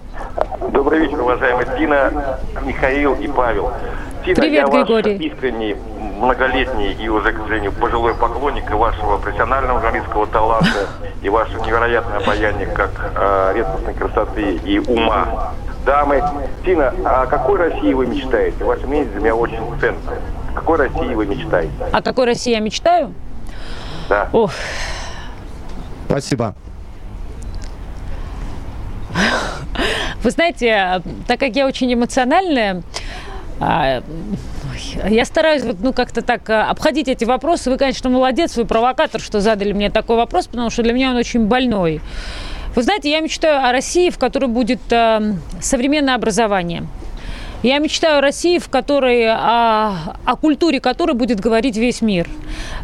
Добрый 0.72 1.00
вечер, 1.00 1.20
уважаемая 1.20 1.78
Тина, 1.78 2.38
Михаил 2.64 3.14
и 3.14 3.26
Павел. 3.28 3.72
Тина, 4.24 4.36
Привет, 4.36 4.68
я 4.68 4.84
Григорий. 4.84 5.14
ваш 5.14 5.22
искренний, 5.22 5.76
многолетний 6.20 6.92
и 6.92 7.08
уже, 7.08 7.32
к 7.32 7.38
сожалению, 7.38 7.72
пожилой 7.72 8.14
поклонник 8.14 8.70
и 8.70 8.74
вашего 8.74 9.18
профессионального 9.18 9.80
журналистского 9.80 10.26
таланта, 10.26 10.88
и 11.22 11.28
ваше 11.28 11.54
невероятное 11.60 12.18
обаяние 12.18 12.66
как 12.66 12.90
э, 13.14 13.52
редкостной 13.56 13.94
красоты 13.94 14.56
и 14.56 14.78
ума. 14.78 15.52
Дамы, 15.84 16.22
Тина, 16.64 16.92
о 17.04 17.26
какой 17.26 17.58
России 17.58 17.94
вы 17.94 18.06
мечтаете? 18.06 18.62
Ваше 18.64 18.86
мнение 18.86 19.10
для 19.10 19.20
меня 19.20 19.34
очень 19.34 19.58
ценно. 19.80 19.98
О 20.50 20.54
какой 20.54 20.78
России 20.78 21.14
вы 21.14 21.26
мечтаете? 21.26 21.72
О 21.92 22.02
какой 22.02 22.26
России 22.26 22.50
я 22.52 22.60
мечтаю? 22.60 23.14
Да. 24.08 24.28
Ох, 24.32 24.50
Спасибо. 26.10 26.56
Вы 30.24 30.30
знаете, 30.32 31.00
так 31.28 31.38
как 31.38 31.54
я 31.54 31.68
очень 31.68 31.94
эмоциональная, 31.94 32.82
а, 33.60 34.02
я 35.08 35.24
стараюсь 35.24 35.62
вот, 35.62 35.76
ну, 35.80 35.92
как-то 35.92 36.22
так 36.22 36.48
а, 36.50 36.70
обходить 36.70 37.08
эти 37.08 37.24
вопросы. 37.24 37.70
Вы, 37.70 37.78
конечно, 37.78 38.10
молодец, 38.10 38.56
вы 38.56 38.64
провокатор, 38.64 39.20
что 39.20 39.40
задали 39.40 39.72
мне 39.72 39.90
такой 39.90 40.16
вопрос, 40.16 40.46
потому 40.46 40.70
что 40.70 40.82
для 40.82 40.92
меня 40.92 41.10
он 41.10 41.16
очень 41.16 41.46
больной. 41.46 42.00
Вы 42.74 42.82
знаете, 42.82 43.10
я 43.10 43.20
мечтаю 43.20 43.64
о 43.64 43.72
России, 43.72 44.10
в 44.10 44.18
которой 44.18 44.46
будет 44.46 44.80
а, 44.90 45.22
современное 45.60 46.14
образование. 46.14 46.86
Я 47.62 47.78
мечтаю 47.78 48.18
о 48.18 48.20
России, 48.22 48.58
в 48.58 48.70
которой, 48.70 49.26
о, 49.28 50.16
о 50.24 50.36
культуре 50.36 50.80
которой 50.80 51.12
будет 51.12 51.40
говорить 51.40 51.76
весь 51.76 52.00
мир. 52.00 52.26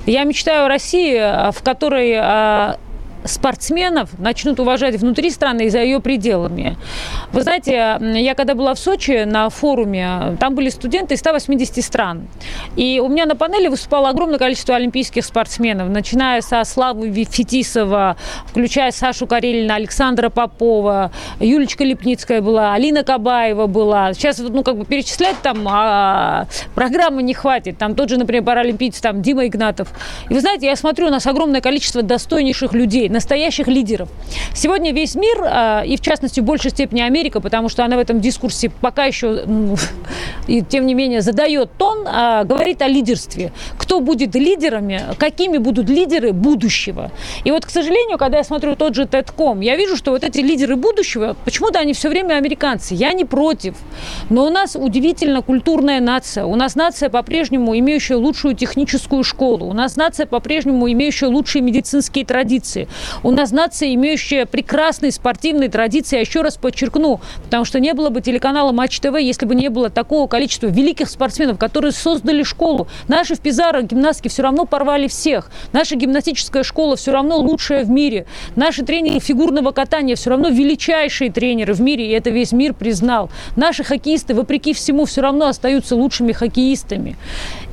Я 0.05 0.25
мечтаю 0.25 0.67
о 0.67 0.69
России, 0.69 1.17
а, 1.17 1.51
в 1.51 1.63
которой 1.63 2.15
а, 2.15 2.79
спортсменов 3.25 4.11
начнут 4.19 4.61
уважать 4.61 4.97
внутри 4.97 5.31
страны 5.31 5.67
и 5.67 5.69
за 5.69 5.81
ее 5.81 6.01
пределами. 6.01 6.77
Вы 7.33 7.43
знаете, 7.43 7.99
я 8.01 8.35
когда 8.35 8.55
была 8.55 8.75
в 8.75 8.79
Сочи 8.79 9.25
на 9.25 9.49
форуме, 9.51 10.37
там 10.39 10.55
были 10.55 10.69
студенты 10.69 11.15
из 11.15 11.21
180 11.21 11.85
стран. 11.85 12.29
И 12.77 13.01
у 13.05 13.09
меня 13.09 13.27
на 13.27 13.37
панели 13.37 13.69
выступало 13.69 14.09
огромное 14.09 14.39
количество 14.39 14.77
олимпийских 14.77 15.25
спортсменов, 15.25 15.89
начиная 15.89 16.41
со 16.41 16.63
Славы 16.65 17.11
Фетисова, 17.13 18.17
включая 18.47 18.91
Сашу 18.91 19.27
Карелина, 19.27 19.75
Александра 19.75 20.29
Попова, 20.29 21.11
Юлечка 21.41 21.85
Лепницкая 21.85 22.41
была, 22.41 22.75
Алина 22.75 23.03
Кабаева 23.03 23.67
была. 23.67 24.13
Сейчас 24.15 24.39
ну, 24.39 24.63
как 24.63 24.79
бы 24.79 24.85
перечислять 24.85 25.37
там 25.43 25.67
а, 25.69 26.47
программы 26.75 27.23
не 27.23 27.35
хватит. 27.35 27.79
Там 27.79 27.95
тот 27.95 28.09
же, 28.09 28.19
например, 28.19 28.45
паралимпийец, 28.45 29.01
там 29.01 29.23
Дима 29.23 29.47
Игнатов. 29.47 29.89
И 30.29 30.35
вы 30.35 30.41
знаете, 30.41 30.67
я 30.67 30.77
смотрю, 30.77 31.09
у 31.09 31.11
нас 31.11 31.27
огромное 31.27 31.61
количество 31.61 32.03
достойнейших 32.03 32.73
людей, 32.73 33.09
настоящих 33.17 33.67
лидеров. 33.67 34.09
Сегодня 34.55 34.93
весь 34.93 35.15
мир, 35.15 35.39
а, 35.43 35.83
и 35.87 35.97
в 35.97 36.03
частности 36.03 36.41
в 36.41 36.45
большей 36.45 36.71
степени 36.71 37.01
Америка, 37.01 37.41
потому 37.41 37.71
что 37.71 37.83
она 37.85 37.97
в 37.97 37.99
этом 37.99 38.21
дискурсе 38.21 38.69
пока 38.69 39.07
еще, 39.07 39.45
и 40.47 40.63
тем 40.63 40.87
не 40.87 40.95
менее, 40.95 41.23
задает 41.23 41.71
тон, 41.79 42.05
а, 42.07 42.45
говорит 42.45 42.83
о 42.83 42.89
лидерстве. 42.89 43.53
Кто 43.79 44.01
будет 44.01 44.35
лидерами, 44.35 45.03
какими 45.19 45.57
будут 45.57 45.89
лидеры 45.89 46.33
будущего. 46.33 47.11
И 47.45 47.51
вот, 47.51 47.65
к 47.65 47.71
сожалению, 47.71 48.19
когда 48.19 48.39
я 48.39 48.45
смотрю 48.45 48.77
тот 48.77 48.95
же 48.95 49.05
TED.com, 49.05 49.61
я 49.61 49.77
вижу, 49.77 49.97
что 49.97 50.11
вот 50.11 50.23
эти 50.23 50.41
лидеры 50.41 50.77
будущего, 50.77 51.37
почему-то 51.45 51.79
они 51.79 51.95
все 51.95 52.11
время 52.11 52.35
американцы. 52.35 52.95
Я 52.95 53.15
не 53.15 53.25
против. 53.25 53.75
Но 54.29 54.47
у 54.47 54.51
нас 54.51 54.77
удивительно 54.77 55.41
культурная 55.41 56.01
нация. 56.01 56.45
У 56.45 56.55
нас 56.55 56.75
нация 56.75 57.09
по-прежнему 57.09 57.77
имеющая 57.79 58.17
лучшую 58.17 58.55
техническую 58.55 59.25
школу. 59.25 59.67
У 59.67 59.73
нас 59.73 59.97
нация 59.97 60.27
по-прежнему 60.27 60.91
имеющая 60.93 61.29
лучшие 61.29 61.63
медицинские 61.63 62.27
традиции. 62.27 62.89
У 63.23 63.31
нас 63.31 63.51
нация, 63.53 63.95
имеющая 63.95 64.47
прекрасные 64.47 65.13
спортивные 65.13 65.69
традиции, 65.69 66.17
я 66.17 66.21
еще 66.21 66.43
раз 66.43 66.57
подчеркну, 66.57 67.21
потому 67.45 67.65
что 67.65 67.81
не 67.81 67.95
было 67.95 68.11
бы 68.11 68.21
телеканала 68.21 68.73
Матч 68.73 69.01
ТВ, 69.01 69.17
если 69.19 69.47
бы 69.47 69.55
не 69.55 69.69
было 69.69 69.91
такого 69.91 70.27
количества 70.27 70.67
великих 70.67 71.09
спортсменов, 71.09 71.59
которые 71.59 71.93
создали 71.93 72.43
школу. 72.43 72.89
Наши 73.09 73.35
в 73.35 73.41
Пизаро 73.41 73.83
гимнастки 73.83 74.29
все 74.29 74.43
равно 74.43 74.65
порвали 74.65 75.09
всех. 75.09 75.51
Наша 75.73 75.97
гимнастическая 75.97 76.63
школа 76.63 76.97
все 76.97 77.13
равно 77.13 77.39
лучшая 77.39 77.85
в 77.85 77.91
мире. 77.91 78.27
Наши 78.55 78.85
тренеры 78.85 79.21
фигурного 79.21 79.73
катания 79.73 80.17
все 80.17 80.31
равно 80.31 80.49
величайшие 80.49 81.31
тренеры 81.31 81.75
в 81.75 81.81
мире, 81.81 82.07
и 82.07 82.11
это 82.11 82.31
весь 82.31 82.53
мир 82.53 82.75
признал. 82.75 83.31
Наши 83.57 83.85
хоккеисты, 83.85 84.35
вопреки 84.35 84.73
всему, 84.73 85.05
все 85.05 85.21
равно 85.21 85.47
остаются 85.47 85.97
лучшими 85.97 86.33
хоккеистами. 86.33 87.17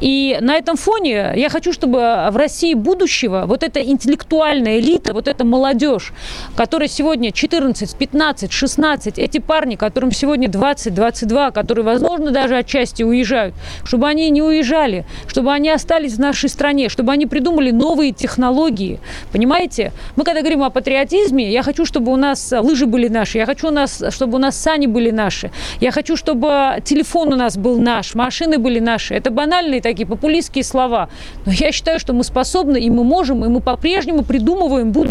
И 0.01 0.37
на 0.41 0.55
этом 0.55 0.77
фоне 0.77 1.33
я 1.35 1.49
хочу, 1.49 1.71
чтобы 1.73 2.27
в 2.31 2.35
России 2.35 2.73
будущего 2.73 3.45
вот 3.45 3.63
эта 3.63 3.81
интеллектуальная 3.81 4.79
элита, 4.79 5.12
вот 5.13 5.27
эта 5.27 5.45
молодежь, 5.45 6.11
которая 6.55 6.89
сегодня 6.89 7.31
14, 7.31 7.95
15, 7.95 8.51
16, 8.51 9.19
эти 9.19 9.37
парни, 9.37 9.75
которым 9.75 10.11
сегодня 10.11 10.49
20, 10.49 10.93
22, 10.93 11.51
которые, 11.51 11.85
возможно, 11.85 12.31
даже 12.31 12.57
отчасти 12.57 13.03
уезжают, 13.03 13.55
чтобы 13.85 14.07
они 14.07 14.29
не 14.29 14.41
уезжали, 14.41 15.05
чтобы 15.27 15.53
они 15.53 15.69
остались 15.69 16.15
в 16.15 16.19
нашей 16.19 16.49
стране, 16.49 16.89
чтобы 16.89 17.11
они 17.11 17.25
придумали 17.25 17.71
новые 17.71 18.11
технологии. 18.11 18.99
Понимаете? 19.31 19.91
Мы 20.15 20.23
когда 20.23 20.41
говорим 20.41 20.63
о 20.63 20.69
патриотизме, 20.69 21.51
я 21.51 21.63
хочу, 21.63 21.85
чтобы 21.85 22.11
у 22.11 22.17
нас 22.17 22.51
лыжи 22.51 22.85
были 22.85 23.07
наши, 23.07 23.37
я 23.37 23.45
хочу, 23.45 23.67
у 23.67 23.71
нас, 23.71 24.03
чтобы 24.09 24.35
у 24.35 24.39
нас 24.39 24.57
сани 24.57 24.87
были 24.87 25.11
наши, 25.11 25.51
я 25.79 25.91
хочу, 25.91 26.17
чтобы 26.17 26.81
телефон 26.83 27.33
у 27.33 27.35
нас 27.35 27.57
был 27.57 27.79
наш, 27.79 28.15
машины 28.15 28.57
были 28.57 28.79
наши. 28.79 29.13
Это 29.13 29.29
банальные 29.29 29.81
такие 29.81 30.07
популистские 30.07 30.63
слова. 30.63 31.09
Но 31.45 31.51
я 31.51 31.71
считаю, 31.71 31.99
что 31.99 32.13
мы 32.13 32.23
способны, 32.23 32.77
и 32.79 32.89
мы 32.89 33.03
можем, 33.03 33.45
и 33.45 33.47
мы 33.47 33.59
по-прежнему 33.59 34.23
придумываем 34.23 34.91
будущее. 34.91 35.02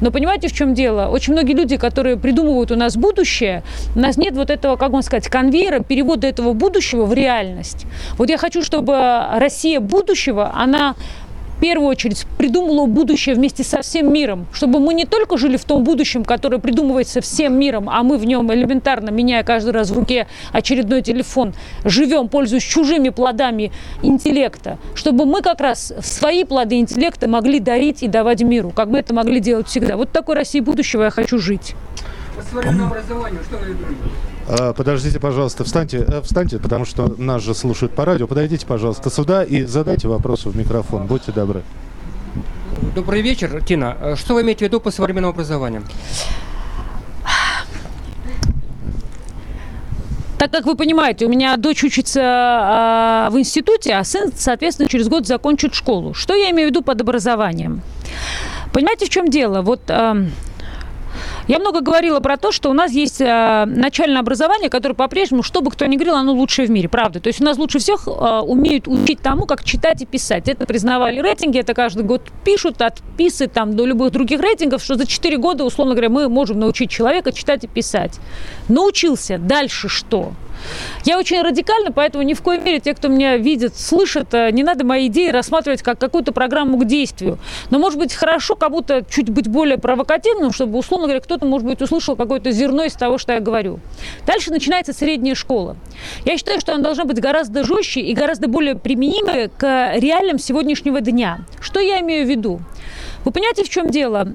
Но 0.00 0.10
понимаете, 0.10 0.48
в 0.48 0.52
чем 0.52 0.74
дело? 0.74 1.08
Очень 1.08 1.32
многие 1.32 1.54
люди, 1.54 1.76
которые 1.76 2.16
придумывают 2.16 2.70
у 2.70 2.76
нас 2.76 2.96
будущее, 2.96 3.62
у 3.94 4.00
нас 4.00 4.16
нет 4.16 4.34
вот 4.34 4.50
этого, 4.50 4.76
как 4.76 4.90
вам 4.90 5.02
сказать, 5.02 5.28
конвейера, 5.28 5.80
перевода 5.80 6.26
этого 6.26 6.52
будущего 6.52 7.04
в 7.04 7.12
реальность. 7.12 7.86
Вот 8.16 8.30
я 8.30 8.38
хочу, 8.38 8.62
чтобы 8.62 8.94
Россия 9.34 9.80
будущего, 9.80 10.52
она 10.54 10.94
первую 11.60 11.88
очередь 11.88 12.26
придумала 12.38 12.86
будущее 12.86 13.34
вместе 13.34 13.64
со 13.64 13.82
всем 13.82 14.12
миром, 14.12 14.46
чтобы 14.52 14.80
мы 14.80 14.94
не 14.94 15.04
только 15.04 15.36
жили 15.36 15.56
в 15.56 15.64
том 15.64 15.84
будущем, 15.84 16.24
которое 16.24 16.58
придумывается 16.58 17.20
всем 17.20 17.58
миром, 17.58 17.88
а 17.90 18.02
мы 18.02 18.18
в 18.18 18.24
нем 18.24 18.52
элементарно, 18.52 19.10
меняя 19.10 19.42
каждый 19.42 19.70
раз 19.70 19.90
в 19.90 19.98
руке 19.98 20.26
очередной 20.52 21.02
телефон, 21.02 21.54
живем, 21.84 22.28
пользуясь 22.28 22.62
чужими 22.62 23.08
плодами 23.08 23.72
интеллекта, 24.02 24.78
чтобы 24.94 25.26
мы 25.26 25.42
как 25.42 25.60
раз 25.60 25.92
свои 26.02 26.44
плоды 26.44 26.78
интеллекта 26.78 27.28
могли 27.28 27.60
дарить 27.60 28.02
и 28.02 28.08
давать 28.08 28.42
миру, 28.42 28.70
как 28.74 28.88
мы 28.88 28.98
это 28.98 29.14
могли 29.14 29.40
делать 29.40 29.68
всегда. 29.68 29.96
Вот 29.96 30.12
такой 30.12 30.34
России 30.34 30.60
будущего 30.60 31.04
я 31.04 31.10
хочу 31.10 31.38
жить. 31.38 31.74
По 32.38 32.44
современному 32.44 32.90
образованию 32.92 33.40
что 33.42 33.56
вы 33.56 33.74
думаете? 33.74 34.00
А, 34.48 34.72
подождите, 34.72 35.18
пожалуйста, 35.18 35.64
встаньте, 35.64 36.04
э, 36.06 36.22
встаньте, 36.22 36.60
потому 36.60 36.84
что 36.84 37.12
нас 37.18 37.42
же 37.42 37.52
слушают 37.52 37.92
по 37.94 38.04
радио. 38.04 38.28
Подойдите, 38.28 38.64
пожалуйста, 38.64 39.10
сюда 39.10 39.42
и 39.42 39.64
задайте 39.64 40.06
вопросы 40.06 40.48
в 40.48 40.56
микрофон. 40.56 41.06
Будьте 41.06 41.32
добры. 41.32 41.62
Добрый 42.94 43.22
вечер, 43.22 43.60
Тина. 43.64 43.96
Э, 44.00 44.14
что 44.14 44.34
вы 44.34 44.42
имеете 44.42 44.66
в 44.66 44.68
виду 44.68 44.80
по 44.80 44.92
современному 44.92 45.32
образованию? 45.32 45.82
Так 50.38 50.52
как 50.52 50.66
вы 50.66 50.76
понимаете, 50.76 51.26
у 51.26 51.28
меня 51.28 51.56
дочь 51.56 51.82
учится 51.82 52.20
э, 52.20 53.32
в 53.32 53.38
институте, 53.40 53.94
а 53.94 54.04
сын, 54.04 54.30
соответственно, 54.36 54.88
через 54.88 55.08
год 55.08 55.26
закончит 55.26 55.74
школу. 55.74 56.14
Что 56.14 56.36
я 56.36 56.50
имею 56.52 56.68
в 56.68 56.70
виду 56.70 56.82
под 56.82 57.00
образованием? 57.00 57.82
Понимаете, 58.72 59.06
в 59.06 59.08
чем 59.08 59.28
дело? 59.28 59.62
Вот 59.62 59.80
э, 59.88 60.28
я 61.48 61.58
много 61.58 61.80
говорила 61.80 62.20
про 62.20 62.36
то, 62.36 62.52
что 62.52 62.70
у 62.70 62.74
нас 62.74 62.92
есть 62.92 63.20
э, 63.22 63.64
начальное 63.66 64.20
образование, 64.20 64.68
которое 64.68 64.94
по-прежнему, 64.94 65.42
что 65.42 65.62
бы 65.62 65.70
кто 65.70 65.86
ни 65.86 65.96
говорил, 65.96 66.14
оно 66.14 66.32
лучшее 66.32 66.68
в 66.68 66.70
мире, 66.70 66.88
правда. 66.90 67.20
То 67.20 67.28
есть 67.28 67.40
у 67.40 67.44
нас 67.44 67.56
лучше 67.56 67.78
всех 67.78 68.06
э, 68.06 68.10
умеют 68.10 68.86
учить 68.86 69.20
тому, 69.20 69.46
как 69.46 69.64
читать 69.64 70.02
и 70.02 70.06
писать. 70.06 70.48
Это 70.48 70.66
признавали 70.66 71.20
рейтинги, 71.20 71.58
это 71.58 71.72
каждый 71.72 72.04
год 72.04 72.22
пишут, 72.44 72.82
от 72.82 73.00
писы 73.16 73.48
там 73.48 73.74
до 73.74 73.86
любых 73.86 74.12
других 74.12 74.40
рейтингов, 74.40 74.82
что 74.82 74.96
за 74.96 75.06
4 75.06 75.38
года, 75.38 75.64
условно 75.64 75.94
говоря, 75.94 76.10
мы 76.10 76.28
можем 76.28 76.60
научить 76.60 76.90
человека 76.90 77.32
читать 77.32 77.64
и 77.64 77.66
писать. 77.66 78.20
Научился, 78.68 79.38
дальше 79.38 79.88
что? 79.88 80.32
Я 81.04 81.18
очень 81.18 81.40
радикально, 81.40 81.92
поэтому 81.92 82.22
ни 82.24 82.34
в 82.34 82.42
коей 82.42 82.60
мере 82.60 82.80
те, 82.80 82.94
кто 82.94 83.08
меня 83.08 83.36
видит, 83.36 83.76
слышат, 83.76 84.32
э, 84.34 84.50
не 84.50 84.62
надо 84.62 84.84
мои 84.84 85.06
идеи 85.08 85.30
рассматривать 85.30 85.82
как 85.82 85.98
какую-то 85.98 86.32
программу 86.32 86.78
к 86.78 86.84
действию. 86.84 87.38
Но, 87.70 87.78
может 87.78 87.98
быть, 87.98 88.14
хорошо 88.14 88.56
кому-то 88.56 89.04
чуть 89.08 89.30
быть 89.30 89.48
более 89.48 89.78
провокативным, 89.78 90.52
чтобы, 90.52 90.78
условно 90.78 91.06
говоря, 91.06 91.20
кто-то, 91.20 91.46
может 91.46 91.66
быть, 91.66 91.80
услышал 91.80 92.16
какое-то 92.16 92.50
зерно 92.50 92.84
из 92.84 92.94
того, 92.94 93.18
что 93.18 93.32
я 93.32 93.40
говорю. 93.40 93.80
Дальше 94.26 94.50
начинается 94.50 94.92
средняя 94.92 95.34
школа. 95.34 95.76
Я 96.24 96.36
считаю, 96.36 96.60
что 96.60 96.72
она 96.74 96.82
должна 96.82 97.04
быть 97.04 97.20
гораздо 97.20 97.64
жестче 97.64 98.00
и 98.00 98.14
гораздо 98.14 98.48
более 98.48 98.74
применимой 98.76 99.48
к 99.48 99.92
реалиям 99.94 100.38
сегодняшнего 100.38 101.00
дня. 101.00 101.40
Что 101.60 101.80
я 101.80 102.00
имею 102.00 102.26
в 102.26 102.28
виду? 102.28 102.60
Вы 103.24 103.32
понимаете, 103.32 103.64
в 103.64 103.68
чем 103.68 103.90
дело? 103.90 104.28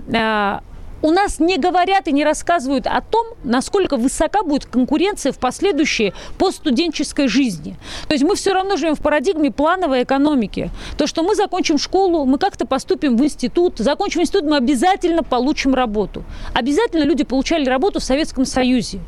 У 1.04 1.12
нас 1.12 1.42
не 1.42 1.58
говорят 1.58 2.08
и 2.08 2.14
не 2.14 2.24
рассказывают 2.24 2.88
о 2.88 3.02
том, 3.02 3.26
насколько 3.44 3.98
высока 3.98 4.42
будет 4.42 4.66
конкуренция 4.66 5.34
в 5.34 5.38
последующей 5.38 6.14
постстуденческой 6.38 7.28
жизни. 7.28 7.76
То 8.08 8.14
есть 8.14 8.24
мы 8.24 8.36
все 8.36 8.54
равно 8.54 8.78
живем 8.78 8.96
в 8.96 9.02
парадигме 9.02 9.52
плановой 9.52 10.04
экономики. 10.04 10.72
То, 10.98 11.06
что 11.06 11.22
мы 11.22 11.36
закончим 11.36 11.78
школу, 11.78 12.24
мы 12.24 12.38
как-то 12.38 12.66
поступим 12.66 13.18
в 13.18 13.24
институт, 13.26 13.80
закончим 13.80 14.22
институт, 14.22 14.46
мы 14.46 14.56
обязательно 14.56 15.24
получим 15.24 15.76
работу. 15.76 16.24
Обязательно 16.54 17.04
люди 17.04 17.26
получали 17.26 17.66
работу 17.66 18.00
в 18.00 18.04
Советском 18.06 18.46
Союзе. 18.46 19.02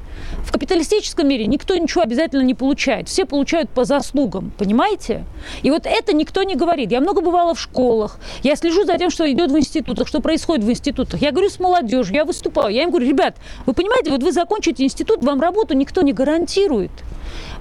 В 0.44 0.52
капиталистическом 0.52 1.28
мире 1.30 1.48
никто 1.48 1.78
ничего 1.78 2.02
обязательно 2.02 2.42
не 2.42 2.56
получает. 2.56 3.08
Все 3.08 3.26
получают 3.26 3.70
по 3.70 3.86
заслугам, 3.86 4.52
понимаете? 4.58 5.24
И 5.64 5.72
вот 5.72 5.86
это 5.86 6.14
никто 6.14 6.44
не 6.44 6.56
говорит. 6.56 6.92
Я 6.92 7.00
много 7.00 7.22
бывала 7.22 7.54
в 7.56 7.60
школах, 7.60 8.20
я 8.44 8.58
слежу 8.58 8.84
за 8.84 8.98
тем, 8.98 9.10
что 9.10 9.32
идет 9.32 9.50
в 9.50 9.58
институтах, 9.58 10.10
что 10.10 10.20
происходит 10.20 10.66
в 10.66 10.70
институтах. 10.70 11.22
Я 11.22 11.32
говорю 11.32 11.50
с 11.50 11.60
молодежью, 11.60 11.85
молодежью, 11.86 12.16
я 12.16 12.26
выступала. 12.26 12.68
Я 12.68 12.84
им 12.84 12.90
говорю, 12.90 13.08
ребят, 13.08 13.36
вы 13.66 13.74
понимаете, 13.74 14.12
вот 14.12 14.24
вы 14.24 14.32
закончите 14.32 14.84
институт, 14.84 15.24
вам 15.24 15.42
работу 15.42 15.74
никто 15.76 16.02
не 16.02 16.14
гарантирует. 16.14 16.92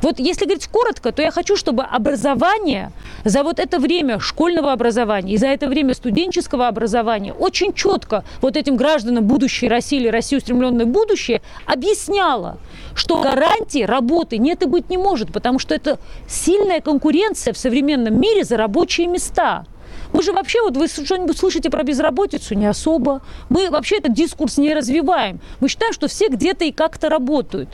Вот 0.02 0.18
если 0.18 0.44
говорить 0.44 0.66
коротко, 0.66 1.12
то 1.12 1.22
я 1.22 1.30
хочу, 1.30 1.56
чтобы 1.56 1.82
образование 1.82 2.92
за 3.24 3.42
вот 3.42 3.58
это 3.58 3.78
время 3.78 4.20
школьного 4.20 4.72
образования 4.72 5.34
и 5.34 5.36
за 5.36 5.46
это 5.46 5.66
время 5.66 5.94
студенческого 5.94 6.68
образования 6.68 7.32
очень 7.32 7.72
четко 7.72 8.24
вот 8.42 8.56
этим 8.56 8.76
гражданам 8.76 9.24
будущей 9.24 9.68
России 9.68 9.98
или 9.98 10.08
России 10.08 10.36
устремленное 10.36 10.86
будущее 10.86 11.40
объясняло, 11.66 12.58
что 12.94 13.22
гарантии 13.22 13.84
работы 13.84 14.38
нет 14.38 14.62
и 14.62 14.66
быть 14.66 14.90
не 14.90 14.98
может, 14.98 15.32
потому 15.32 15.58
что 15.58 15.74
это 15.74 15.98
сильная 16.28 16.80
конкуренция 16.80 17.54
в 17.54 17.58
современном 17.58 18.20
мире 18.20 18.44
за 18.44 18.56
рабочие 18.56 19.06
места– 19.06 19.64
мы 20.14 20.22
же 20.22 20.32
вообще, 20.32 20.62
вот 20.62 20.76
вы 20.76 20.86
что-нибудь 20.86 21.36
слышите 21.36 21.70
про 21.70 21.82
безработицу? 21.82 22.54
Не 22.54 22.66
особо. 22.66 23.20
Мы 23.48 23.68
вообще 23.68 23.96
этот 23.96 24.14
дискурс 24.14 24.58
не 24.58 24.72
развиваем. 24.72 25.40
Мы 25.58 25.68
считаем, 25.68 25.92
что 25.92 26.06
все 26.06 26.28
где-то 26.28 26.64
и 26.64 26.70
как-то 26.70 27.08
работают. 27.08 27.68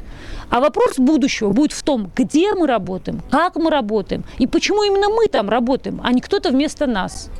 А 0.49 0.61
вопрос 0.61 0.99
будущего 0.99 1.51
будет 1.53 1.73
в 1.73 1.83
том, 1.83 2.11
где 2.17 2.55
мы 2.55 2.67
работаем, 2.67 3.21
как 3.31 3.57
мы 3.57 3.71
работаем, 3.71 4.25
и 4.39 4.47
почему 4.47 4.83
именно 4.83 5.11
мы 5.11 5.27
там 5.27 5.51
работаем, 5.51 6.01
а 6.03 6.13
не 6.13 6.23
кто-то 6.23 6.51
вместо 6.51 6.87
нас. 6.87 7.31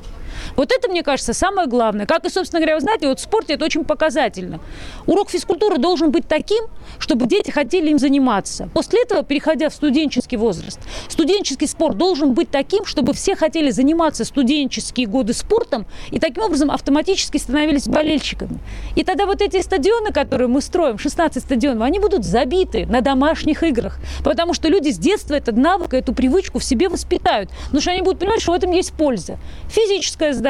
Вот 0.61 0.73
это, 0.73 0.91
мне 0.91 1.03
кажется, 1.03 1.33
самое 1.33 1.67
главное. 1.67 2.05
Как 2.05 2.27
и, 2.27 2.29
собственно 2.29 2.61
говоря, 2.61 2.75
вы 2.75 2.83
знаете, 2.83 3.09
вот 3.09 3.19
в 3.19 3.23
спорте 3.23 3.55
это 3.55 3.65
очень 3.65 3.83
показательно. 3.83 4.61
Урок 5.07 5.31
физкультуры 5.31 5.79
должен 5.79 6.11
быть 6.11 6.29
таким, 6.29 6.67
чтобы 6.99 7.27
дети 7.27 7.51
хотели 7.51 7.89
им 7.89 7.99
заниматься. 7.99 8.69
После 8.75 9.05
этого, 9.05 9.23
переходя 9.23 9.71
в 9.71 9.75
студенческий 9.75 10.37
возраст, 10.37 10.79
студенческий 11.09 11.67
спорт 11.67 11.97
должен 11.97 12.35
быть 12.35 12.51
таким, 12.51 12.85
чтобы 12.85 13.15
все 13.15 13.37
хотели 13.37 13.71
заниматься 13.71 14.27
студенческие 14.27 15.07
годы 15.07 15.33
спортом 15.33 15.87
и 16.11 16.21
таким 16.21 16.43
образом 16.43 16.71
автоматически 16.71 17.39
становились 17.39 17.89
болельщиками. 17.89 18.59
И 18.97 19.03
тогда 19.03 19.25
вот 19.25 19.41
эти 19.41 19.63
стадионы, 19.63 20.13
которые 20.13 20.49
мы 20.49 20.61
строим, 20.61 20.99
16 20.99 21.43
стадионов, 21.43 21.85
они 21.85 22.01
будут 22.01 22.27
забиты 22.27 22.85
на 22.85 23.01
домашних 23.01 23.63
играх, 23.63 23.99
потому 24.23 24.53
что 24.53 24.69
люди 24.69 24.91
с 24.91 24.99
детства 24.99 25.37
этот 25.37 25.57
навык, 25.57 25.95
эту 25.95 26.13
привычку 26.13 26.59
в 26.59 26.65
себе 26.65 26.91
воспитают, 26.91 27.49
потому 27.65 27.81
что 27.81 27.93
они 27.93 28.03
будут 28.03 28.19
понимать, 28.19 28.43
что 28.43 28.53
в 28.53 28.57
этом 28.57 28.73
есть 28.73 28.93
польза. 28.93 29.39
Физическая 29.71 30.35
здоровье, 30.35 30.50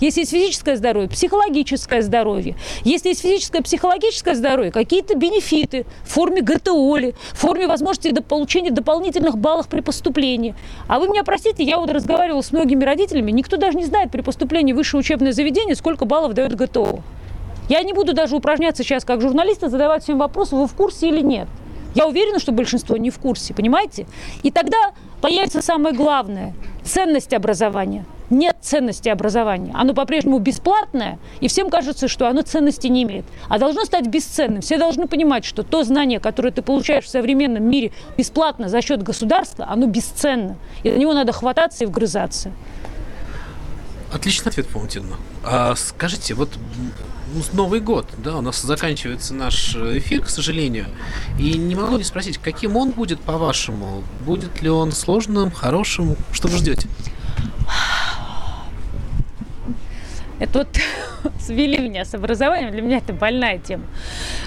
если 0.00 0.20
есть 0.20 0.30
физическое 0.30 0.76
здоровье, 0.76 1.08
психологическое 1.08 2.02
здоровье, 2.02 2.56
если 2.84 3.10
есть 3.10 3.22
физическое, 3.22 3.62
психологическое 3.62 4.34
здоровье, 4.34 4.72
какие-то 4.72 5.16
бенефиты 5.16 5.86
в 6.04 6.10
форме 6.12 6.40
ГТОли, 6.42 7.14
в 7.32 7.38
форме 7.38 7.66
возможности 7.66 8.10
до 8.10 8.22
получения 8.22 8.70
дополнительных 8.70 9.38
баллов 9.38 9.68
при 9.68 9.80
поступлении. 9.80 10.54
А 10.86 10.98
вы 10.98 11.08
меня 11.08 11.24
простите, 11.24 11.62
я 11.62 11.78
вот 11.78 11.90
разговаривала 11.90 12.42
с 12.42 12.52
многими 12.52 12.84
родителями, 12.84 13.30
никто 13.30 13.56
даже 13.56 13.76
не 13.76 13.84
знает 13.84 14.10
при 14.10 14.20
поступлении 14.20 14.72
в 14.72 14.76
высшее 14.76 15.00
учебное 15.00 15.32
заведение, 15.32 15.74
сколько 15.76 16.04
баллов 16.04 16.34
дает 16.34 16.54
ГТО. 16.54 17.00
Я 17.68 17.82
не 17.82 17.92
буду 17.92 18.14
даже 18.14 18.34
упражняться 18.34 18.82
сейчас 18.82 19.04
как 19.04 19.20
журналист, 19.20 19.60
задавать 19.60 20.02
всем 20.02 20.18
вопросы, 20.18 20.56
вы 20.56 20.66
в 20.66 20.74
курсе 20.74 21.08
или 21.08 21.20
нет. 21.20 21.48
Я 21.94 22.06
уверена, 22.06 22.38
что 22.38 22.52
большинство 22.52 22.96
не 22.96 23.10
в 23.10 23.18
курсе, 23.18 23.54
понимаете? 23.54 24.06
И 24.42 24.50
тогда 24.50 24.92
появится 25.20 25.62
самое 25.62 25.94
главное– 25.94 26.54
ценность 26.84 27.34
образования– 27.34 28.04
нет 28.30 28.56
ценности 28.60 29.08
образования. 29.08 29.72
Оно 29.74 29.94
по-прежнему 29.94 30.38
бесплатное, 30.38 31.18
и 31.40 31.48
всем 31.48 31.70
кажется, 31.70 32.08
что 32.08 32.28
оно 32.28 32.42
ценности 32.42 32.86
не 32.86 33.02
имеет. 33.02 33.24
А 33.48 33.58
должно 33.58 33.84
стать 33.84 34.06
бесценным. 34.06 34.60
Все 34.60 34.78
должны 34.78 35.06
понимать, 35.06 35.44
что 35.44 35.62
то 35.62 35.84
знание, 35.84 36.20
которое 36.20 36.50
ты 36.50 36.62
получаешь 36.62 37.04
в 37.04 37.08
современном 37.08 37.64
мире 37.64 37.92
бесплатно 38.16 38.68
за 38.68 38.82
счет 38.82 39.02
государства, 39.02 39.66
оно 39.68 39.86
бесценно. 39.86 40.56
И 40.82 40.90
на 40.90 40.96
него 40.96 41.12
надо 41.14 41.32
хвататься 41.32 41.84
и 41.84 41.86
вгрызаться. 41.86 42.52
Отличный 44.12 44.50
ответ, 44.50 44.68
Паутина. 44.68 45.16
А 45.44 45.74
скажите, 45.76 46.34
вот 46.34 46.50
Новый 47.52 47.80
год, 47.80 48.06
да, 48.18 48.38
у 48.38 48.40
нас 48.40 48.62
заканчивается 48.62 49.34
наш 49.34 49.76
эфир, 49.76 50.22
к 50.22 50.30
сожалению. 50.30 50.86
И 51.38 51.58
не 51.58 51.74
могу 51.74 51.98
не 51.98 52.04
спросить, 52.04 52.38
каким 52.38 52.76
он 52.76 52.90
будет, 52.90 53.20
по-вашему? 53.20 54.02
Будет 54.24 54.62
ли 54.62 54.70
он 54.70 54.92
сложным, 54.92 55.50
хорошим? 55.50 56.16
Что 56.32 56.48
вы 56.48 56.56
ждете? 56.56 56.88
Это 60.40 60.60
вот 60.60 60.68
свели 61.40 61.78
меня 61.78 62.04
с 62.04 62.14
образованием, 62.14 62.70
для 62.70 62.82
меня 62.82 62.98
это 62.98 63.12
больная 63.12 63.58
тема. 63.58 63.84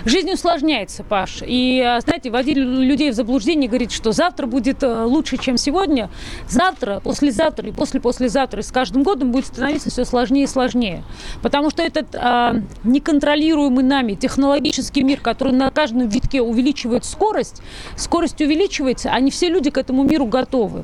Жизнь 0.05 0.31
усложняется, 0.31 1.03
Паш. 1.03 1.43
И, 1.45 1.81
а, 1.81 1.99
знаете, 1.99 2.31
вводить 2.31 2.57
людей 2.57 3.11
в 3.11 3.13
заблуждение, 3.13 3.67
говорить, 3.67 3.91
что 3.91 4.13
завтра 4.13 4.47
будет 4.47 4.83
э, 4.83 5.03
лучше, 5.03 5.37
чем 5.37 5.57
сегодня. 5.57 6.09
Завтра, 6.47 7.01
послезавтра 7.01 7.67
и 7.67 7.71
после-послезавтра, 7.71 8.61
и 8.61 8.63
с 8.63 8.71
каждым 8.71 9.03
годом 9.03 9.31
будет 9.31 9.47
становиться 9.47 9.89
все 9.89 10.05
сложнее 10.05 10.45
и 10.45 10.47
сложнее. 10.47 11.03
Потому 11.41 11.69
что 11.69 11.83
этот 11.83 12.15
а, 12.15 12.55
неконтролируемый 12.83 13.83
нами 13.83 14.13
технологический 14.13 15.03
мир, 15.03 15.19
который 15.19 15.53
на 15.53 15.69
каждом 15.71 16.07
витке 16.07 16.41
увеличивает 16.41 17.03
скорость, 17.03 17.61
скорость 17.97 18.39
увеличивается, 18.41 19.09
а 19.11 19.19
не 19.19 19.29
все 19.29 19.49
люди 19.49 19.69
к 19.69 19.77
этому 19.77 20.03
миру 20.03 20.25
готовы. 20.25 20.83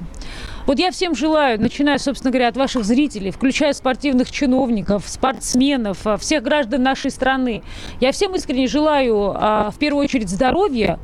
Вот 0.68 0.80
я 0.80 0.91
всем 0.91 1.15
желаю, 1.15 1.61
начиная, 1.61 1.97
собственно 1.97 2.30
говоря, 2.30 2.49
от 2.49 2.57
ваших 2.57 2.84
зрителей, 2.84 3.32
включая 3.32 3.72
спортивных 3.72 4.30
чиновников, 4.30 5.05
спортсменов, 5.07 6.05
а, 6.05 6.18
всех 6.18 6.43
граждан 6.43 6.84
нашей 6.84 7.09
страны, 7.09 7.63
я 8.01 8.11
всем 8.11 8.36
искренне 8.36 8.68
желаю, 8.68 9.32
а, 9.34 9.72
в 9.72 9.78
первую 9.78 10.03
очередь, 10.03 10.28
здоровья, 10.28 10.99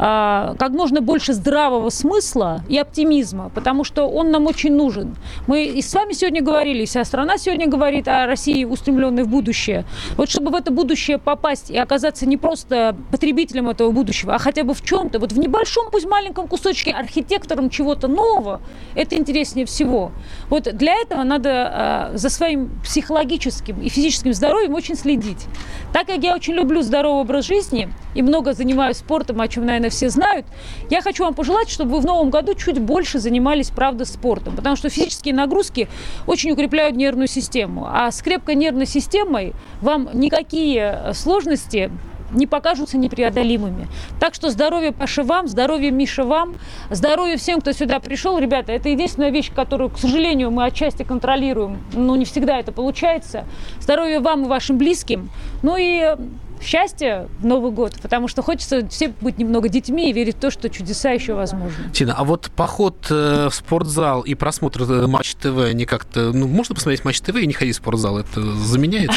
как 0.00 0.70
можно 0.70 1.02
больше 1.02 1.34
здравого 1.34 1.90
смысла 1.90 2.62
и 2.68 2.78
оптимизма, 2.78 3.50
потому 3.54 3.84
что 3.84 4.08
он 4.08 4.30
нам 4.30 4.46
очень 4.46 4.72
нужен. 4.72 5.14
Мы 5.46 5.64
и 5.66 5.82
с 5.82 5.92
вами 5.92 6.14
сегодня 6.14 6.42
говорили, 6.42 6.86
вся 6.86 7.04
страна 7.04 7.36
сегодня 7.36 7.68
говорит 7.68 8.08
о 8.08 8.26
России, 8.26 8.64
устремленной 8.64 9.24
в 9.24 9.28
будущее. 9.28 9.84
Вот 10.16 10.30
чтобы 10.30 10.52
в 10.52 10.54
это 10.54 10.70
будущее 10.70 11.18
попасть 11.18 11.70
и 11.70 11.76
оказаться 11.76 12.24
не 12.24 12.38
просто 12.38 12.96
потребителем 13.10 13.68
этого 13.68 13.90
будущего, 13.90 14.34
а 14.34 14.38
хотя 14.38 14.64
бы 14.64 14.72
в 14.72 14.82
чем-то, 14.82 15.18
вот 15.18 15.32
в 15.32 15.38
небольшом, 15.38 15.90
пусть 15.92 16.06
маленьком 16.06 16.48
кусочке, 16.48 16.92
архитектором 16.92 17.68
чего-то 17.68 18.08
нового, 18.08 18.62
это 18.94 19.16
интереснее 19.16 19.66
всего. 19.66 20.12
Вот 20.48 20.62
для 20.62 20.94
этого 20.94 21.24
надо 21.24 22.10
э, 22.12 22.16
за 22.16 22.30
своим 22.30 22.70
психологическим 22.82 23.82
и 23.82 23.90
физическим 23.90 24.32
здоровьем 24.32 24.74
очень 24.74 24.96
следить. 24.96 25.44
Так 25.92 26.06
как 26.06 26.22
я 26.22 26.34
очень 26.34 26.54
люблю 26.54 26.80
здоровый 26.80 27.20
образ 27.20 27.44
жизни 27.44 27.90
и 28.14 28.22
много 28.22 28.54
занимаюсь 28.54 28.96
спортом, 28.96 29.40
о 29.40 29.48
чем, 29.48 29.66
наверное, 29.66 29.89
все 29.90 30.08
знают. 30.08 30.46
Я 30.88 31.02
хочу 31.02 31.24
вам 31.24 31.34
пожелать, 31.34 31.68
чтобы 31.68 31.92
вы 31.92 32.00
в 32.00 32.06
новом 32.06 32.30
году 32.30 32.54
чуть 32.54 32.78
больше 32.78 33.18
занимались, 33.18 33.70
правда, 33.70 34.04
спортом, 34.04 34.56
потому 34.56 34.76
что 34.76 34.88
физические 34.88 35.34
нагрузки 35.34 35.88
очень 36.26 36.50
укрепляют 36.52 36.96
нервную 36.96 37.28
систему. 37.28 37.86
А 37.88 38.10
с 38.10 38.22
крепкой 38.22 38.54
нервной 38.54 38.86
системой 38.86 39.52
вам 39.80 40.08
никакие 40.14 41.12
сложности 41.14 41.90
не 42.32 42.46
покажутся 42.46 42.96
непреодолимыми. 42.96 43.88
Так 44.18 44.34
что 44.34 44.50
здоровье 44.50 44.92
Паша 44.92 45.22
вам, 45.22 45.48
здоровье 45.48 45.90
Миша 45.90 46.24
вам, 46.24 46.54
здоровье 46.90 47.36
всем, 47.36 47.60
кто 47.60 47.72
сюда 47.72 48.00
пришел. 48.00 48.38
Ребята, 48.38 48.72
это 48.72 48.88
единственная 48.88 49.30
вещь, 49.30 49.52
которую, 49.54 49.90
к 49.90 49.98
сожалению, 49.98 50.50
мы 50.50 50.64
отчасти 50.64 51.02
контролируем, 51.02 51.78
но 51.92 52.16
не 52.16 52.24
всегда 52.24 52.58
это 52.58 52.72
получается. 52.72 53.44
Здоровье 53.80 54.20
вам 54.20 54.44
и 54.44 54.48
вашим 54.48 54.78
близким. 54.78 55.30
Ну 55.62 55.76
и 55.78 56.16
счастья 56.60 57.28
в 57.38 57.46
Новый 57.46 57.72
год, 57.72 57.94
потому 58.02 58.28
что 58.28 58.42
хочется 58.42 58.86
все 58.88 59.12
быть 59.20 59.38
немного 59.38 59.68
детьми 59.68 60.10
и 60.10 60.12
верить 60.12 60.36
в 60.36 60.40
то, 60.40 60.50
что 60.50 60.68
чудеса 60.68 61.10
еще 61.10 61.34
возможны. 61.34 61.90
Тина, 61.92 62.14
а 62.16 62.24
вот 62.24 62.50
поход 62.54 63.06
э, 63.10 63.48
в 63.50 63.54
спортзал 63.54 64.22
и 64.22 64.34
просмотр 64.34 64.82
э, 64.82 65.06
Матч 65.06 65.34
ТВ 65.34 65.72
не 65.72 65.84
как-то... 65.84 66.32
Ну, 66.32 66.46
можно 66.46 66.74
посмотреть 66.74 67.04
Матч 67.04 67.20
ТВ 67.20 67.36
и 67.36 67.46
не 67.46 67.52
ходить 67.52 67.74
в 67.74 67.78
спортзал? 67.78 68.18
Это 68.18 68.40
заменяет? 68.40 69.10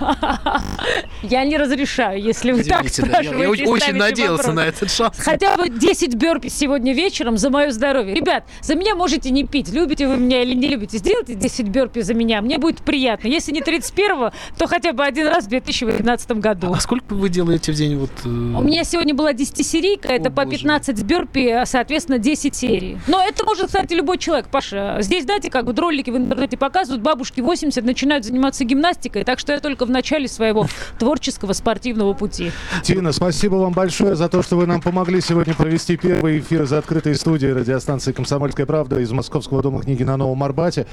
Я 1.22 1.44
не 1.44 1.56
разрешаю, 1.56 2.20
если 2.20 2.52
вы 2.52 2.64
так 2.64 2.88
спрашиваете. 2.88 3.62
Я 3.62 3.70
очень 3.70 3.94
надеялся 3.94 4.52
на 4.52 4.60
этот 4.60 4.90
шанс. 4.90 5.18
Хотя 5.18 5.56
бы 5.56 5.68
10 5.68 6.14
бёрпи 6.14 6.48
сегодня 6.48 6.94
вечером 6.94 7.36
за 7.36 7.50
мое 7.50 7.70
здоровье. 7.70 8.14
Ребят, 8.14 8.44
за 8.62 8.74
меня 8.74 8.94
можете 8.94 9.30
не 9.30 9.44
пить. 9.44 9.68
Любите 9.68 10.06
вы 10.06 10.16
меня 10.16 10.42
или 10.42 10.54
не 10.54 10.68
любите. 10.68 10.98
Сделайте 10.98 11.34
10 11.34 11.68
бёрпи 11.68 12.00
за 12.00 12.14
меня. 12.14 12.40
Мне 12.40 12.58
будет 12.58 12.78
приятно. 12.78 13.28
Если 13.28 13.52
не 13.52 13.60
31 13.60 14.30
то 14.58 14.66
хотя 14.66 14.92
бы 14.92 15.04
один 15.04 15.28
раз 15.28 15.44
в 15.44 15.48
2018 15.48 16.32
году. 16.32 16.74
Сколько 16.90 17.14
вы 17.14 17.28
делаете 17.28 17.70
в 17.70 17.76
день? 17.76 17.96
Вот, 17.96 18.10
э... 18.24 18.28
У 18.28 18.62
меня 18.62 18.82
сегодня 18.82 19.14
была 19.14 19.32
10-серийка, 19.32 20.08
это 20.08 20.28
О, 20.28 20.32
по 20.32 20.44
15 20.44 20.96
боже. 20.96 21.06
бёрпи, 21.06 21.62
соответственно, 21.64 22.18
10 22.18 22.52
серий. 22.52 22.98
Но 23.06 23.22
это 23.22 23.44
может, 23.44 23.66
кстати, 23.66 23.94
любой 23.94 24.18
человек, 24.18 24.48
Паша. 24.48 24.96
Здесь, 24.98 25.22
знаете, 25.22 25.50
как 25.50 25.66
вот 25.66 25.78
ролики 25.78 26.10
в 26.10 26.16
интернете 26.16 26.56
показывают, 26.56 27.00
бабушки 27.00 27.40
80 27.40 27.84
начинают 27.84 28.24
заниматься 28.24 28.64
гимнастикой, 28.64 29.22
так 29.22 29.38
что 29.38 29.52
я 29.52 29.60
только 29.60 29.84
в 29.86 29.90
начале 29.90 30.26
своего 30.26 30.66
творческого 30.98 31.52
спортивного 31.52 32.12
пути. 32.12 32.50
Тина, 32.82 33.12
спасибо 33.12 33.54
вам 33.54 33.72
большое 33.72 34.16
за 34.16 34.28
то, 34.28 34.42
что 34.42 34.56
вы 34.56 34.66
нам 34.66 34.80
помогли 34.80 35.20
сегодня 35.20 35.54
провести 35.54 35.96
первый 35.96 36.40
эфир 36.40 36.66
за 36.66 36.78
открытой 36.78 37.14
студией 37.14 37.52
радиостанции 37.52 38.10
«Комсомольская 38.10 38.66
правда» 38.66 38.98
из 38.98 39.12
Московского 39.12 39.62
дома 39.62 39.82
книги 39.82 40.02
на 40.02 40.16
Новом 40.16 40.42
Арбате. 40.42 40.88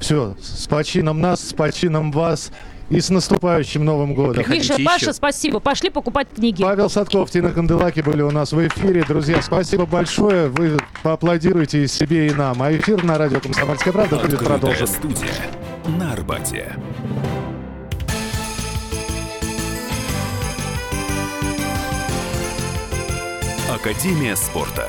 Все, 0.00 0.34
с 0.40 0.66
почином 0.66 1.20
нас, 1.20 1.46
с 1.46 1.52
почином 1.52 2.10
вас. 2.10 2.50
И 2.90 3.00
с 3.00 3.10
наступающим 3.10 3.84
Новым 3.84 4.14
годом. 4.14 4.44
Миша, 4.48 4.76
Паша, 4.84 5.12
спасибо. 5.12 5.60
Пошли 5.60 5.88
покупать 5.90 6.28
книги. 6.34 6.62
Павел 6.62 6.90
Садков, 6.90 7.30
Тина 7.30 7.50
Канделаки 7.50 8.00
были 8.00 8.22
у 8.22 8.30
нас 8.30 8.52
в 8.52 8.66
эфире. 8.66 9.04
Друзья, 9.06 9.40
спасибо 9.40 9.86
большое. 9.86 10.48
Вы 10.48 10.78
поаплодируйте 11.02 11.88
себе 11.88 12.28
и 12.28 12.34
нам. 12.34 12.62
А 12.62 12.72
эфир 12.72 13.02
на 13.02 13.16
радио 13.18 13.40
«Комсомольская 13.40 13.92
правда» 13.92 14.18
будет 14.18 14.38
продолжен. 14.40 14.86
студия 14.86 15.34
на 15.86 16.12
Арбате. 16.12 16.76
Академия 23.70 24.36
спорта. 24.36 24.88